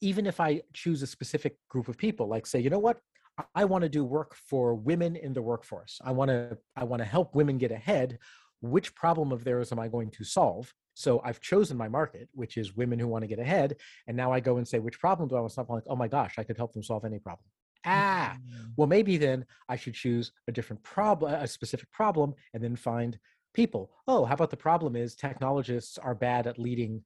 even 0.00 0.26
if 0.26 0.38
I 0.38 0.62
choose 0.72 1.02
a 1.02 1.08
specific 1.08 1.56
group 1.68 1.88
of 1.88 1.98
people, 1.98 2.28
like 2.28 2.46
say, 2.46 2.60
you 2.60 2.70
know 2.70 2.78
what, 2.78 3.00
I 3.54 3.64
want 3.64 3.82
to 3.82 3.88
do 3.88 4.04
work 4.04 4.34
for 4.34 4.74
women 4.74 5.16
in 5.16 5.32
the 5.32 5.42
workforce. 5.42 6.00
I 6.02 6.12
want 6.12 6.30
to 6.30 6.58
I 6.76 6.84
want 6.84 7.00
to 7.00 7.06
help 7.06 7.34
women 7.34 7.58
get 7.58 7.72
ahead. 7.72 8.18
Which 8.60 8.94
problem 8.94 9.32
of 9.32 9.44
theirs 9.44 9.72
am 9.72 9.78
I 9.78 9.88
going 9.88 10.10
to 10.12 10.24
solve? 10.24 10.72
So 10.94 11.20
I've 11.24 11.40
chosen 11.40 11.76
my 11.76 11.88
market, 11.88 12.28
which 12.32 12.56
is 12.56 12.76
women 12.76 12.98
who 12.98 13.08
want 13.08 13.22
to 13.22 13.28
get 13.28 13.38
ahead, 13.38 13.76
and 14.06 14.16
now 14.16 14.32
I 14.32 14.40
go 14.40 14.58
and 14.58 14.68
say, 14.68 14.80
which 14.80 15.00
problem 15.00 15.28
do 15.28 15.36
I 15.36 15.40
want 15.40 15.50
to 15.50 15.54
solve? 15.54 15.70
I'm 15.70 15.76
like, 15.76 15.84
oh 15.88 15.96
my 15.96 16.08
gosh, 16.08 16.34
I 16.36 16.44
could 16.44 16.58
help 16.58 16.72
them 16.72 16.82
solve 16.82 17.04
any 17.04 17.18
problem. 17.18 17.46
Ah, 17.86 18.36
mm. 18.36 18.72
well 18.76 18.86
maybe 18.86 19.16
then 19.16 19.46
I 19.68 19.76
should 19.76 19.94
choose 19.94 20.32
a 20.48 20.52
different 20.52 20.82
problem, 20.82 21.32
a 21.32 21.46
specific 21.46 21.90
problem, 21.90 22.34
and 22.52 22.62
then 22.62 22.76
find 22.76 23.18
people. 23.54 23.92
Oh, 24.06 24.26
how 24.26 24.34
about 24.34 24.50
the 24.50 24.56
problem 24.56 24.94
is 24.96 25.14
technologists 25.14 25.96
are 25.96 26.14
bad 26.14 26.46
at 26.46 26.58
leading 26.58 27.02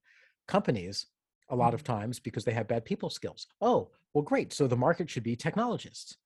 companies 0.48 1.06
a 1.50 1.56
lot 1.56 1.74
of 1.74 1.84
times 1.84 2.18
because 2.18 2.44
they 2.44 2.52
have 2.52 2.68
bad 2.68 2.84
people 2.84 3.10
skills. 3.10 3.46
Oh, 3.60 3.90
well, 4.12 4.22
great. 4.22 4.52
So 4.52 4.66
the 4.66 4.76
market 4.76 5.10
should 5.10 5.22
be 5.22 5.36
technologists. 5.36 6.16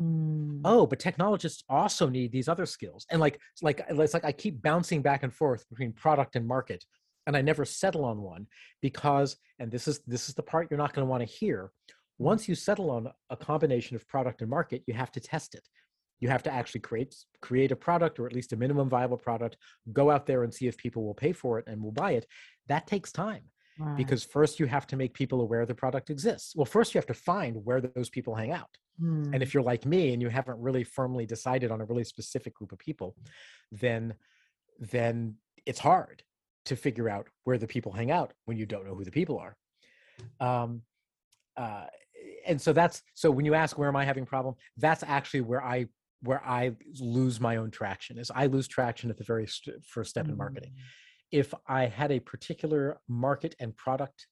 Mm. 0.00 0.60
Oh, 0.64 0.86
but 0.86 0.98
technologists 0.98 1.64
also 1.68 2.08
need 2.08 2.32
these 2.32 2.48
other 2.48 2.66
skills. 2.66 3.06
And 3.10 3.20
like, 3.20 3.38
it's 3.52 3.62
like 3.62 3.84
it's 3.88 4.14
like 4.14 4.24
I 4.24 4.32
keep 4.32 4.62
bouncing 4.62 5.02
back 5.02 5.22
and 5.22 5.32
forth 5.32 5.68
between 5.68 5.92
product 5.92 6.36
and 6.36 6.46
market, 6.46 6.84
and 7.26 7.36
I 7.36 7.42
never 7.42 7.64
settle 7.64 8.04
on 8.04 8.20
one 8.22 8.46
because, 8.80 9.36
and 9.58 9.70
this 9.70 9.86
is 9.88 10.00
this 10.06 10.28
is 10.28 10.34
the 10.34 10.42
part 10.42 10.68
you're 10.70 10.78
not 10.78 10.92
going 10.92 11.06
to 11.06 11.10
want 11.10 11.26
to 11.26 11.34
hear. 11.34 11.72
Once 12.18 12.48
you 12.48 12.54
settle 12.54 12.90
on 12.90 13.08
a 13.30 13.36
combination 13.36 13.96
of 13.96 14.06
product 14.08 14.40
and 14.40 14.50
market, 14.50 14.82
you 14.86 14.94
have 14.94 15.10
to 15.12 15.20
test 15.20 15.54
it. 15.54 15.66
You 16.20 16.28
have 16.28 16.42
to 16.44 16.52
actually 16.52 16.80
create 16.80 17.14
create 17.40 17.72
a 17.72 17.76
product 17.76 18.18
or 18.18 18.26
at 18.26 18.32
least 18.32 18.52
a 18.52 18.56
minimum 18.56 18.88
viable 18.88 19.18
product. 19.18 19.56
Go 19.92 20.10
out 20.10 20.26
there 20.26 20.44
and 20.44 20.54
see 20.54 20.68
if 20.68 20.76
people 20.76 21.04
will 21.04 21.14
pay 21.14 21.32
for 21.32 21.58
it 21.58 21.66
and 21.66 21.82
will 21.82 21.92
buy 21.92 22.12
it. 22.12 22.26
That 22.68 22.86
takes 22.86 23.12
time 23.12 23.42
Right. 23.78 23.96
because 23.96 24.22
first 24.22 24.60
you 24.60 24.66
have 24.66 24.86
to 24.88 24.96
make 24.96 25.14
people 25.14 25.40
aware 25.40 25.64
the 25.64 25.74
product 25.74 26.10
exists. 26.10 26.54
Well, 26.54 26.66
first 26.66 26.94
you 26.94 26.98
have 26.98 27.06
to 27.06 27.14
find 27.14 27.64
where 27.64 27.80
those 27.80 28.10
people 28.10 28.34
hang 28.34 28.52
out. 28.52 28.68
Mm. 29.00 29.34
And 29.34 29.42
if 29.42 29.54
you're 29.54 29.62
like 29.62 29.86
me 29.86 30.12
and 30.12 30.20
you 30.20 30.28
haven't 30.28 30.58
really 30.58 30.84
firmly 30.84 31.26
decided 31.26 31.70
on 31.70 31.80
a 31.80 31.84
really 31.84 32.04
specific 32.04 32.54
group 32.54 32.72
of 32.72 32.78
people, 32.78 33.16
then 33.70 34.14
then 34.78 35.36
it's 35.66 35.78
hard 35.78 36.22
to 36.64 36.76
figure 36.76 37.08
out 37.08 37.28
where 37.44 37.58
the 37.58 37.66
people 37.66 37.92
hang 37.92 38.10
out 38.10 38.32
when 38.44 38.56
you 38.56 38.66
don't 38.66 38.86
know 38.86 38.94
who 38.94 39.04
the 39.04 39.10
people 39.10 39.38
are. 39.38 39.56
Um, 40.40 40.82
uh, 41.56 41.86
and 42.46 42.60
so 42.60 42.72
that's 42.72 43.02
so 43.14 43.30
when 43.30 43.44
you 43.44 43.54
ask 43.54 43.78
where 43.78 43.88
am 43.88 43.96
I 43.96 44.04
having 44.04 44.26
problem, 44.26 44.54
that's 44.76 45.02
actually 45.02 45.42
where 45.42 45.62
I 45.62 45.86
where 46.22 46.44
I 46.44 46.72
lose 47.00 47.40
my 47.40 47.56
own 47.56 47.70
traction. 47.70 48.18
Is 48.18 48.30
I 48.34 48.46
lose 48.46 48.68
traction 48.68 49.10
at 49.10 49.16
the 49.16 49.24
very 49.24 49.46
st- 49.46 49.84
first 49.84 50.10
step 50.10 50.28
in 50.28 50.36
marketing. 50.36 50.70
Mm. 50.70 50.82
If 51.32 51.54
I 51.66 51.86
had 51.86 52.12
a 52.12 52.20
particular 52.20 53.00
market 53.08 53.56
and 53.58 53.76
product 53.76 54.26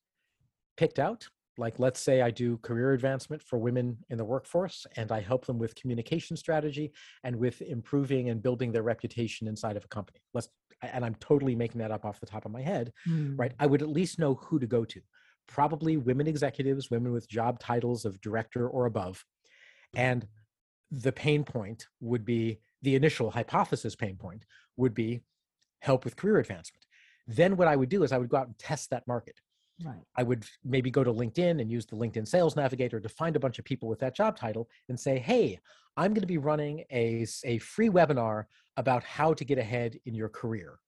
picked 0.77 0.99
out, 0.99 1.27
like 1.59 1.79
let's 1.79 2.01
say 2.01 2.23
I 2.23 2.31
do 2.31 2.57
career 2.59 2.93
advancement 2.93 3.43
for 3.43 3.59
women 3.59 3.99
in 4.09 4.17
the 4.19 4.25
workforce 4.25 4.87
and 4.97 5.13
I 5.13 5.21
help 5.21 5.47
them 5.47 5.59
with 5.59 5.75
communication 5.75 6.37
strategy 6.37 6.93
and 7.25 7.37
with 7.37 7.61
improving 7.63 8.31
and 8.31 8.43
building 8.43 8.73
their 8.73 8.83
reputation 8.83 9.47
inside 9.49 9.77
of 9.77 9.85
a 9.85 9.89
company. 9.89 10.21
Let's 10.33 10.49
and 10.83 11.05
I'm 11.05 11.17
totally 11.17 11.55
making 11.55 11.81
that 11.81 11.91
up 11.91 12.07
off 12.07 12.21
the 12.21 12.27
top 12.27 12.47
of 12.47 12.53
my 12.53 12.63
head, 12.63 12.93
Mm. 13.07 13.39
right? 13.39 13.53
I 13.59 13.67
would 13.67 13.83
at 13.83 13.89
least 13.91 14.19
know 14.19 14.35
who 14.35 14.59
to 14.59 14.67
go 14.67 14.85
to. 14.87 15.01
Probably 15.47 15.99
women 15.99 16.27
executives, 16.27 16.91
women 16.91 17.13
with 17.13 17.29
job 17.29 17.59
titles 17.59 18.07
of 18.07 18.19
director 18.23 18.67
or 18.67 18.87
above. 18.87 19.23
And 19.95 20.27
the 20.91 21.13
pain 21.13 21.45
point 21.45 21.87
would 22.01 22.25
be 22.25 22.61
the 22.83 22.95
initial 22.95 23.31
hypothesis 23.31 23.95
pain 23.95 24.17
point 24.17 24.47
would 24.77 24.95
be 24.95 25.21
help 25.83 26.05
with 26.07 26.17
career 26.17 26.39
advancement. 26.39 26.87
Then 27.27 27.57
what 27.57 27.69
I 27.69 27.77
would 27.77 27.91
do 27.91 28.03
is 28.03 28.11
I 28.13 28.19
would 28.19 28.31
go 28.31 28.39
out 28.39 28.47
and 28.47 28.59
test 28.59 28.89
that 28.91 29.07
market. 29.07 29.39
Right. 29.85 30.03
I 30.17 30.23
would 30.23 30.45
maybe 30.65 30.91
go 30.91 31.03
to 31.05 31.13
LinkedIn 31.13 31.61
and 31.61 31.71
use 31.71 31.87
the 31.87 31.97
LinkedIn 31.97 32.29
Sales 32.29 32.57
Navigator 32.57 33.01
to 33.01 33.09
find 33.09 33.37
a 33.37 33.41
bunch 33.41 33.59
of 33.59 33.65
people 33.65 33.89
with 33.89 33.99
that 34.01 34.15
job 34.15 34.37
title 34.37 34.69
and 34.89 34.99
say, 34.99 35.19
hey, 35.19 35.59
I'm 35.97 36.13
going 36.13 36.23
to 36.23 36.27
be 36.27 36.39
running 36.39 36.85
a, 36.93 37.27
a 37.45 37.59
free 37.59 37.89
webinar 37.89 38.45
about 38.77 39.03
how 39.05 39.35
to 39.35 39.45
get 39.45 39.59
ahead 39.59 39.99
in 40.07 40.15
your 40.15 40.29
career. 40.29 40.79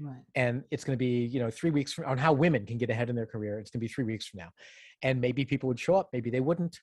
Right. 0.00 0.22
And 0.34 0.64
it's 0.70 0.84
going 0.84 0.96
to 0.96 0.98
be, 0.98 1.24
you 1.24 1.40
know, 1.40 1.50
three 1.50 1.70
weeks 1.70 1.92
from 1.92 2.04
on 2.04 2.18
how 2.18 2.32
women 2.32 2.66
can 2.66 2.78
get 2.78 2.90
ahead 2.90 3.08
in 3.08 3.16
their 3.16 3.26
career. 3.26 3.58
It's 3.58 3.70
going 3.70 3.80
to 3.80 3.84
be 3.84 3.92
three 3.92 4.04
weeks 4.04 4.26
from 4.26 4.38
now. 4.38 4.50
And 5.02 5.20
maybe 5.20 5.44
people 5.44 5.68
would 5.68 5.80
show 5.80 5.94
up, 5.94 6.10
maybe 6.12 6.30
they 6.30 6.40
wouldn't. 6.40 6.80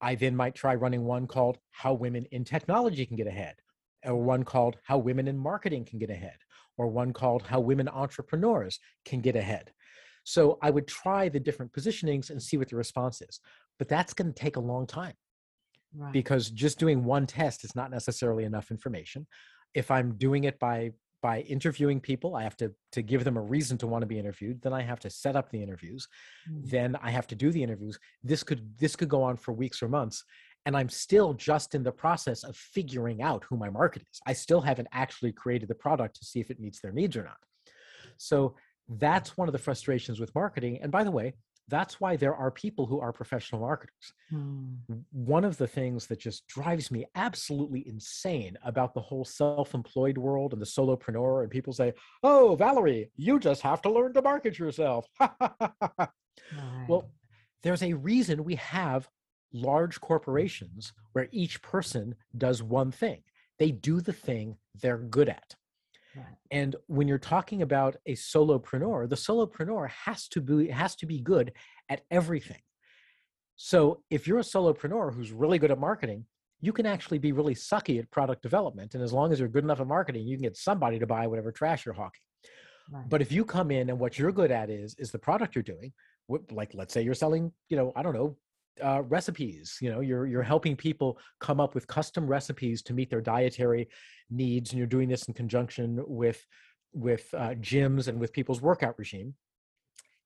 I 0.00 0.14
then 0.14 0.36
might 0.36 0.54
try 0.54 0.74
running 0.74 1.04
one 1.04 1.26
called 1.26 1.58
How 1.70 1.94
Women 1.94 2.26
in 2.30 2.44
Technology 2.44 3.06
Can 3.06 3.16
Get 3.16 3.26
Ahead, 3.26 3.56
or 4.04 4.16
one 4.16 4.44
called 4.44 4.76
How 4.84 4.98
Women 4.98 5.28
in 5.28 5.38
Marketing 5.38 5.84
Can 5.84 5.98
Get 5.98 6.10
Ahead, 6.10 6.36
or 6.76 6.88
one 6.88 7.12
called 7.12 7.42
How 7.42 7.60
Women 7.60 7.88
Entrepreneurs 7.88 8.78
Can 9.04 9.20
Get 9.20 9.36
Ahead. 9.36 9.72
So 10.26 10.58
I 10.60 10.70
would 10.70 10.88
try 10.88 11.28
the 11.28 11.38
different 11.38 11.72
positionings 11.72 12.30
and 12.30 12.42
see 12.42 12.56
what 12.56 12.68
the 12.68 12.76
response 12.76 13.22
is. 13.22 13.38
But 13.78 13.88
that's 13.88 14.12
going 14.12 14.32
to 14.32 14.42
take 14.42 14.56
a 14.56 14.60
long 14.60 14.86
time 14.86 15.14
Right. 15.94 16.12
because 16.12 16.50
just 16.50 16.78
doing 16.78 17.04
one 17.04 17.26
test 17.26 17.64
is 17.64 17.74
not 17.76 17.90
necessarily 17.90 18.44
enough 18.44 18.70
information. 18.70 19.26
If 19.72 19.90
I'm 19.90 20.16
doing 20.18 20.44
it 20.44 20.58
by 20.58 20.92
by 21.22 21.40
interviewing 21.40 22.00
people, 22.00 22.36
I 22.36 22.42
have 22.42 22.56
to 22.58 22.72
to 22.92 23.02
give 23.02 23.22
them 23.24 23.36
a 23.36 23.40
reason 23.40 23.78
to 23.78 23.86
want 23.86 24.02
to 24.02 24.06
be 24.06 24.18
interviewed. 24.18 24.60
Then 24.60 24.72
I 24.74 24.82
have 24.82 25.00
to 25.00 25.10
set 25.10 25.36
up 25.36 25.48
the 25.50 25.62
interviews. 25.62 26.08
Mm. 26.50 26.70
Then 26.70 26.96
I 26.96 27.10
have 27.10 27.26
to 27.28 27.34
do 27.34 27.50
the 27.50 27.62
interviews. 27.62 27.98
This 28.22 28.42
could 28.42 28.76
this 28.76 28.96
could 28.96 29.08
go 29.08 29.22
on 29.22 29.36
for 29.36 29.52
weeks 29.52 29.82
or 29.82 29.88
months, 29.88 30.24
and 30.66 30.76
I'm 30.76 30.88
still 30.88 31.32
just 31.34 31.74
in 31.74 31.82
the 31.84 31.92
process 31.92 32.42
of 32.42 32.56
figuring 32.56 33.22
out 33.22 33.44
who 33.48 33.56
my 33.56 33.70
market 33.70 34.02
is. 34.10 34.20
I 34.26 34.34
still 34.34 34.60
haven't 34.60 34.88
actually 34.92 35.32
created 35.32 35.68
the 35.68 35.74
product 35.76 36.16
to 36.16 36.26
see 36.26 36.40
if 36.40 36.50
it 36.50 36.60
meets 36.60 36.80
their 36.80 36.92
needs 36.92 37.16
or 37.16 37.22
not. 37.24 37.38
So 38.18 38.56
that's 38.88 39.36
one 39.36 39.48
of 39.48 39.52
the 39.52 39.58
frustrations 39.58 40.20
with 40.20 40.34
marketing. 40.34 40.78
And 40.82 40.92
by 40.92 41.04
the 41.04 41.10
way, 41.10 41.34
that's 41.68 42.00
why 42.00 42.14
there 42.16 42.34
are 42.34 42.50
people 42.52 42.86
who 42.86 43.00
are 43.00 43.12
professional 43.12 43.60
marketers 43.60 44.12
Mm. 44.32 44.78
one 45.12 45.44
of 45.44 45.56
the 45.56 45.66
things 45.68 46.06
that 46.08 46.18
just 46.18 46.46
drives 46.48 46.90
me 46.90 47.06
absolutely 47.14 47.86
insane 47.86 48.56
about 48.64 48.92
the 48.92 49.00
whole 49.00 49.24
self-employed 49.24 50.18
world 50.18 50.52
and 50.52 50.60
the 50.60 50.66
solopreneur 50.66 51.42
and 51.42 51.50
people 51.50 51.72
say 51.72 51.92
oh 52.24 52.56
valerie 52.56 53.10
you 53.14 53.38
just 53.38 53.62
have 53.62 53.80
to 53.82 53.90
learn 53.90 54.12
to 54.14 54.22
market 54.22 54.58
yourself 54.58 55.06
Right. 55.20 56.08
well 56.88 57.10
there's 57.62 57.82
a 57.84 57.92
reason 57.94 58.42
we 58.44 58.56
have 58.56 59.08
large 59.52 60.00
corporations 60.00 60.92
where 61.12 61.28
each 61.30 61.62
person 61.62 62.14
does 62.36 62.62
one 62.62 62.90
thing 62.90 63.22
they 63.58 63.70
do 63.70 64.00
the 64.00 64.12
thing 64.12 64.56
they're 64.82 64.98
good 64.98 65.28
at. 65.28 65.54
And 66.50 66.76
when 66.86 67.08
you're 67.08 67.18
talking 67.18 67.62
about 67.62 67.96
a 68.06 68.12
solopreneur, 68.12 69.08
the 69.08 69.16
solopreneur 69.16 69.88
has 69.90 70.28
to 70.28 70.40
be 70.40 70.68
has 70.68 70.96
to 70.96 71.06
be 71.06 71.20
good 71.20 71.52
at 71.88 72.02
everything. 72.10 72.60
So 73.56 74.02
if 74.10 74.26
you're 74.26 74.38
a 74.38 74.42
solopreneur 74.42 75.14
who's 75.14 75.32
really 75.32 75.58
good 75.58 75.70
at 75.70 75.78
marketing, 75.78 76.26
you 76.60 76.72
can 76.72 76.86
actually 76.86 77.18
be 77.18 77.32
really 77.32 77.54
sucky 77.54 77.98
at 77.98 78.10
product 78.10 78.42
development. 78.42 78.94
And 78.94 79.02
as 79.02 79.12
long 79.12 79.32
as 79.32 79.40
you're 79.40 79.48
good 79.48 79.64
enough 79.64 79.80
at 79.80 79.86
marketing, 79.86 80.26
you 80.26 80.36
can 80.36 80.42
get 80.42 80.56
somebody 80.56 80.98
to 80.98 81.06
buy 81.06 81.26
whatever 81.26 81.52
trash 81.52 81.84
you're 81.84 81.94
hawking. 81.94 82.20
Right. 82.90 83.08
But 83.08 83.22
if 83.22 83.32
you 83.32 83.44
come 83.44 83.70
in 83.70 83.90
and 83.90 83.98
what 83.98 84.18
you're 84.18 84.32
good 84.32 84.50
at 84.50 84.70
is 84.70 84.94
is 84.98 85.10
the 85.10 85.18
product 85.18 85.54
you're 85.54 85.62
doing, 85.62 85.92
like 86.50 86.74
let's 86.74 86.92
say 86.92 87.02
you're 87.02 87.14
selling, 87.14 87.52
you 87.68 87.76
know, 87.76 87.92
I 87.96 88.02
don't 88.02 88.14
know, 88.14 88.36
uh, 88.82 89.02
recipes. 89.02 89.78
You 89.80 89.90
know, 89.90 90.00
you're 90.00 90.26
you're 90.26 90.42
helping 90.42 90.76
people 90.76 91.18
come 91.40 91.60
up 91.60 91.74
with 91.74 91.86
custom 91.86 92.26
recipes 92.26 92.82
to 92.82 92.94
meet 92.94 93.10
their 93.10 93.20
dietary 93.20 93.88
needs, 94.30 94.70
and 94.70 94.78
you're 94.78 94.86
doing 94.86 95.08
this 95.08 95.24
in 95.28 95.34
conjunction 95.34 96.02
with 96.06 96.44
with 96.92 97.32
uh, 97.34 97.54
gyms 97.54 98.08
and 98.08 98.18
with 98.18 98.32
people's 98.32 98.60
workout 98.60 98.98
regime. 98.98 99.34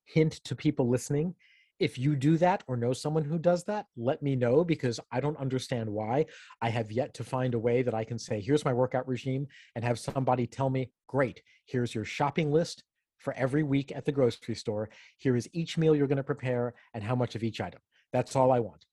Hint 0.05 0.33
to 0.45 0.57
people 0.57 0.89
listening. 0.89 1.35
If 1.79 1.99
you 1.99 2.15
do 2.15 2.37
that 2.37 2.63
or 2.67 2.77
know 2.77 2.93
someone 2.93 3.25
who 3.25 3.39
does 3.39 3.65
that, 3.65 3.87
let 3.97 4.23
me 4.23 4.37
know 4.37 4.65
because 4.65 5.01
I 5.11 5.21
don't 5.21 5.39
understand 5.39 5.89
why. 5.89 6.27
I 6.61 6.69
have 6.69 6.93
yet 6.93 7.15
to 7.15 7.25
find 7.25 7.55
a 7.55 7.59
way 7.59 7.81
that 7.83 7.95
I 7.95 8.05
can 8.05 8.19
say, 8.19 8.39
here's 8.39 8.67
my 8.67 8.75
workout 8.75 9.09
regime, 9.09 9.47
and 9.75 9.83
have 9.83 9.99
somebody 9.99 10.47
tell 10.47 10.69
me, 10.69 10.91
great, 11.07 11.43
here's 11.65 11.95
your 11.95 12.05
shopping 12.05 12.53
list 12.53 12.85
for 13.17 13.33
every 13.33 13.63
week 13.63 13.93
at 13.97 14.05
the 14.05 14.13
grocery 14.13 14.55
store. 14.55 14.91
Here 15.17 15.37
is 15.37 15.49
each 15.55 15.79
meal 15.79 15.97
you're 15.97 16.07
going 16.07 16.17
to 16.19 16.23
prepare 16.23 16.75
and 16.93 17.03
how 17.03 17.15
much 17.15 17.35
of 17.35 17.43
each 17.43 17.63
item. 17.63 17.81
That's 18.13 18.37
all 18.37 18.53
I 18.53 18.61
want. 18.61 18.85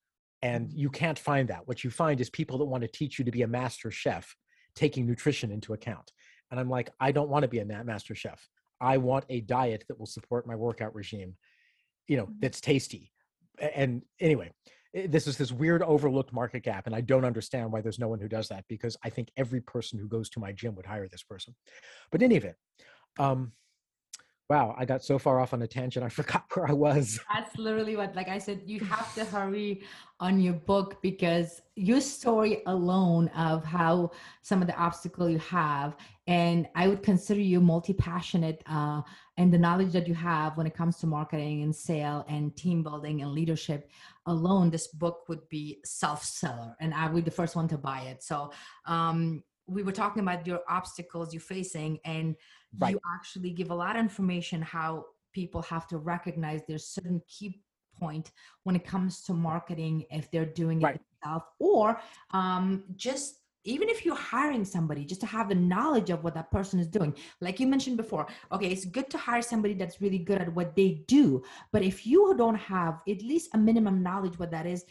And 0.41 0.67
mm-hmm. 0.67 0.77
you 0.77 0.89
can't 0.89 1.17
find 1.17 1.49
that. 1.49 1.67
What 1.67 1.83
you 1.83 1.89
find 1.89 2.21
is 2.21 2.29
people 2.29 2.57
that 2.59 2.65
want 2.65 2.81
to 2.81 2.87
teach 2.87 3.19
you 3.19 3.25
to 3.25 3.31
be 3.31 3.41
a 3.41 3.47
master 3.47 3.91
chef, 3.91 4.35
taking 4.75 5.05
nutrition 5.05 5.51
into 5.51 5.73
account. 5.73 6.11
And 6.51 6.59
I'm 6.59 6.69
like, 6.69 6.89
I 6.99 7.11
don't 7.11 7.29
want 7.29 7.43
to 7.43 7.49
be 7.49 7.59
a 7.59 7.65
master 7.65 8.15
chef. 8.15 8.47
I 8.79 8.97
want 8.97 9.25
a 9.29 9.41
diet 9.41 9.83
that 9.87 9.99
will 9.99 10.05
support 10.05 10.47
my 10.47 10.55
workout 10.55 10.93
regime, 10.95 11.35
you 12.07 12.17
know, 12.17 12.25
mm-hmm. 12.25 12.39
that's 12.39 12.61
tasty. 12.61 13.11
And 13.59 14.03
anyway, 14.19 14.51
eh, 14.93 15.07
this 15.09 15.25
is 15.25 15.37
this 15.37 15.51
weird 15.51 15.81
overlooked 15.81 16.31
market 16.31 16.61
gap. 16.61 16.85
And 16.85 16.95
I 16.95 17.01
don't 17.01 17.25
understand 17.25 17.71
why 17.71 17.81
there's 17.81 17.99
no 17.99 18.07
one 18.07 18.19
who 18.19 18.27
does 18.27 18.49
that 18.49 18.65
because 18.69 18.95
I 19.03 19.09
think 19.09 19.31
every 19.35 19.61
person 19.61 19.97
who 19.99 20.07
goes 20.07 20.29
to 20.31 20.39
my 20.39 20.51
gym 20.51 20.75
would 20.75 20.85
hire 20.85 21.07
this 21.07 21.23
person. 21.23 21.55
But 22.11 22.21
in 22.21 22.25
any 22.25 22.35
event, 22.35 22.55
um, 23.17 23.51
wow, 24.49 24.73
I 24.77 24.85
got 24.85 25.03
so 25.03 25.19
far 25.19 25.39
off 25.39 25.53
on 25.53 25.61
a 25.61 25.67
tangent, 25.67 26.05
I 26.05 26.09
forgot 26.21 26.45
where 26.53 26.67
I 26.67 26.73
was. 26.73 27.19
That's 27.33 27.57
literally 27.57 27.95
what, 27.95 28.15
like 28.15 28.29
I 28.29 28.37
said, 28.37 28.61
you 28.65 28.79
have 28.81 29.13
to 29.15 29.25
hurry 29.25 29.81
on 30.19 30.39
your 30.39 30.53
book 30.53 31.01
because 31.01 31.61
your 31.75 32.01
story 32.01 32.61
alone 32.65 33.27
of 33.29 33.63
how 33.63 34.11
some 34.41 34.61
of 34.61 34.67
the 34.67 34.75
obstacle 34.75 35.29
you 35.29 35.39
have, 35.39 35.95
and 36.27 36.67
I 36.75 36.87
would 36.87 37.03
consider 37.03 37.41
you 37.41 37.59
multi-passionate, 37.59 38.63
uh, 38.67 39.01
and 39.37 39.53
the 39.53 39.57
knowledge 39.57 39.91
that 39.93 40.07
you 40.07 40.15
have 40.15 40.57
when 40.57 40.65
it 40.65 40.73
comes 40.73 40.97
to 40.97 41.07
marketing 41.07 41.61
and 41.61 41.75
sale 41.75 42.25
and 42.27 42.55
team 42.55 42.81
building 42.83 43.21
and 43.21 43.31
leadership 43.31 43.91
alone, 44.25 44.69
this 44.69 44.87
book 44.87 45.25
would 45.27 45.47
be 45.49 45.79
self-seller, 45.83 46.75
and 46.79 46.93
I 46.93 47.07
would 47.07 47.15
be 47.15 47.29
the 47.29 47.35
first 47.35 47.55
one 47.55 47.67
to 47.67 47.77
buy 47.77 48.01
it. 48.01 48.23
So, 48.23 48.51
um, 48.85 49.43
we 49.69 49.83
were 49.83 49.91
talking 49.91 50.23
about 50.23 50.47
your 50.47 50.61
obstacles 50.69 51.33
you're 51.33 51.41
facing, 51.41 51.99
and 52.05 52.35
Right. 52.79 52.91
you 52.91 52.99
actually 53.15 53.51
give 53.51 53.71
a 53.71 53.75
lot 53.75 53.95
of 53.95 54.01
information 54.01 54.61
how 54.61 55.05
people 55.33 55.61
have 55.63 55.87
to 55.87 55.97
recognize 55.97 56.61
there's 56.67 56.85
certain 56.85 57.21
key 57.27 57.61
point 57.99 58.31
when 58.63 58.75
it 58.75 58.85
comes 58.85 59.21
to 59.23 59.33
marketing 59.33 60.05
if 60.11 60.29
they're 60.31 60.45
doing 60.45 60.81
it 60.81 60.85
Right. 60.85 61.01
themselves 61.21 61.45
or 61.59 61.99
um, 62.31 62.83
just 62.95 63.41
even 63.63 63.89
if 63.89 64.05
you're 64.05 64.15
hiring 64.15 64.63
somebody 64.63 65.03
just 65.03 65.19
to 65.21 65.27
have 65.27 65.49
the 65.49 65.55
knowledge 65.55 66.09
of 66.09 66.23
what 66.23 66.33
that 66.35 66.49
person 66.51 66.79
is 66.79 66.87
doing 66.87 67.13
like 67.41 67.59
you 67.59 67.67
mentioned 67.67 67.97
before 67.97 68.25
okay 68.51 68.69
it's 68.69 68.85
good 68.85 69.09
to 69.09 69.17
hire 69.17 69.41
somebody 69.41 69.73
that's 69.73 69.99
really 70.01 70.19
good 70.19 70.39
at 70.39 70.53
what 70.53 70.75
they 70.75 71.03
do 71.07 71.43
but 71.71 71.81
if 71.81 72.05
you 72.05 72.33
don't 72.37 72.55
have 72.55 73.01
at 73.09 73.21
least 73.21 73.49
a 73.53 73.57
minimum 73.57 74.01
knowledge 74.01 74.39
what 74.39 74.51
that 74.51 74.65
is 74.65 74.85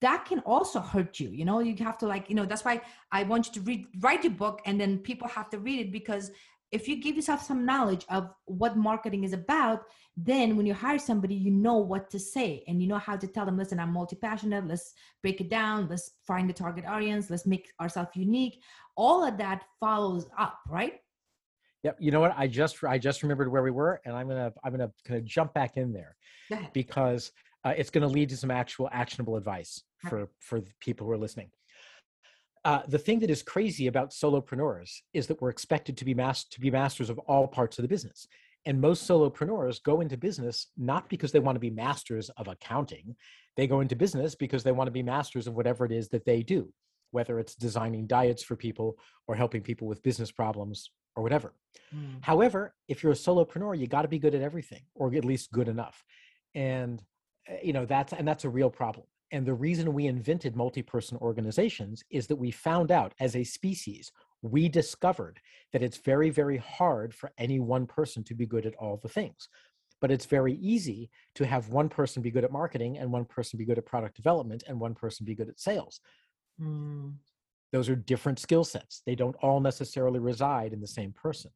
that 0.00 0.24
can 0.24 0.40
also 0.40 0.80
hurt 0.80 1.18
you 1.20 1.28
you 1.30 1.44
know 1.44 1.60
you 1.60 1.74
have 1.84 1.98
to 1.98 2.06
like 2.06 2.28
you 2.30 2.34
know 2.34 2.46
that's 2.46 2.64
why 2.64 2.80
i 3.12 3.22
want 3.22 3.46
you 3.46 3.52
to 3.52 3.60
read 3.60 3.86
write 4.00 4.24
your 4.24 4.32
book 4.32 4.60
and 4.64 4.80
then 4.80 4.98
people 4.98 5.28
have 5.28 5.50
to 5.50 5.58
read 5.58 5.80
it 5.80 5.92
because 5.92 6.30
if 6.72 6.88
you 6.88 6.96
give 6.96 7.16
yourself 7.16 7.42
some 7.42 7.64
knowledge 7.64 8.04
of 8.08 8.30
what 8.46 8.76
marketing 8.76 9.24
is 9.24 9.32
about 9.32 9.84
then 10.16 10.56
when 10.56 10.66
you 10.66 10.72
hire 10.72 10.98
somebody 10.98 11.34
you 11.34 11.50
know 11.50 11.76
what 11.76 12.10
to 12.10 12.18
say 12.18 12.64
and 12.66 12.80
you 12.80 12.88
know 12.88 12.98
how 12.98 13.16
to 13.16 13.26
tell 13.26 13.44
them 13.44 13.58
listen 13.58 13.78
i'm 13.78 13.92
multi-passionate. 13.92 14.66
Let's 14.66 14.92
break 15.22 15.40
it 15.40 15.48
down. 15.48 15.88
Let's 15.88 16.12
find 16.26 16.48
the 16.48 16.54
target 16.54 16.84
audience. 16.86 17.30
Let's 17.30 17.46
make 17.46 17.70
ourselves 17.80 18.10
unique. 18.14 18.62
All 18.96 19.24
of 19.24 19.38
that 19.38 19.64
follows 19.80 20.26
up 20.38 20.58
right? 20.68 20.94
Yep. 21.82 21.96
You 22.00 22.10
know 22.10 22.20
what? 22.20 22.34
I 22.36 22.46
just 22.46 22.82
I 22.84 22.98
just 22.98 23.22
remembered 23.22 23.50
where 23.50 23.62
we 23.62 23.70
were, 23.70 24.00
and 24.04 24.14
I'm 24.16 24.28
gonna 24.28 24.52
I'm 24.64 24.72
gonna 24.72 24.90
kind 25.04 25.18
of 25.18 25.24
jump 25.24 25.54
back 25.54 25.76
in 25.76 25.92
there 25.92 26.16
because 26.72 27.32
uh, 27.64 27.74
it's 27.76 27.90
going 27.90 28.02
to 28.02 28.08
lead 28.08 28.28
to 28.28 28.36
some 28.36 28.50
actual 28.50 28.88
actionable 28.92 29.36
advice 29.36 29.82
for 30.08 30.28
for 30.40 30.62
people 30.80 31.06
who 31.06 31.12
are 31.12 31.18
listening. 31.18 31.50
Uh, 32.66 32.82
the 32.88 32.98
thing 32.98 33.20
that 33.20 33.30
is 33.30 33.44
crazy 33.44 33.86
about 33.86 34.10
solopreneurs 34.10 34.96
is 35.14 35.28
that 35.28 35.40
we're 35.40 35.50
expected 35.50 35.96
to 35.96 36.04
be 36.04 36.14
mas- 36.14 36.46
to 36.46 36.60
be 36.60 36.68
masters 36.68 37.08
of 37.08 37.18
all 37.20 37.46
parts 37.46 37.78
of 37.78 37.82
the 37.82 37.88
business. 37.88 38.26
And 38.64 38.80
most 38.80 39.08
solopreneurs 39.08 39.80
go 39.80 40.00
into 40.00 40.16
business 40.16 40.66
not 40.76 41.08
because 41.08 41.30
they 41.30 41.38
want 41.38 41.54
to 41.54 41.60
be 41.60 41.70
masters 41.70 42.28
of 42.30 42.48
accounting. 42.48 43.14
They 43.56 43.68
go 43.68 43.82
into 43.82 43.94
business 43.94 44.34
because 44.34 44.64
they 44.64 44.72
want 44.72 44.88
to 44.88 44.98
be 44.98 45.04
masters 45.04 45.46
of 45.46 45.54
whatever 45.54 45.84
it 45.84 45.92
is 45.92 46.08
that 46.08 46.24
they 46.24 46.42
do, 46.42 46.72
whether 47.12 47.38
it's 47.38 47.54
designing 47.54 48.08
diets 48.08 48.42
for 48.42 48.56
people 48.56 48.98
or 49.28 49.36
helping 49.36 49.62
people 49.62 49.86
with 49.86 50.02
business 50.02 50.32
problems 50.32 50.90
or 51.14 51.22
whatever. 51.22 51.54
Mm. 51.94 52.18
However, 52.20 52.74
if 52.88 53.04
you're 53.04 53.12
a 53.12 53.22
solopreneur, 53.26 53.78
you 53.78 53.86
got 53.86 54.02
to 54.02 54.08
be 54.08 54.18
good 54.18 54.34
at 54.34 54.42
everything 54.42 54.82
or 54.96 55.14
at 55.14 55.24
least 55.24 55.52
good 55.52 55.68
enough. 55.68 56.02
And 56.56 57.00
eh, 57.46 57.58
you 57.62 57.72
know, 57.72 57.86
that's 57.86 58.12
and 58.12 58.26
that's 58.26 58.44
a 58.44 58.50
real 58.50 58.70
problem. 58.70 59.06
And 59.32 59.44
the 59.44 59.54
reason 59.54 59.92
we 59.92 60.06
invented 60.06 60.56
multi 60.56 60.82
person 60.82 61.18
organizations 61.18 62.04
is 62.10 62.26
that 62.28 62.36
we 62.36 62.50
found 62.50 62.92
out 62.92 63.12
as 63.18 63.34
a 63.34 63.44
species, 63.44 64.12
we 64.42 64.68
discovered 64.68 65.40
that 65.72 65.82
it's 65.82 65.96
very, 65.96 66.30
very 66.30 66.58
hard 66.58 67.14
for 67.14 67.32
any 67.38 67.58
one 67.58 67.86
person 67.86 68.22
to 68.24 68.34
be 68.34 68.46
good 68.46 68.66
at 68.66 68.76
all 68.76 68.98
the 69.02 69.08
things. 69.08 69.48
But 70.00 70.10
it's 70.10 70.26
very 70.26 70.54
easy 70.54 71.10
to 71.34 71.46
have 71.46 71.70
one 71.70 71.88
person 71.88 72.22
be 72.22 72.30
good 72.30 72.44
at 72.44 72.52
marketing 72.52 72.98
and 72.98 73.10
one 73.10 73.24
person 73.24 73.58
be 73.58 73.64
good 73.64 73.78
at 73.78 73.86
product 73.86 74.14
development 74.14 74.62
and 74.68 74.78
one 74.78 74.94
person 74.94 75.24
be 75.24 75.34
good 75.34 75.48
at 75.48 75.58
sales. 75.58 76.00
Mm. 76.60 77.14
Those 77.72 77.88
are 77.88 77.96
different 77.96 78.38
skill 78.38 78.64
sets. 78.64 79.02
They 79.06 79.14
don't 79.14 79.36
all 79.42 79.60
necessarily 79.60 80.20
reside 80.20 80.72
in 80.72 80.80
the 80.80 80.86
same 80.86 81.12
person. 81.12 81.50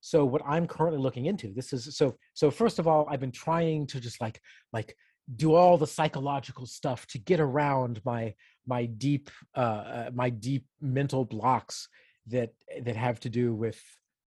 So 0.00 0.24
what 0.24 0.42
I'm 0.46 0.66
currently 0.66 1.00
looking 1.00 1.26
into, 1.26 1.52
this 1.52 1.72
is 1.72 1.96
so 1.96 2.16
so 2.34 2.50
first 2.50 2.78
of 2.78 2.86
all, 2.86 3.06
I've 3.10 3.20
been 3.20 3.32
trying 3.32 3.86
to 3.88 4.00
just 4.00 4.20
like 4.20 4.40
like 4.72 4.96
do 5.34 5.54
all 5.54 5.76
the 5.76 5.86
psychological 5.86 6.66
stuff 6.66 7.06
to 7.08 7.18
get 7.18 7.40
around 7.40 8.00
my 8.04 8.34
my 8.66 8.86
deep 8.86 9.30
uh, 9.56 9.60
uh, 9.60 10.10
my 10.14 10.30
deep 10.30 10.64
mental 10.80 11.24
blocks 11.24 11.88
that 12.28 12.52
that 12.82 12.96
have 12.96 13.18
to 13.20 13.28
do 13.28 13.54
with 13.54 13.80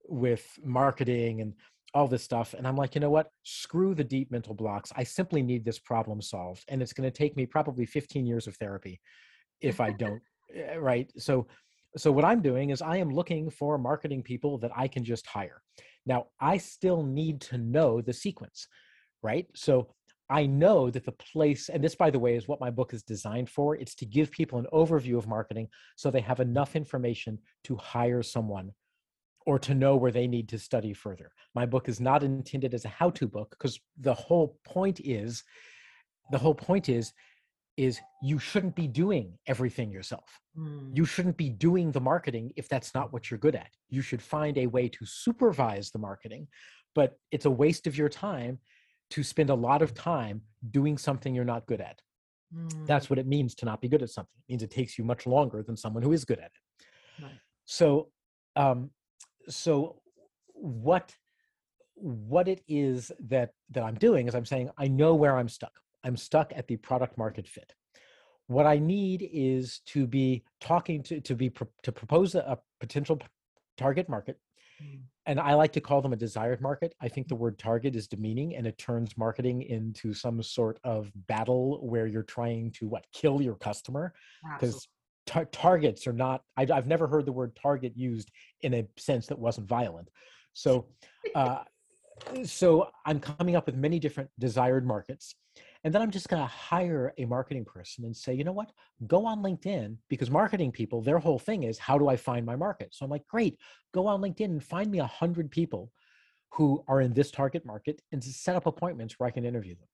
with 0.06 0.46
marketing 0.62 1.40
and 1.40 1.54
all 1.94 2.08
this 2.08 2.22
stuff. 2.22 2.54
And 2.54 2.66
i'm 2.66 2.76
like 2.76 2.94
you 2.94 3.00
know 3.00 3.10
what? 3.10 3.30
Screw 3.42 3.94
the 3.94 4.04
deep 4.04 4.30
mental 4.30 4.54
blocks. 4.54 4.92
I 4.94 5.04
simply 5.04 5.42
need 5.42 5.64
this 5.64 5.78
problem 5.78 6.20
solved 6.22 6.64
and 6.68 6.80
it's 6.80 6.92
going 6.92 7.10
to 7.10 7.16
take 7.16 7.36
me 7.36 7.46
probably 7.46 7.86
15 7.86 8.26
years 8.26 8.46
of 8.46 8.56
therapy 8.56 9.00
if 9.60 9.80
i 9.80 9.90
don't 9.90 10.20
eh, 10.54 10.76
right? 10.76 11.10
So 11.18 11.46
so 11.96 12.10
what 12.12 12.24
i'm 12.24 12.42
doing 12.42 12.70
is 12.70 12.82
i 12.82 12.96
am 12.96 13.10
looking 13.10 13.50
for 13.50 13.78
marketing 13.78 14.22
people 14.22 14.58
that 14.58 14.72
i 14.76 14.86
can 14.86 15.04
just 15.04 15.26
hire. 15.26 15.60
Now 16.06 16.26
i 16.40 16.56
still 16.58 17.02
need 17.02 17.40
to 17.42 17.58
know 17.58 18.00
the 18.00 18.12
sequence 18.12 18.68
right? 19.24 19.46
So 19.54 19.88
I 20.34 20.46
know 20.46 20.90
that 20.90 21.04
the 21.04 21.12
place, 21.12 21.68
and 21.68 21.82
this, 21.82 21.94
by 21.94 22.10
the 22.10 22.18
way, 22.18 22.34
is 22.34 22.48
what 22.48 22.58
my 22.58 22.68
book 22.68 22.92
is 22.92 23.04
designed 23.04 23.48
for. 23.48 23.76
It's 23.76 23.94
to 23.94 24.04
give 24.04 24.32
people 24.32 24.58
an 24.58 24.66
overview 24.72 25.16
of 25.16 25.28
marketing 25.28 25.68
so 25.94 26.10
they 26.10 26.22
have 26.22 26.40
enough 26.40 26.74
information 26.74 27.38
to 27.62 27.76
hire 27.76 28.20
someone 28.20 28.72
or 29.46 29.60
to 29.60 29.76
know 29.76 29.94
where 29.94 30.10
they 30.10 30.26
need 30.26 30.48
to 30.48 30.58
study 30.58 30.92
further. 30.92 31.30
My 31.54 31.66
book 31.66 31.88
is 31.88 32.00
not 32.00 32.24
intended 32.24 32.74
as 32.74 32.84
a 32.84 32.88
how 32.88 33.10
to 33.10 33.28
book 33.28 33.50
because 33.56 33.78
the 34.00 34.12
whole 34.12 34.58
point 34.64 34.98
is 35.04 35.44
the 36.32 36.38
whole 36.38 36.54
point 36.54 36.88
is 36.88 37.12
is 37.76 38.00
you 38.20 38.40
shouldn't 38.40 38.74
be 38.74 38.88
doing 38.88 39.38
everything 39.46 39.92
yourself. 39.92 40.40
Mm. 40.58 40.96
You 40.96 41.04
shouldn't 41.04 41.36
be 41.36 41.50
doing 41.50 41.92
the 41.92 42.00
marketing 42.00 42.52
if 42.56 42.68
that's 42.68 42.92
not 42.92 43.12
what 43.12 43.30
you're 43.30 43.38
good 43.38 43.54
at. 43.54 43.70
You 43.88 44.02
should 44.02 44.22
find 44.22 44.58
a 44.58 44.66
way 44.66 44.88
to 44.88 45.06
supervise 45.06 45.90
the 45.90 45.98
marketing, 45.98 46.48
but 46.94 47.18
it's 47.30 47.44
a 47.44 47.50
waste 47.50 47.86
of 47.86 47.96
your 47.96 48.08
time 48.08 48.58
to 49.10 49.22
spend 49.22 49.50
a 49.50 49.54
lot 49.54 49.82
of 49.82 49.94
time 49.94 50.42
doing 50.70 50.98
something 50.98 51.34
you're 51.34 51.44
not 51.44 51.66
good 51.66 51.80
at. 51.80 52.00
Mm. 52.54 52.86
That's 52.86 53.10
what 53.10 53.18
it 53.18 53.26
means 53.26 53.54
to 53.56 53.64
not 53.64 53.80
be 53.80 53.88
good 53.88 54.02
at 54.02 54.10
something. 54.10 54.32
It 54.48 54.52
means 54.52 54.62
it 54.62 54.70
takes 54.70 54.98
you 54.98 55.04
much 55.04 55.26
longer 55.26 55.62
than 55.62 55.76
someone 55.76 56.02
who 56.02 56.12
is 56.12 56.24
good 56.24 56.38
at 56.38 56.46
it. 56.46 57.22
Right. 57.22 57.32
So, 57.64 58.08
um, 58.56 58.90
so 59.48 60.00
what 60.54 61.14
what 61.96 62.48
it 62.48 62.62
is 62.66 63.12
that 63.20 63.50
that 63.70 63.84
I'm 63.84 63.94
doing 63.94 64.26
is 64.26 64.34
I'm 64.34 64.44
saying 64.44 64.70
I 64.78 64.88
know 64.88 65.14
where 65.14 65.36
I'm 65.36 65.48
stuck. 65.48 65.72
I'm 66.02 66.16
stuck 66.16 66.52
at 66.56 66.66
the 66.66 66.76
product 66.76 67.16
market 67.16 67.46
fit. 67.46 67.72
What 68.46 68.66
I 68.66 68.78
need 68.78 69.28
is 69.32 69.80
to 69.86 70.06
be 70.06 70.44
talking 70.60 71.02
to 71.04 71.20
to 71.20 71.34
be 71.34 71.52
to 71.82 71.92
propose 71.92 72.34
a, 72.34 72.40
a 72.40 72.58
potential 72.80 73.20
target 73.76 74.08
market 74.08 74.38
Mm. 74.53 74.53
And 75.26 75.40
I 75.40 75.54
like 75.54 75.72
to 75.72 75.80
call 75.80 76.02
them 76.02 76.12
a 76.12 76.16
desired 76.16 76.60
market. 76.60 76.94
I 77.00 77.08
think 77.08 77.28
the 77.28 77.34
word 77.34 77.58
target 77.58 77.96
is 77.96 78.06
demeaning 78.06 78.56
and 78.56 78.66
it 78.66 78.76
turns 78.76 79.16
marketing 79.16 79.62
into 79.62 80.12
some 80.12 80.42
sort 80.42 80.78
of 80.84 81.10
battle 81.26 81.78
where 81.86 82.06
you're 82.06 82.22
trying 82.22 82.72
to 82.72 82.88
what 82.88 83.06
kill 83.12 83.40
your 83.40 83.54
customer? 83.54 84.12
Because 84.58 84.86
tar- 85.26 85.46
targets 85.46 86.06
are 86.06 86.12
not 86.12 86.42
I, 86.56 86.66
have 86.66 86.86
never 86.86 87.06
heard 87.06 87.24
the 87.26 87.32
word 87.32 87.56
target 87.60 87.96
used 87.96 88.30
in 88.62 88.74
a 88.74 88.86
sense 88.98 89.26
that 89.28 89.38
wasn't 89.38 89.66
violent. 89.66 90.10
So 90.52 90.86
uh, 91.34 91.64
so 92.44 92.88
i'm 93.06 93.18
coming 93.18 93.56
up 93.56 93.66
with 93.66 93.74
many 93.74 93.98
different 93.98 94.30
desired 94.38 94.86
markets 94.86 95.34
and 95.84 95.92
then 95.92 96.00
I'm 96.00 96.10
just 96.10 96.30
going 96.30 96.42
to 96.42 96.48
hire 96.48 97.12
a 97.18 97.26
marketing 97.26 97.66
person 97.66 98.06
and 98.06 98.16
say, 98.16 98.32
you 98.32 98.42
know 98.42 98.52
what, 98.52 98.72
go 99.06 99.26
on 99.26 99.42
LinkedIn 99.42 99.98
because 100.08 100.30
marketing 100.30 100.72
people, 100.72 101.02
their 101.02 101.18
whole 101.18 101.38
thing 101.38 101.64
is, 101.64 101.78
how 101.78 101.98
do 101.98 102.08
I 102.08 102.16
find 102.16 102.46
my 102.46 102.56
market? 102.56 102.94
So 102.94 103.04
I'm 103.04 103.10
like, 103.10 103.26
great, 103.28 103.58
go 103.92 104.06
on 104.06 104.22
LinkedIn 104.22 104.46
and 104.46 104.64
find 104.64 104.90
me 104.90 105.00
a 105.00 105.06
hundred 105.06 105.50
people 105.50 105.92
who 106.54 106.82
are 106.88 107.02
in 107.02 107.12
this 107.12 107.30
target 107.30 107.66
market 107.66 108.00
and 108.12 108.24
set 108.24 108.56
up 108.56 108.64
appointments 108.64 109.18
where 109.18 109.26
I 109.26 109.30
can 109.30 109.44
interview 109.44 109.74
them. 109.74 109.88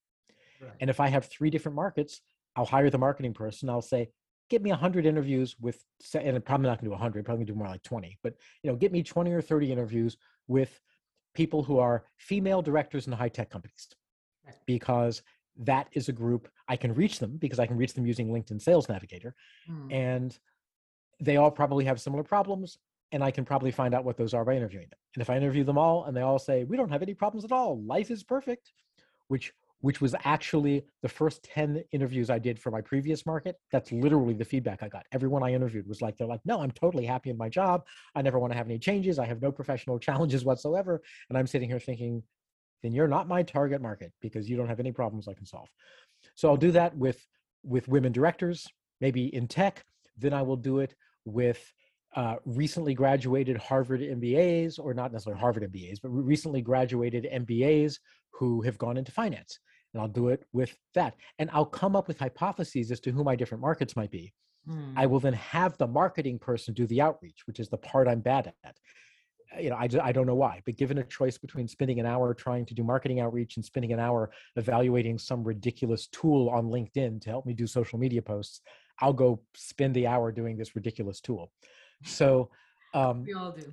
Right. 0.62 0.76
And 0.80 0.91
if 0.91 1.01
I 1.01 1.09
have 1.09 1.24
three 1.24 1.51
different 1.51 1.74
markets, 1.74 2.20
I'll 2.55 2.66
hire 2.66 2.91
the 2.91 2.99
marketing 2.99 3.34
person. 3.34 3.68
I'll 3.68 3.82
say, 3.82 4.11
get 4.49 4.62
me 4.62 4.70
100 4.70 5.07
interviews 5.07 5.57
with, 5.61 5.82
and 6.14 6.36
I'm 6.36 6.43
probably 6.43 6.68
not 6.68 6.80
going 6.80 6.84
to 6.84 6.84
do 6.86 6.91
100, 6.91 7.24
probably 7.24 7.45
do 7.45 7.55
more 7.55 7.68
like 7.68 7.82
20, 7.82 8.16
but 8.22 8.34
you 8.62 8.70
know, 8.70 8.76
get 8.76 8.93
me 8.93 9.03
20 9.03 9.32
or 9.32 9.43
30 9.43 9.72
interviews 9.72 10.16
with 10.47 10.78
people 11.34 11.64
who 11.64 11.78
are 11.78 12.05
female 12.18 12.62
directors 12.62 13.07
in 13.07 13.12
high 13.12 13.28
tech 13.28 13.51
companies 13.51 13.88
because 14.66 15.22
that 15.61 15.89
is 15.93 16.09
a 16.09 16.13
group 16.13 16.49
I 16.69 16.77
can 16.77 16.95
reach 16.95 17.19
them 17.19 17.37
because 17.37 17.59
I 17.59 17.67
can 17.67 17.77
reach 17.77 17.95
them 17.95 18.07
using 18.07 18.29
LinkedIn 18.29 18.61
Sales 18.61 18.89
Navigator. 18.89 19.35
Mm. 19.71 19.93
And 19.93 20.39
they 21.21 21.37
all 21.37 21.51
probably 21.51 21.85
have 21.85 22.01
similar 22.01 22.23
problems. 22.23 22.79
And 23.13 23.25
I 23.25 23.31
can 23.31 23.45
probably 23.45 23.73
find 23.73 23.95
out 23.95 24.05
what 24.05 24.17
those 24.17 24.35
are 24.35 24.45
by 24.45 24.55
interviewing 24.55 24.87
them. 24.89 24.99
And 25.15 25.23
if 25.23 25.31
I 25.31 25.37
interview 25.37 25.65
them 25.65 25.77
all 25.77 26.05
and 26.05 26.17
they 26.17 26.23
all 26.23 26.39
say, 26.39 26.65
we 26.65 26.77
don't 26.77 26.91
have 26.91 27.03
any 27.03 27.15
problems 27.15 27.45
at 27.45 27.53
all, 27.53 27.83
life 27.83 28.11
is 28.11 28.23
perfect, 28.23 28.73
which 29.29 29.53
which 29.81 30.01
was 30.01 30.15
actually 30.25 30.85
the 31.03 31.09
first 31.09 31.43
10 31.43 31.83
interviews 31.93 32.29
I 32.29 32.39
did 32.39 32.59
for 32.59 32.71
my 32.71 32.81
previous 32.81 33.25
market. 33.25 33.57
That's 33.73 33.91
literally 33.91 34.35
the 34.35 34.45
feedback 34.45 34.83
I 34.83 34.89
got. 34.89 35.07
Everyone 35.13 35.43
I 35.43 35.55
interviewed 35.55 35.89
was 35.89 36.03
like, 36.03 36.17
they're 36.17 36.27
like, 36.27 36.43
no, 36.45 36.61
I'm 36.61 36.71
totally 36.71 37.07
happy 37.07 37.31
in 37.31 37.39
my 37.39 37.49
job. 37.49 37.87
I 38.15 38.23
never 38.23 38.39
want 38.39 38.53
to 38.53 38.59
have 38.59 38.67
any 38.67 38.79
changes. 38.79 39.19
I 39.19 39.25
have 39.27 39.41
no 39.41 39.51
professional 39.51 39.99
challenges 40.07 40.45
whatsoever. 40.45 41.01
And 41.29 41.39
I'm 41.39 41.47
sitting 41.47 41.69
here 41.69 41.81
thinking, 41.81 42.23
then 42.83 42.93
you're 42.93 43.09
not 43.09 43.28
my 43.28 43.43
target 43.43 43.81
market 43.81 44.12
because 44.20 44.49
you 44.49 44.57
don't 44.57 44.68
have 44.68 44.81
any 44.81 44.93
problems 44.93 45.28
I 45.28 45.35
can 45.35 45.47
solve. 45.47 45.68
So 46.35 46.49
I'll 46.49 46.57
do 46.57 46.72
that 46.72 46.97
with 46.97 47.20
with 47.62 47.89
women 47.89 48.12
directors, 48.12 48.66
maybe 49.01 49.35
in 49.35 49.47
tech. 49.47 49.85
Then 50.16 50.33
I 50.33 50.43
will 50.43 50.57
do 50.57 50.81
it 50.81 50.95
with 51.24 51.61
uh, 52.16 52.37
recently 52.45 52.95
graduated 52.95 53.57
Harvard 53.57 54.01
MBAs, 54.01 54.78
or 54.78 54.95
not 54.95 55.12
necessarily 55.12 55.41
Harvard 55.41 55.70
MBAs, 55.70 55.99
but 56.03 56.09
recently 56.09 56.61
graduated 56.61 57.28
MBAs 57.33 57.99
who 58.33 58.62
have 58.62 58.78
gone 58.78 58.97
into 58.97 59.12
finance. 59.12 59.59
And 59.93 60.01
I'll 60.01 60.09
do 60.09 60.28
it 60.28 60.45
with 60.53 60.76
that. 60.95 61.14
And 61.39 61.51
I'll 61.53 61.64
come 61.64 61.97
up 61.97 62.09
with 62.09 62.18
hypotheses 62.18 62.91
as 62.91 63.01
to 63.01 63.11
who 63.11 63.24
my 63.24 63.37
different 63.37 63.62
markets 63.62 63.97
might 63.97 64.11
be. 64.11 64.33
Hmm. 64.66 64.93
I 64.97 65.07
will 65.07 65.20
then 65.20 65.35
have 65.35 65.76
the 65.78 65.87
marketing 65.87 66.39
person 66.39 66.74
do 66.74 66.87
the 66.87 67.01
outreach, 67.01 67.47
which 67.47 67.61
is 67.61 67.68
the 67.68 67.78
part 67.78 68.09
I'm 68.09 68.20
bad 68.20 68.53
at 68.64 68.76
you 69.59 69.70
know, 69.70 69.76
I, 69.76 69.88
I 70.03 70.12
don't 70.12 70.26
know 70.26 70.34
why, 70.34 70.62
but 70.64 70.76
given 70.76 70.98
a 70.98 71.05
choice 71.05 71.38
between 71.38 71.66
spending 71.66 71.98
an 71.98 72.07
hour 72.07 72.34
trying 72.34 72.66
to 72.66 72.74
do 72.74 72.84
marketing 72.84 73.20
outreach 73.20 73.57
and 73.57 73.64
spending 73.64 73.92
an 73.92 73.98
hour 73.98 74.30
evaluating 74.57 75.18
some 75.18 75.42
ridiculous 75.42 76.07
tool 76.09 76.48
on 76.51 76.66
LinkedIn 76.66 77.20
to 77.22 77.30
help 77.30 77.46
me 77.46 77.53
do 77.53 77.66
social 77.66 77.98
media 77.98 78.22
posts, 78.22 78.61
I'll 79.01 79.12
go 79.12 79.40
spend 79.55 79.94
the 79.94 80.07
hour 80.07 80.30
doing 80.30 80.57
this 80.57 80.76
ridiculous 80.76 81.20
tool. 81.20 81.53
So, 82.05 82.51
um, 82.94 83.24
we 83.24 83.34
all 83.34 83.53
do. 83.53 83.72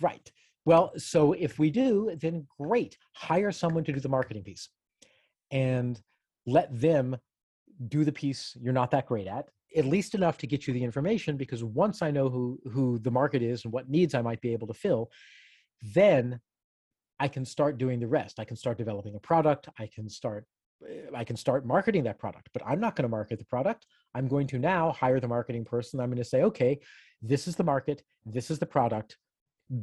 Right. 0.00 0.30
Well, 0.64 0.92
so 0.98 1.32
if 1.32 1.58
we 1.58 1.70
do, 1.70 2.14
then 2.20 2.46
great. 2.60 2.98
Hire 3.14 3.52
someone 3.52 3.84
to 3.84 3.92
do 3.92 4.00
the 4.00 4.08
marketing 4.08 4.42
piece 4.42 4.68
and 5.50 6.00
let 6.46 6.78
them 6.78 7.16
do 7.88 8.04
the 8.04 8.12
piece 8.12 8.56
you're 8.60 8.72
not 8.72 8.90
that 8.90 9.06
great 9.06 9.26
at, 9.26 9.48
at 9.76 9.84
least 9.84 10.14
enough 10.14 10.38
to 10.38 10.46
get 10.46 10.66
you 10.66 10.74
the 10.74 10.82
information 10.82 11.36
because 11.36 11.62
once 11.62 12.02
I 12.02 12.10
know 12.10 12.28
who 12.28 12.58
who 12.72 12.98
the 12.98 13.10
market 13.10 13.42
is 13.42 13.64
and 13.64 13.72
what 13.72 13.88
needs 13.88 14.14
I 14.14 14.22
might 14.22 14.40
be 14.40 14.52
able 14.52 14.66
to 14.68 14.74
fill, 14.74 15.10
then 15.94 16.40
I 17.20 17.28
can 17.28 17.44
start 17.44 17.78
doing 17.78 18.00
the 18.00 18.06
rest. 18.06 18.38
I 18.38 18.44
can 18.44 18.56
start 18.56 18.78
developing 18.78 19.14
a 19.14 19.20
product, 19.20 19.68
I 19.78 19.86
can 19.86 20.08
start 20.08 20.46
I 21.12 21.24
can 21.24 21.36
start 21.36 21.66
marketing 21.66 22.04
that 22.04 22.20
product, 22.20 22.50
but 22.52 22.62
I'm 22.64 22.78
not 22.78 22.94
going 22.94 23.02
to 23.02 23.08
market 23.08 23.40
the 23.40 23.44
product. 23.44 23.86
I'm 24.14 24.28
going 24.28 24.46
to 24.48 24.58
now 24.60 24.92
hire 24.92 25.18
the 25.18 25.26
marketing 25.26 25.64
person. 25.64 25.98
I'm 25.98 26.08
going 26.08 26.18
to 26.18 26.24
say, 26.24 26.42
okay, 26.44 26.78
this 27.20 27.48
is 27.48 27.56
the 27.56 27.64
market, 27.64 28.04
this 28.24 28.48
is 28.48 28.60
the 28.60 28.66
product 28.66 29.16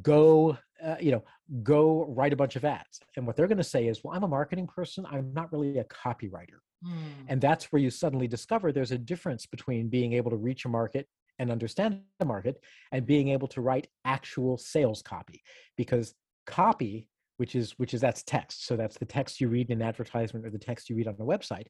go 0.02 0.58
uh, 0.86 0.96
you 1.00 1.12
know 1.12 1.24
go 1.64 2.06
write 2.10 2.34
a 2.34 2.36
bunch 2.36 2.56
of 2.56 2.66
ads. 2.66 3.00
And 3.16 3.26
what 3.26 3.36
they're 3.36 3.48
going 3.48 3.58
to 3.58 3.64
say 3.64 3.88
is 3.88 4.04
well 4.04 4.16
i'm 4.16 4.24
a 4.24 4.28
marketing 4.28 4.68
person. 4.68 5.06
I'm 5.10 5.34
not 5.34 5.52
really 5.52 5.78
a 5.80 5.86
copywriter. 5.86 6.60
Mm. 6.86 7.26
and 7.30 7.42
that's 7.42 7.72
where 7.72 7.82
you 7.82 7.90
suddenly 7.90 8.28
discover 8.28 8.72
there's 8.72 8.92
a 8.92 8.98
difference 8.98 9.46
between 9.46 9.88
being 9.88 10.14
able 10.14 10.30
to 10.30 10.38
reach 10.38 10.66
a 10.66 10.70
market 10.70 11.08
and 11.40 11.50
understand 11.50 12.02
the 12.20 12.26
market 12.26 12.62
and 12.92 13.06
being 13.06 13.30
able 13.30 13.48
to 13.48 13.62
write 13.62 13.88
actual 14.04 14.58
sales 14.58 15.02
copy. 15.02 15.42
Because 15.78 16.14
copy 16.46 17.08
which 17.38 17.56
is 17.56 17.74
which 17.78 17.94
is 17.94 18.02
that's 18.02 18.24
text. 18.24 18.66
So 18.66 18.76
that's 18.76 18.98
the 18.98 19.06
text 19.06 19.42
you 19.42 19.50
read 19.50 19.70
in 19.70 19.82
an 19.82 19.88
advertisement 19.88 20.46
or 20.46 20.50
the 20.50 20.60
text 20.60 20.90
you 20.90 20.96
read 20.96 21.08
on 21.08 21.16
a 21.20 21.26
website. 21.26 21.68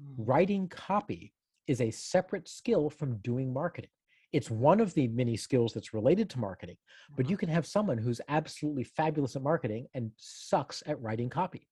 Mm. 0.00 0.14
writing 0.18 0.68
copy 0.68 1.32
is 1.66 1.80
a 1.80 1.90
separate 1.90 2.48
skill 2.48 2.88
from 2.88 3.18
doing 3.18 3.52
marketing 3.52 3.90
it's 4.32 4.50
one 4.50 4.80
of 4.80 4.92
the 4.94 5.08
many 5.08 5.36
skills 5.36 5.72
that's 5.72 5.94
related 5.94 6.28
to 6.30 6.38
marketing 6.38 6.76
but 7.16 7.28
you 7.28 7.36
mm-hmm. 7.36 7.46
can 7.46 7.48
have 7.48 7.66
someone 7.66 7.98
who's 7.98 8.20
absolutely 8.28 8.84
fabulous 8.84 9.36
at 9.36 9.42
marketing 9.42 9.86
and 9.94 10.10
sucks 10.16 10.82
at 10.86 11.00
writing 11.00 11.30
copy. 11.30 11.66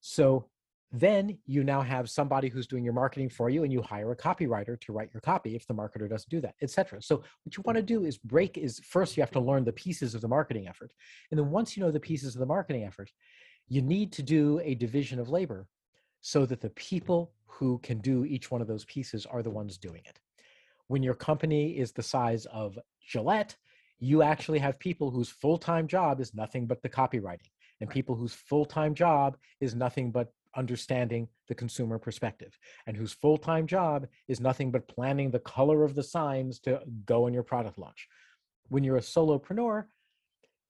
So 0.00 0.46
then 0.92 1.38
you 1.46 1.64
now 1.64 1.80
have 1.80 2.08
somebody 2.08 2.48
who's 2.48 2.66
doing 2.66 2.84
your 2.84 2.92
marketing 2.92 3.28
for 3.28 3.50
you 3.50 3.64
and 3.64 3.72
you 3.72 3.82
hire 3.82 4.12
a 4.12 4.16
copywriter 4.16 4.80
to 4.80 4.92
write 4.92 5.10
your 5.12 5.20
copy 5.20 5.56
if 5.56 5.66
the 5.66 5.74
marketer 5.74 6.08
doesn't 6.08 6.30
do 6.30 6.40
that 6.40 6.54
etc 6.62 7.02
so 7.02 7.16
what 7.16 7.56
you 7.56 7.62
want 7.66 7.76
to 7.76 7.82
do 7.82 8.04
is 8.04 8.16
break 8.16 8.56
is 8.56 8.80
first 8.84 9.16
you 9.16 9.20
have 9.20 9.32
to 9.32 9.40
learn 9.40 9.64
the 9.64 9.72
pieces 9.72 10.14
of 10.14 10.20
the 10.20 10.28
marketing 10.28 10.68
effort 10.68 10.92
and 11.30 11.38
then 11.38 11.50
once 11.50 11.76
you 11.76 11.82
know 11.82 11.90
the 11.90 11.98
pieces 11.98 12.36
of 12.36 12.40
the 12.40 12.46
marketing 12.46 12.84
effort 12.84 13.10
you 13.68 13.82
need 13.82 14.12
to 14.12 14.22
do 14.22 14.60
a 14.62 14.76
division 14.76 15.18
of 15.18 15.28
labor 15.28 15.66
so 16.20 16.46
that 16.46 16.60
the 16.60 16.70
people 16.70 17.32
who 17.46 17.78
can 17.82 17.98
do 17.98 18.24
each 18.24 18.50
one 18.52 18.60
of 18.60 18.68
those 18.68 18.84
pieces 18.84 19.26
are 19.26 19.42
the 19.42 19.50
ones 19.50 19.78
doing 19.78 20.02
it 20.06 20.20
when 20.88 21.02
your 21.02 21.14
company 21.14 21.78
is 21.78 21.92
the 21.92 22.02
size 22.02 22.46
of 22.46 22.78
Gillette, 23.00 23.56
you 23.98 24.22
actually 24.22 24.58
have 24.58 24.78
people 24.78 25.10
whose 25.10 25.30
full 25.30 25.58
time 25.58 25.86
job 25.86 26.20
is 26.20 26.34
nothing 26.34 26.66
but 26.66 26.82
the 26.82 26.88
copywriting, 26.88 27.50
and 27.80 27.88
people 27.88 28.14
whose 28.14 28.34
full 28.34 28.64
time 28.64 28.94
job 28.94 29.36
is 29.60 29.74
nothing 29.74 30.10
but 30.10 30.32
understanding 30.54 31.28
the 31.48 31.54
consumer 31.54 31.98
perspective, 31.98 32.58
and 32.86 32.96
whose 32.96 33.12
full 33.12 33.38
time 33.38 33.66
job 33.66 34.06
is 34.28 34.40
nothing 34.40 34.70
but 34.70 34.88
planning 34.88 35.30
the 35.30 35.40
color 35.40 35.84
of 35.84 35.94
the 35.94 36.02
signs 36.02 36.60
to 36.60 36.80
go 37.04 37.26
in 37.26 37.34
your 37.34 37.42
product 37.42 37.78
launch. 37.78 38.08
When 38.68 38.84
you're 38.84 38.96
a 38.96 39.00
solopreneur, 39.00 39.84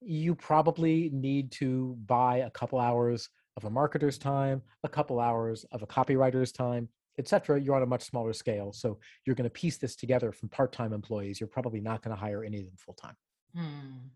you 0.00 0.34
probably 0.34 1.10
need 1.12 1.50
to 1.52 1.96
buy 2.06 2.38
a 2.38 2.50
couple 2.50 2.78
hours 2.78 3.28
of 3.56 3.64
a 3.64 3.70
marketer's 3.70 4.18
time, 4.18 4.62
a 4.84 4.88
couple 4.88 5.18
hours 5.18 5.64
of 5.72 5.82
a 5.82 5.86
copywriter's 5.86 6.52
time, 6.52 6.88
etc 7.18 7.60
you're 7.60 7.74
on 7.74 7.82
a 7.82 7.86
much 7.86 8.02
smaller 8.02 8.32
scale 8.32 8.72
so 8.72 8.98
you're 9.24 9.36
going 9.36 9.48
to 9.48 9.50
piece 9.50 9.78
this 9.78 9.96
together 9.96 10.32
from 10.32 10.48
part-time 10.48 10.92
employees 10.92 11.40
you're 11.40 11.48
probably 11.48 11.80
not 11.80 12.02
going 12.02 12.14
to 12.14 12.20
hire 12.20 12.44
any 12.44 12.58
of 12.58 12.66
them 12.66 12.74
full-time 12.76 13.16
hmm. 13.54 14.08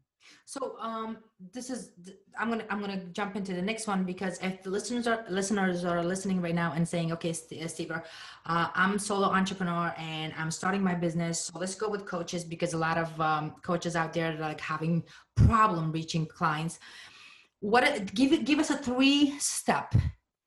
so 0.45 0.77
um, 0.81 1.19
this 1.53 1.71
is 1.71 1.93
i'm 2.39 2.49
going 2.49 2.61
to 2.61 2.73
i'm 2.73 2.81
going 2.81 2.99
to 2.99 3.05
jump 3.07 3.37
into 3.37 3.53
the 3.53 3.63
next 3.63 3.87
one 3.87 4.05
because 4.05 4.39
if 4.43 4.63
the 4.63 4.71
listeners 4.71 5.07
are 5.07 5.25
listeners 5.29 5.85
are 5.85 6.05
listening 6.05 6.41
right 6.41 6.55
now 6.55 6.73
and 6.73 6.87
saying 6.87 7.13
okay 7.13 7.31
uh, 7.31 7.67
steve 7.67 7.91
uh, 7.91 8.01
i'm 8.75 8.99
solo 8.99 9.29
entrepreneur 9.29 9.95
and 9.99 10.33
i'm 10.37 10.51
starting 10.51 10.83
my 10.83 10.95
business 10.95 11.45
so 11.45 11.59
let's 11.59 11.75
go 11.75 11.89
with 11.89 12.05
coaches 12.07 12.45
because 12.45 12.75
a 12.75 12.79
lot 12.79 12.99
of 12.99 13.21
um, 13.21 13.55
coaches 13.63 13.97
out 13.97 14.13
there 14.13 14.33
are 14.35 14.41
like 14.41 14.61
having 14.61 15.03
problem 15.37 15.91
reaching 15.93 16.27
clients 16.27 16.79
what 17.61 18.13
give 18.15 18.45
give 18.45 18.59
us 18.59 18.71
a 18.71 18.77
three 18.77 19.39
step 19.39 19.95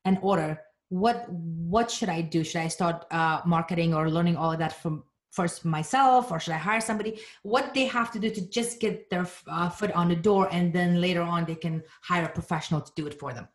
and 0.06 0.18
order 0.22 0.60
what 0.94 1.28
what 1.30 1.90
should 1.90 2.10
i 2.10 2.22
do? 2.22 2.44
Should 2.44 2.62
i 2.62 2.68
start 2.68 3.06
uh, 3.10 3.42
marketing 3.46 3.94
or 3.96 4.10
learning 4.10 4.38
all 4.38 4.52
of 4.52 4.60
that 4.60 4.74
from 4.82 5.04
first 5.32 5.66
myself 5.66 6.32
or 6.32 6.40
should 6.40 6.54
i 6.54 6.58
hire 6.58 6.82
somebody? 6.82 7.20
What 7.42 7.74
they 7.74 7.86
have 7.86 8.12
to 8.12 8.20
do 8.20 8.30
to 8.30 8.42
just 8.50 8.80
get 8.80 9.10
their 9.10 9.28
uh, 9.48 9.70
foot 9.70 9.92
on 9.94 10.08
the 10.10 10.16
door 10.16 10.48
and 10.52 10.72
then 10.72 11.02
later 11.02 11.24
on 11.24 11.46
they 11.46 11.56
can 11.56 11.82
hire 12.04 12.26
a 12.26 12.30
professional 12.30 12.80
to 12.82 12.92
do 12.96 13.08
it 13.08 13.20
for 13.20 13.34
them. 13.34 13.48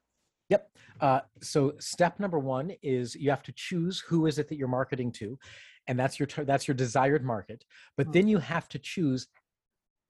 Yep. 0.48 0.70
Uh, 1.00 1.20
so 1.40 1.74
step 1.78 2.18
number 2.18 2.40
one 2.40 2.72
is 2.82 3.14
you 3.14 3.30
have 3.30 3.44
to 3.44 3.52
choose 3.52 4.00
who 4.00 4.26
is 4.26 4.40
it 4.40 4.48
that 4.48 4.56
you're 4.56 4.66
marketing 4.66 5.12
to 5.12 5.38
and 5.86 5.96
that's 5.96 6.18
your 6.18 6.28
that's 6.44 6.66
your 6.66 6.74
desired 6.74 7.24
market. 7.24 7.64
But 7.96 8.06
mm-hmm. 8.06 8.12
then 8.14 8.28
you 8.28 8.38
have 8.38 8.68
to 8.70 8.80
choose 8.80 9.28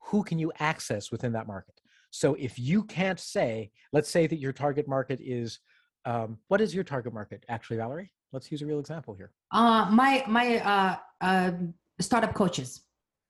who 0.00 0.22
can 0.22 0.38
you 0.38 0.50
access 0.60 1.12
within 1.12 1.32
that 1.32 1.46
market. 1.46 1.78
So 2.10 2.34
if 2.38 2.58
you 2.58 2.84
can't 2.84 3.20
say 3.20 3.70
let's 3.92 4.08
say 4.08 4.26
that 4.26 4.38
your 4.38 4.54
target 4.54 4.88
market 4.88 5.20
is 5.20 5.60
um, 6.08 6.38
what 6.48 6.60
is 6.60 6.74
your 6.74 6.84
target 6.84 7.12
market 7.12 7.44
actually, 7.48 7.76
Valerie? 7.76 8.10
Let's 8.32 8.50
use 8.50 8.62
a 8.62 8.66
real 8.66 8.80
example 8.80 9.14
here. 9.14 9.30
Uh, 9.50 9.88
my 9.90 10.24
my 10.26 10.58
uh, 10.58 10.96
uh, 11.20 11.52
startup 12.00 12.34
coaches. 12.34 12.82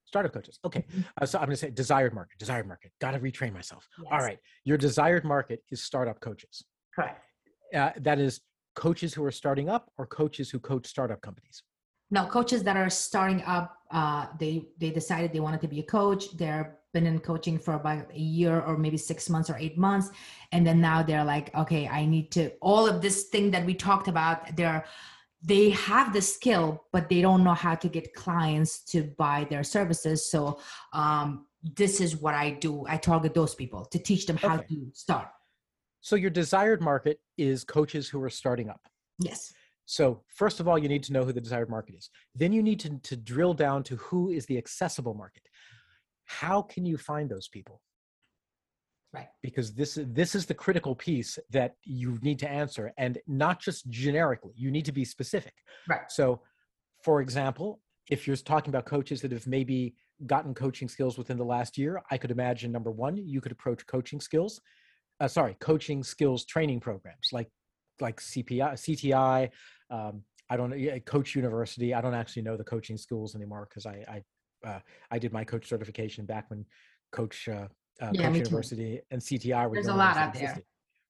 Startup 0.05 0.33
coaches. 0.33 0.59
Okay. 0.64 0.85
Mm-hmm. 0.91 1.01
Uh, 1.20 1.26
so 1.26 1.39
I'm 1.39 1.47
going 1.47 1.57
to 1.57 1.61
say 1.61 1.70
desired 1.70 2.14
market, 2.14 2.39
desired 2.39 2.66
market. 2.66 2.93
Got 3.01 3.11
to 3.11 3.18
retrain 3.18 3.53
myself. 3.53 3.87
Yes. 3.99 4.09
All 4.11 4.20
right. 4.20 4.39
Your 4.64 4.79
desired 4.79 5.24
market 5.24 5.62
is 5.70 5.83
startup 5.83 6.20
coaches. 6.20 6.64
Correct. 6.95 7.20
Uh, 7.74 7.91
that 7.99 8.18
is 8.18 8.41
coaches 8.74 9.12
who 9.12 9.24
are 9.24 9.31
starting 9.31 9.68
up 9.68 9.91
or 9.99 10.07
coaches 10.07 10.49
who 10.49 10.61
coach 10.61 10.87
startup 10.87 11.20
companies. 11.20 11.62
No, 12.11 12.24
coaches 12.26 12.62
that 12.62 12.76
are 12.76 12.89
starting 12.89 13.43
up. 13.43 13.76
Uh, 13.91 14.26
they 14.39 14.68
they 14.79 14.91
decided 14.91 15.33
they 15.33 15.41
wanted 15.41 15.61
to 15.61 15.68
be 15.68 15.81
a 15.81 15.83
coach. 15.83 16.37
They're 16.37 16.78
been 16.99 17.07
in 17.14 17.20
coaching 17.20 17.59
for 17.64 17.74
about 17.74 18.11
a 18.12 18.24
year 18.38 18.61
or 18.66 18.76
maybe 18.76 18.96
six 18.96 19.30
months 19.30 19.49
or 19.49 19.57
eight 19.64 19.78
months. 19.78 20.11
And 20.53 20.66
then 20.66 20.80
now 20.80 21.03
they're 21.03 21.28
like 21.34 21.55
okay 21.62 21.86
i 22.01 22.03
need 22.14 22.26
to 22.36 22.42
all 22.61 22.84
of 22.88 22.96
this 23.05 23.18
thing 23.32 23.51
that 23.55 23.64
we 23.68 23.74
talked 23.74 24.09
about 24.14 24.36
they're 24.57 24.84
they 25.53 25.70
have 25.70 26.12
the 26.12 26.24
skill 26.34 26.66
but 26.94 27.09
they 27.09 27.20
don't 27.26 27.44
know 27.44 27.59
how 27.66 27.74
to 27.82 27.88
get 27.96 28.14
clients 28.14 28.72
to 28.92 28.99
buy 29.24 29.46
their 29.51 29.64
services. 29.76 30.18
So 30.32 30.59
um, 30.92 31.46
this 31.82 32.01
is 32.01 32.16
what 32.16 32.34
i 32.34 32.46
do. 32.66 32.72
I 32.94 32.96
target 32.96 33.34
those 33.34 33.55
people 33.55 33.82
to 33.92 33.99
teach 33.99 34.26
them 34.26 34.36
how 34.36 34.57
okay. 34.57 34.66
to 34.70 34.90
start. 35.05 35.28
So 36.01 36.16
your 36.16 36.30
desired 36.42 36.80
market 36.80 37.16
is 37.36 37.64
coaches 37.64 38.09
who 38.09 38.22
are 38.22 38.34
starting 38.42 38.68
up. 38.74 38.82
Yes. 39.18 39.53
So 39.86 40.05
first 40.40 40.61
of 40.61 40.66
all 40.68 40.78
you 40.82 40.88
need 40.94 41.05
to 41.05 41.12
know 41.12 41.24
who 41.24 41.32
the 41.32 41.46
desired 41.49 41.70
market 41.76 41.94
is. 42.01 42.11
Then 42.34 42.53
you 42.57 42.62
need 42.68 42.80
to, 42.80 42.90
to 43.11 43.16
drill 43.16 43.55
down 43.55 43.78
to 43.88 43.96
who 43.96 44.30
is 44.30 44.44
the 44.46 44.59
accessible 44.59 45.14
market 45.14 45.44
how 46.29 46.62
can 46.62 46.85
you 46.85 46.97
find 46.97 47.29
those 47.29 47.49
people? 47.49 47.81
Right. 49.12 49.29
Because 49.43 49.74
this 49.74 49.99
this 50.03 50.35
is 50.35 50.47
the 50.47 50.55
critical 50.55 50.95
piece 50.95 51.39
that 51.51 51.74
you 51.83 52.18
need 52.22 52.39
to 52.41 52.49
answer 52.49 52.93
and 52.99 53.18
not 53.26 53.59
just 53.59 53.89
generically 53.89 54.53
you 54.55 54.70
need 54.70 54.85
to 54.85 54.93
be 54.93 55.05
specific. 55.05 55.55
Right. 55.89 56.11
So 56.11 56.43
for 57.03 57.20
example 57.20 57.81
if 58.11 58.26
you're 58.26 58.37
talking 58.37 58.70
about 58.70 58.87
coaches 58.87 59.20
that 59.22 59.33
have 59.33 59.47
maybe 59.47 59.95
gotten 60.26 60.55
coaching 60.55 60.89
skills 60.89 61.16
within 61.16 61.37
the 61.37 61.45
last 61.45 61.79
year 61.79 62.03
i 62.11 62.18
could 62.18 62.31
imagine 62.31 62.72
number 62.72 62.91
one 62.91 63.16
you 63.16 63.41
could 63.41 63.53
approach 63.53 63.87
coaching 63.87 64.20
skills 64.20 64.61
uh, 65.20 65.29
sorry 65.29 65.57
coaching 65.61 66.03
skills 66.03 66.45
training 66.45 66.81
programs 66.81 67.29
like 67.33 67.49
like 68.01 68.20
cpi 68.20 68.72
cti 68.72 69.49
um, 69.91 70.22
i 70.51 70.57
don't 70.57 70.70
know 70.70 70.99
coach 71.07 71.35
university. 71.35 71.95
I 71.95 72.01
don't 72.01 72.14
actually 72.14 72.43
know 72.43 72.57
the 72.57 72.64
coaching 72.64 72.97
schools 72.97 73.35
anymore 73.35 73.68
because 73.68 73.87
I, 73.87 74.05
I 74.09 74.22
uh, 74.64 74.80
I 75.11 75.18
did 75.18 75.32
my 75.32 75.44
coach 75.44 75.68
certification 75.68 76.24
back 76.24 76.50
when 76.50 76.64
Coach 77.12 77.48
uh, 77.48 77.68
uh, 78.00 78.11
yeah, 78.12 78.28
Coach 78.28 78.36
University 78.36 78.96
too. 78.96 79.02
and 79.11 79.20
CTI 79.20 79.68
were. 79.68 79.74
There's 79.74 79.86
a 79.86 79.94
lot 79.94 80.16
out 80.16 80.34
there. 80.34 80.59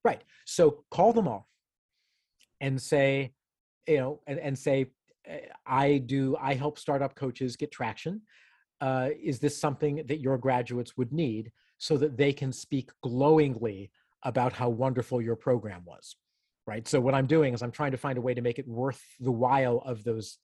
Right. 0.05 0.23
So 0.47 0.85
call 0.91 1.13
them 1.13 1.29
all, 1.29 1.49
and 2.61 2.81
say, 2.81 3.33
you 3.87 3.99
know, 3.99 4.21
and, 4.27 4.39
and 4.39 4.59
say, 4.59 4.87
eh, 5.27 5.41
I 5.67 5.99
do. 5.99 6.37
I 6.41 6.55
help 6.55 6.79
startup 6.79 7.15
coaches 7.15 7.57
get 7.57 7.71
traction. 7.71 8.23
Uh, 8.81 9.11
is 9.21 9.41
this 9.41 9.59
something 9.59 10.05
that 10.07 10.21
your 10.21 10.39
graduates 10.39 10.97
would 10.97 11.13
need 11.13 11.51
so 11.79 11.97
that 11.97 12.17
they 12.17 12.33
can 12.33 12.53
speak 12.53 12.91
glowingly 13.03 13.91
about 14.25 14.53
how 14.53 14.69
wonderful 14.69 15.21
your 15.21 15.37
program 15.37 15.83
was? 15.85 16.17
Right. 16.67 16.87
So 16.87 17.01
what 17.01 17.15
I'm 17.15 17.27
doing 17.27 17.55
is 17.55 17.63
I'm 17.63 17.73
trying 17.73 17.93
to 17.93 17.97
find 17.97 18.19
a 18.19 18.21
way 18.21 18.35
to 18.35 18.43
make 18.43 18.59
it 18.59 18.69
worth 18.69 19.03
the 19.21 19.33
while 19.33 19.83
of 19.85 20.05
those 20.05 20.39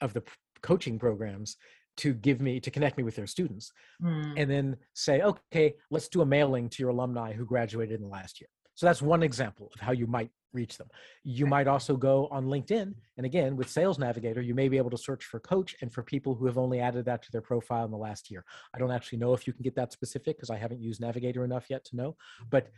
of 0.00 0.12
the 0.14 0.22
coaching 0.62 0.98
programs 0.98 1.56
to 1.96 2.14
give 2.14 2.40
me 2.40 2.60
to 2.60 2.70
connect 2.70 2.96
me 2.96 3.04
with 3.04 3.16
their 3.16 3.26
students 3.26 3.72
mm. 4.02 4.32
and 4.36 4.50
then 4.50 4.76
say 4.94 5.22
okay 5.22 5.74
let's 5.90 6.08
do 6.08 6.22
a 6.22 6.26
mailing 6.26 6.68
to 6.68 6.82
your 6.82 6.90
alumni 6.90 7.32
who 7.32 7.44
graduated 7.44 7.96
in 7.96 8.02
the 8.02 8.08
last 8.08 8.40
year 8.40 8.48
so 8.74 8.86
that's 8.86 9.00
one 9.00 9.22
example 9.22 9.70
of 9.74 9.80
how 9.80 9.92
you 9.92 10.06
might 10.06 10.30
reach 10.56 10.76
them. 10.78 10.88
You 11.22 11.46
might 11.46 11.68
also 11.68 11.96
go 11.96 12.26
on 12.32 12.46
LinkedIn. 12.46 12.94
And 13.16 13.26
again, 13.26 13.56
with 13.56 13.70
Sales 13.70 13.98
Navigator, 13.98 14.42
you 14.42 14.54
may 14.54 14.68
be 14.68 14.78
able 14.78 14.90
to 14.90 14.98
search 14.98 15.24
for 15.24 15.38
coach 15.38 15.76
and 15.82 15.92
for 15.92 16.02
people 16.02 16.34
who 16.34 16.46
have 16.46 16.58
only 16.58 16.80
added 16.80 17.04
that 17.04 17.22
to 17.22 17.32
their 17.32 17.42
profile 17.42 17.84
in 17.84 17.90
the 17.90 17.96
last 17.96 18.30
year. 18.30 18.44
I 18.74 18.78
don't 18.78 18.90
actually 18.90 19.18
know 19.18 19.34
if 19.34 19.46
you 19.46 19.52
can 19.52 19.62
get 19.62 19.76
that 19.76 19.92
specific 19.92 20.36
because 20.36 20.50
I 20.50 20.56
haven't 20.56 20.80
used 20.80 21.00
Navigator 21.00 21.44
enough 21.44 21.66
yet 21.70 21.84
to 21.86 21.96
know. 21.96 22.16
But 22.50 22.68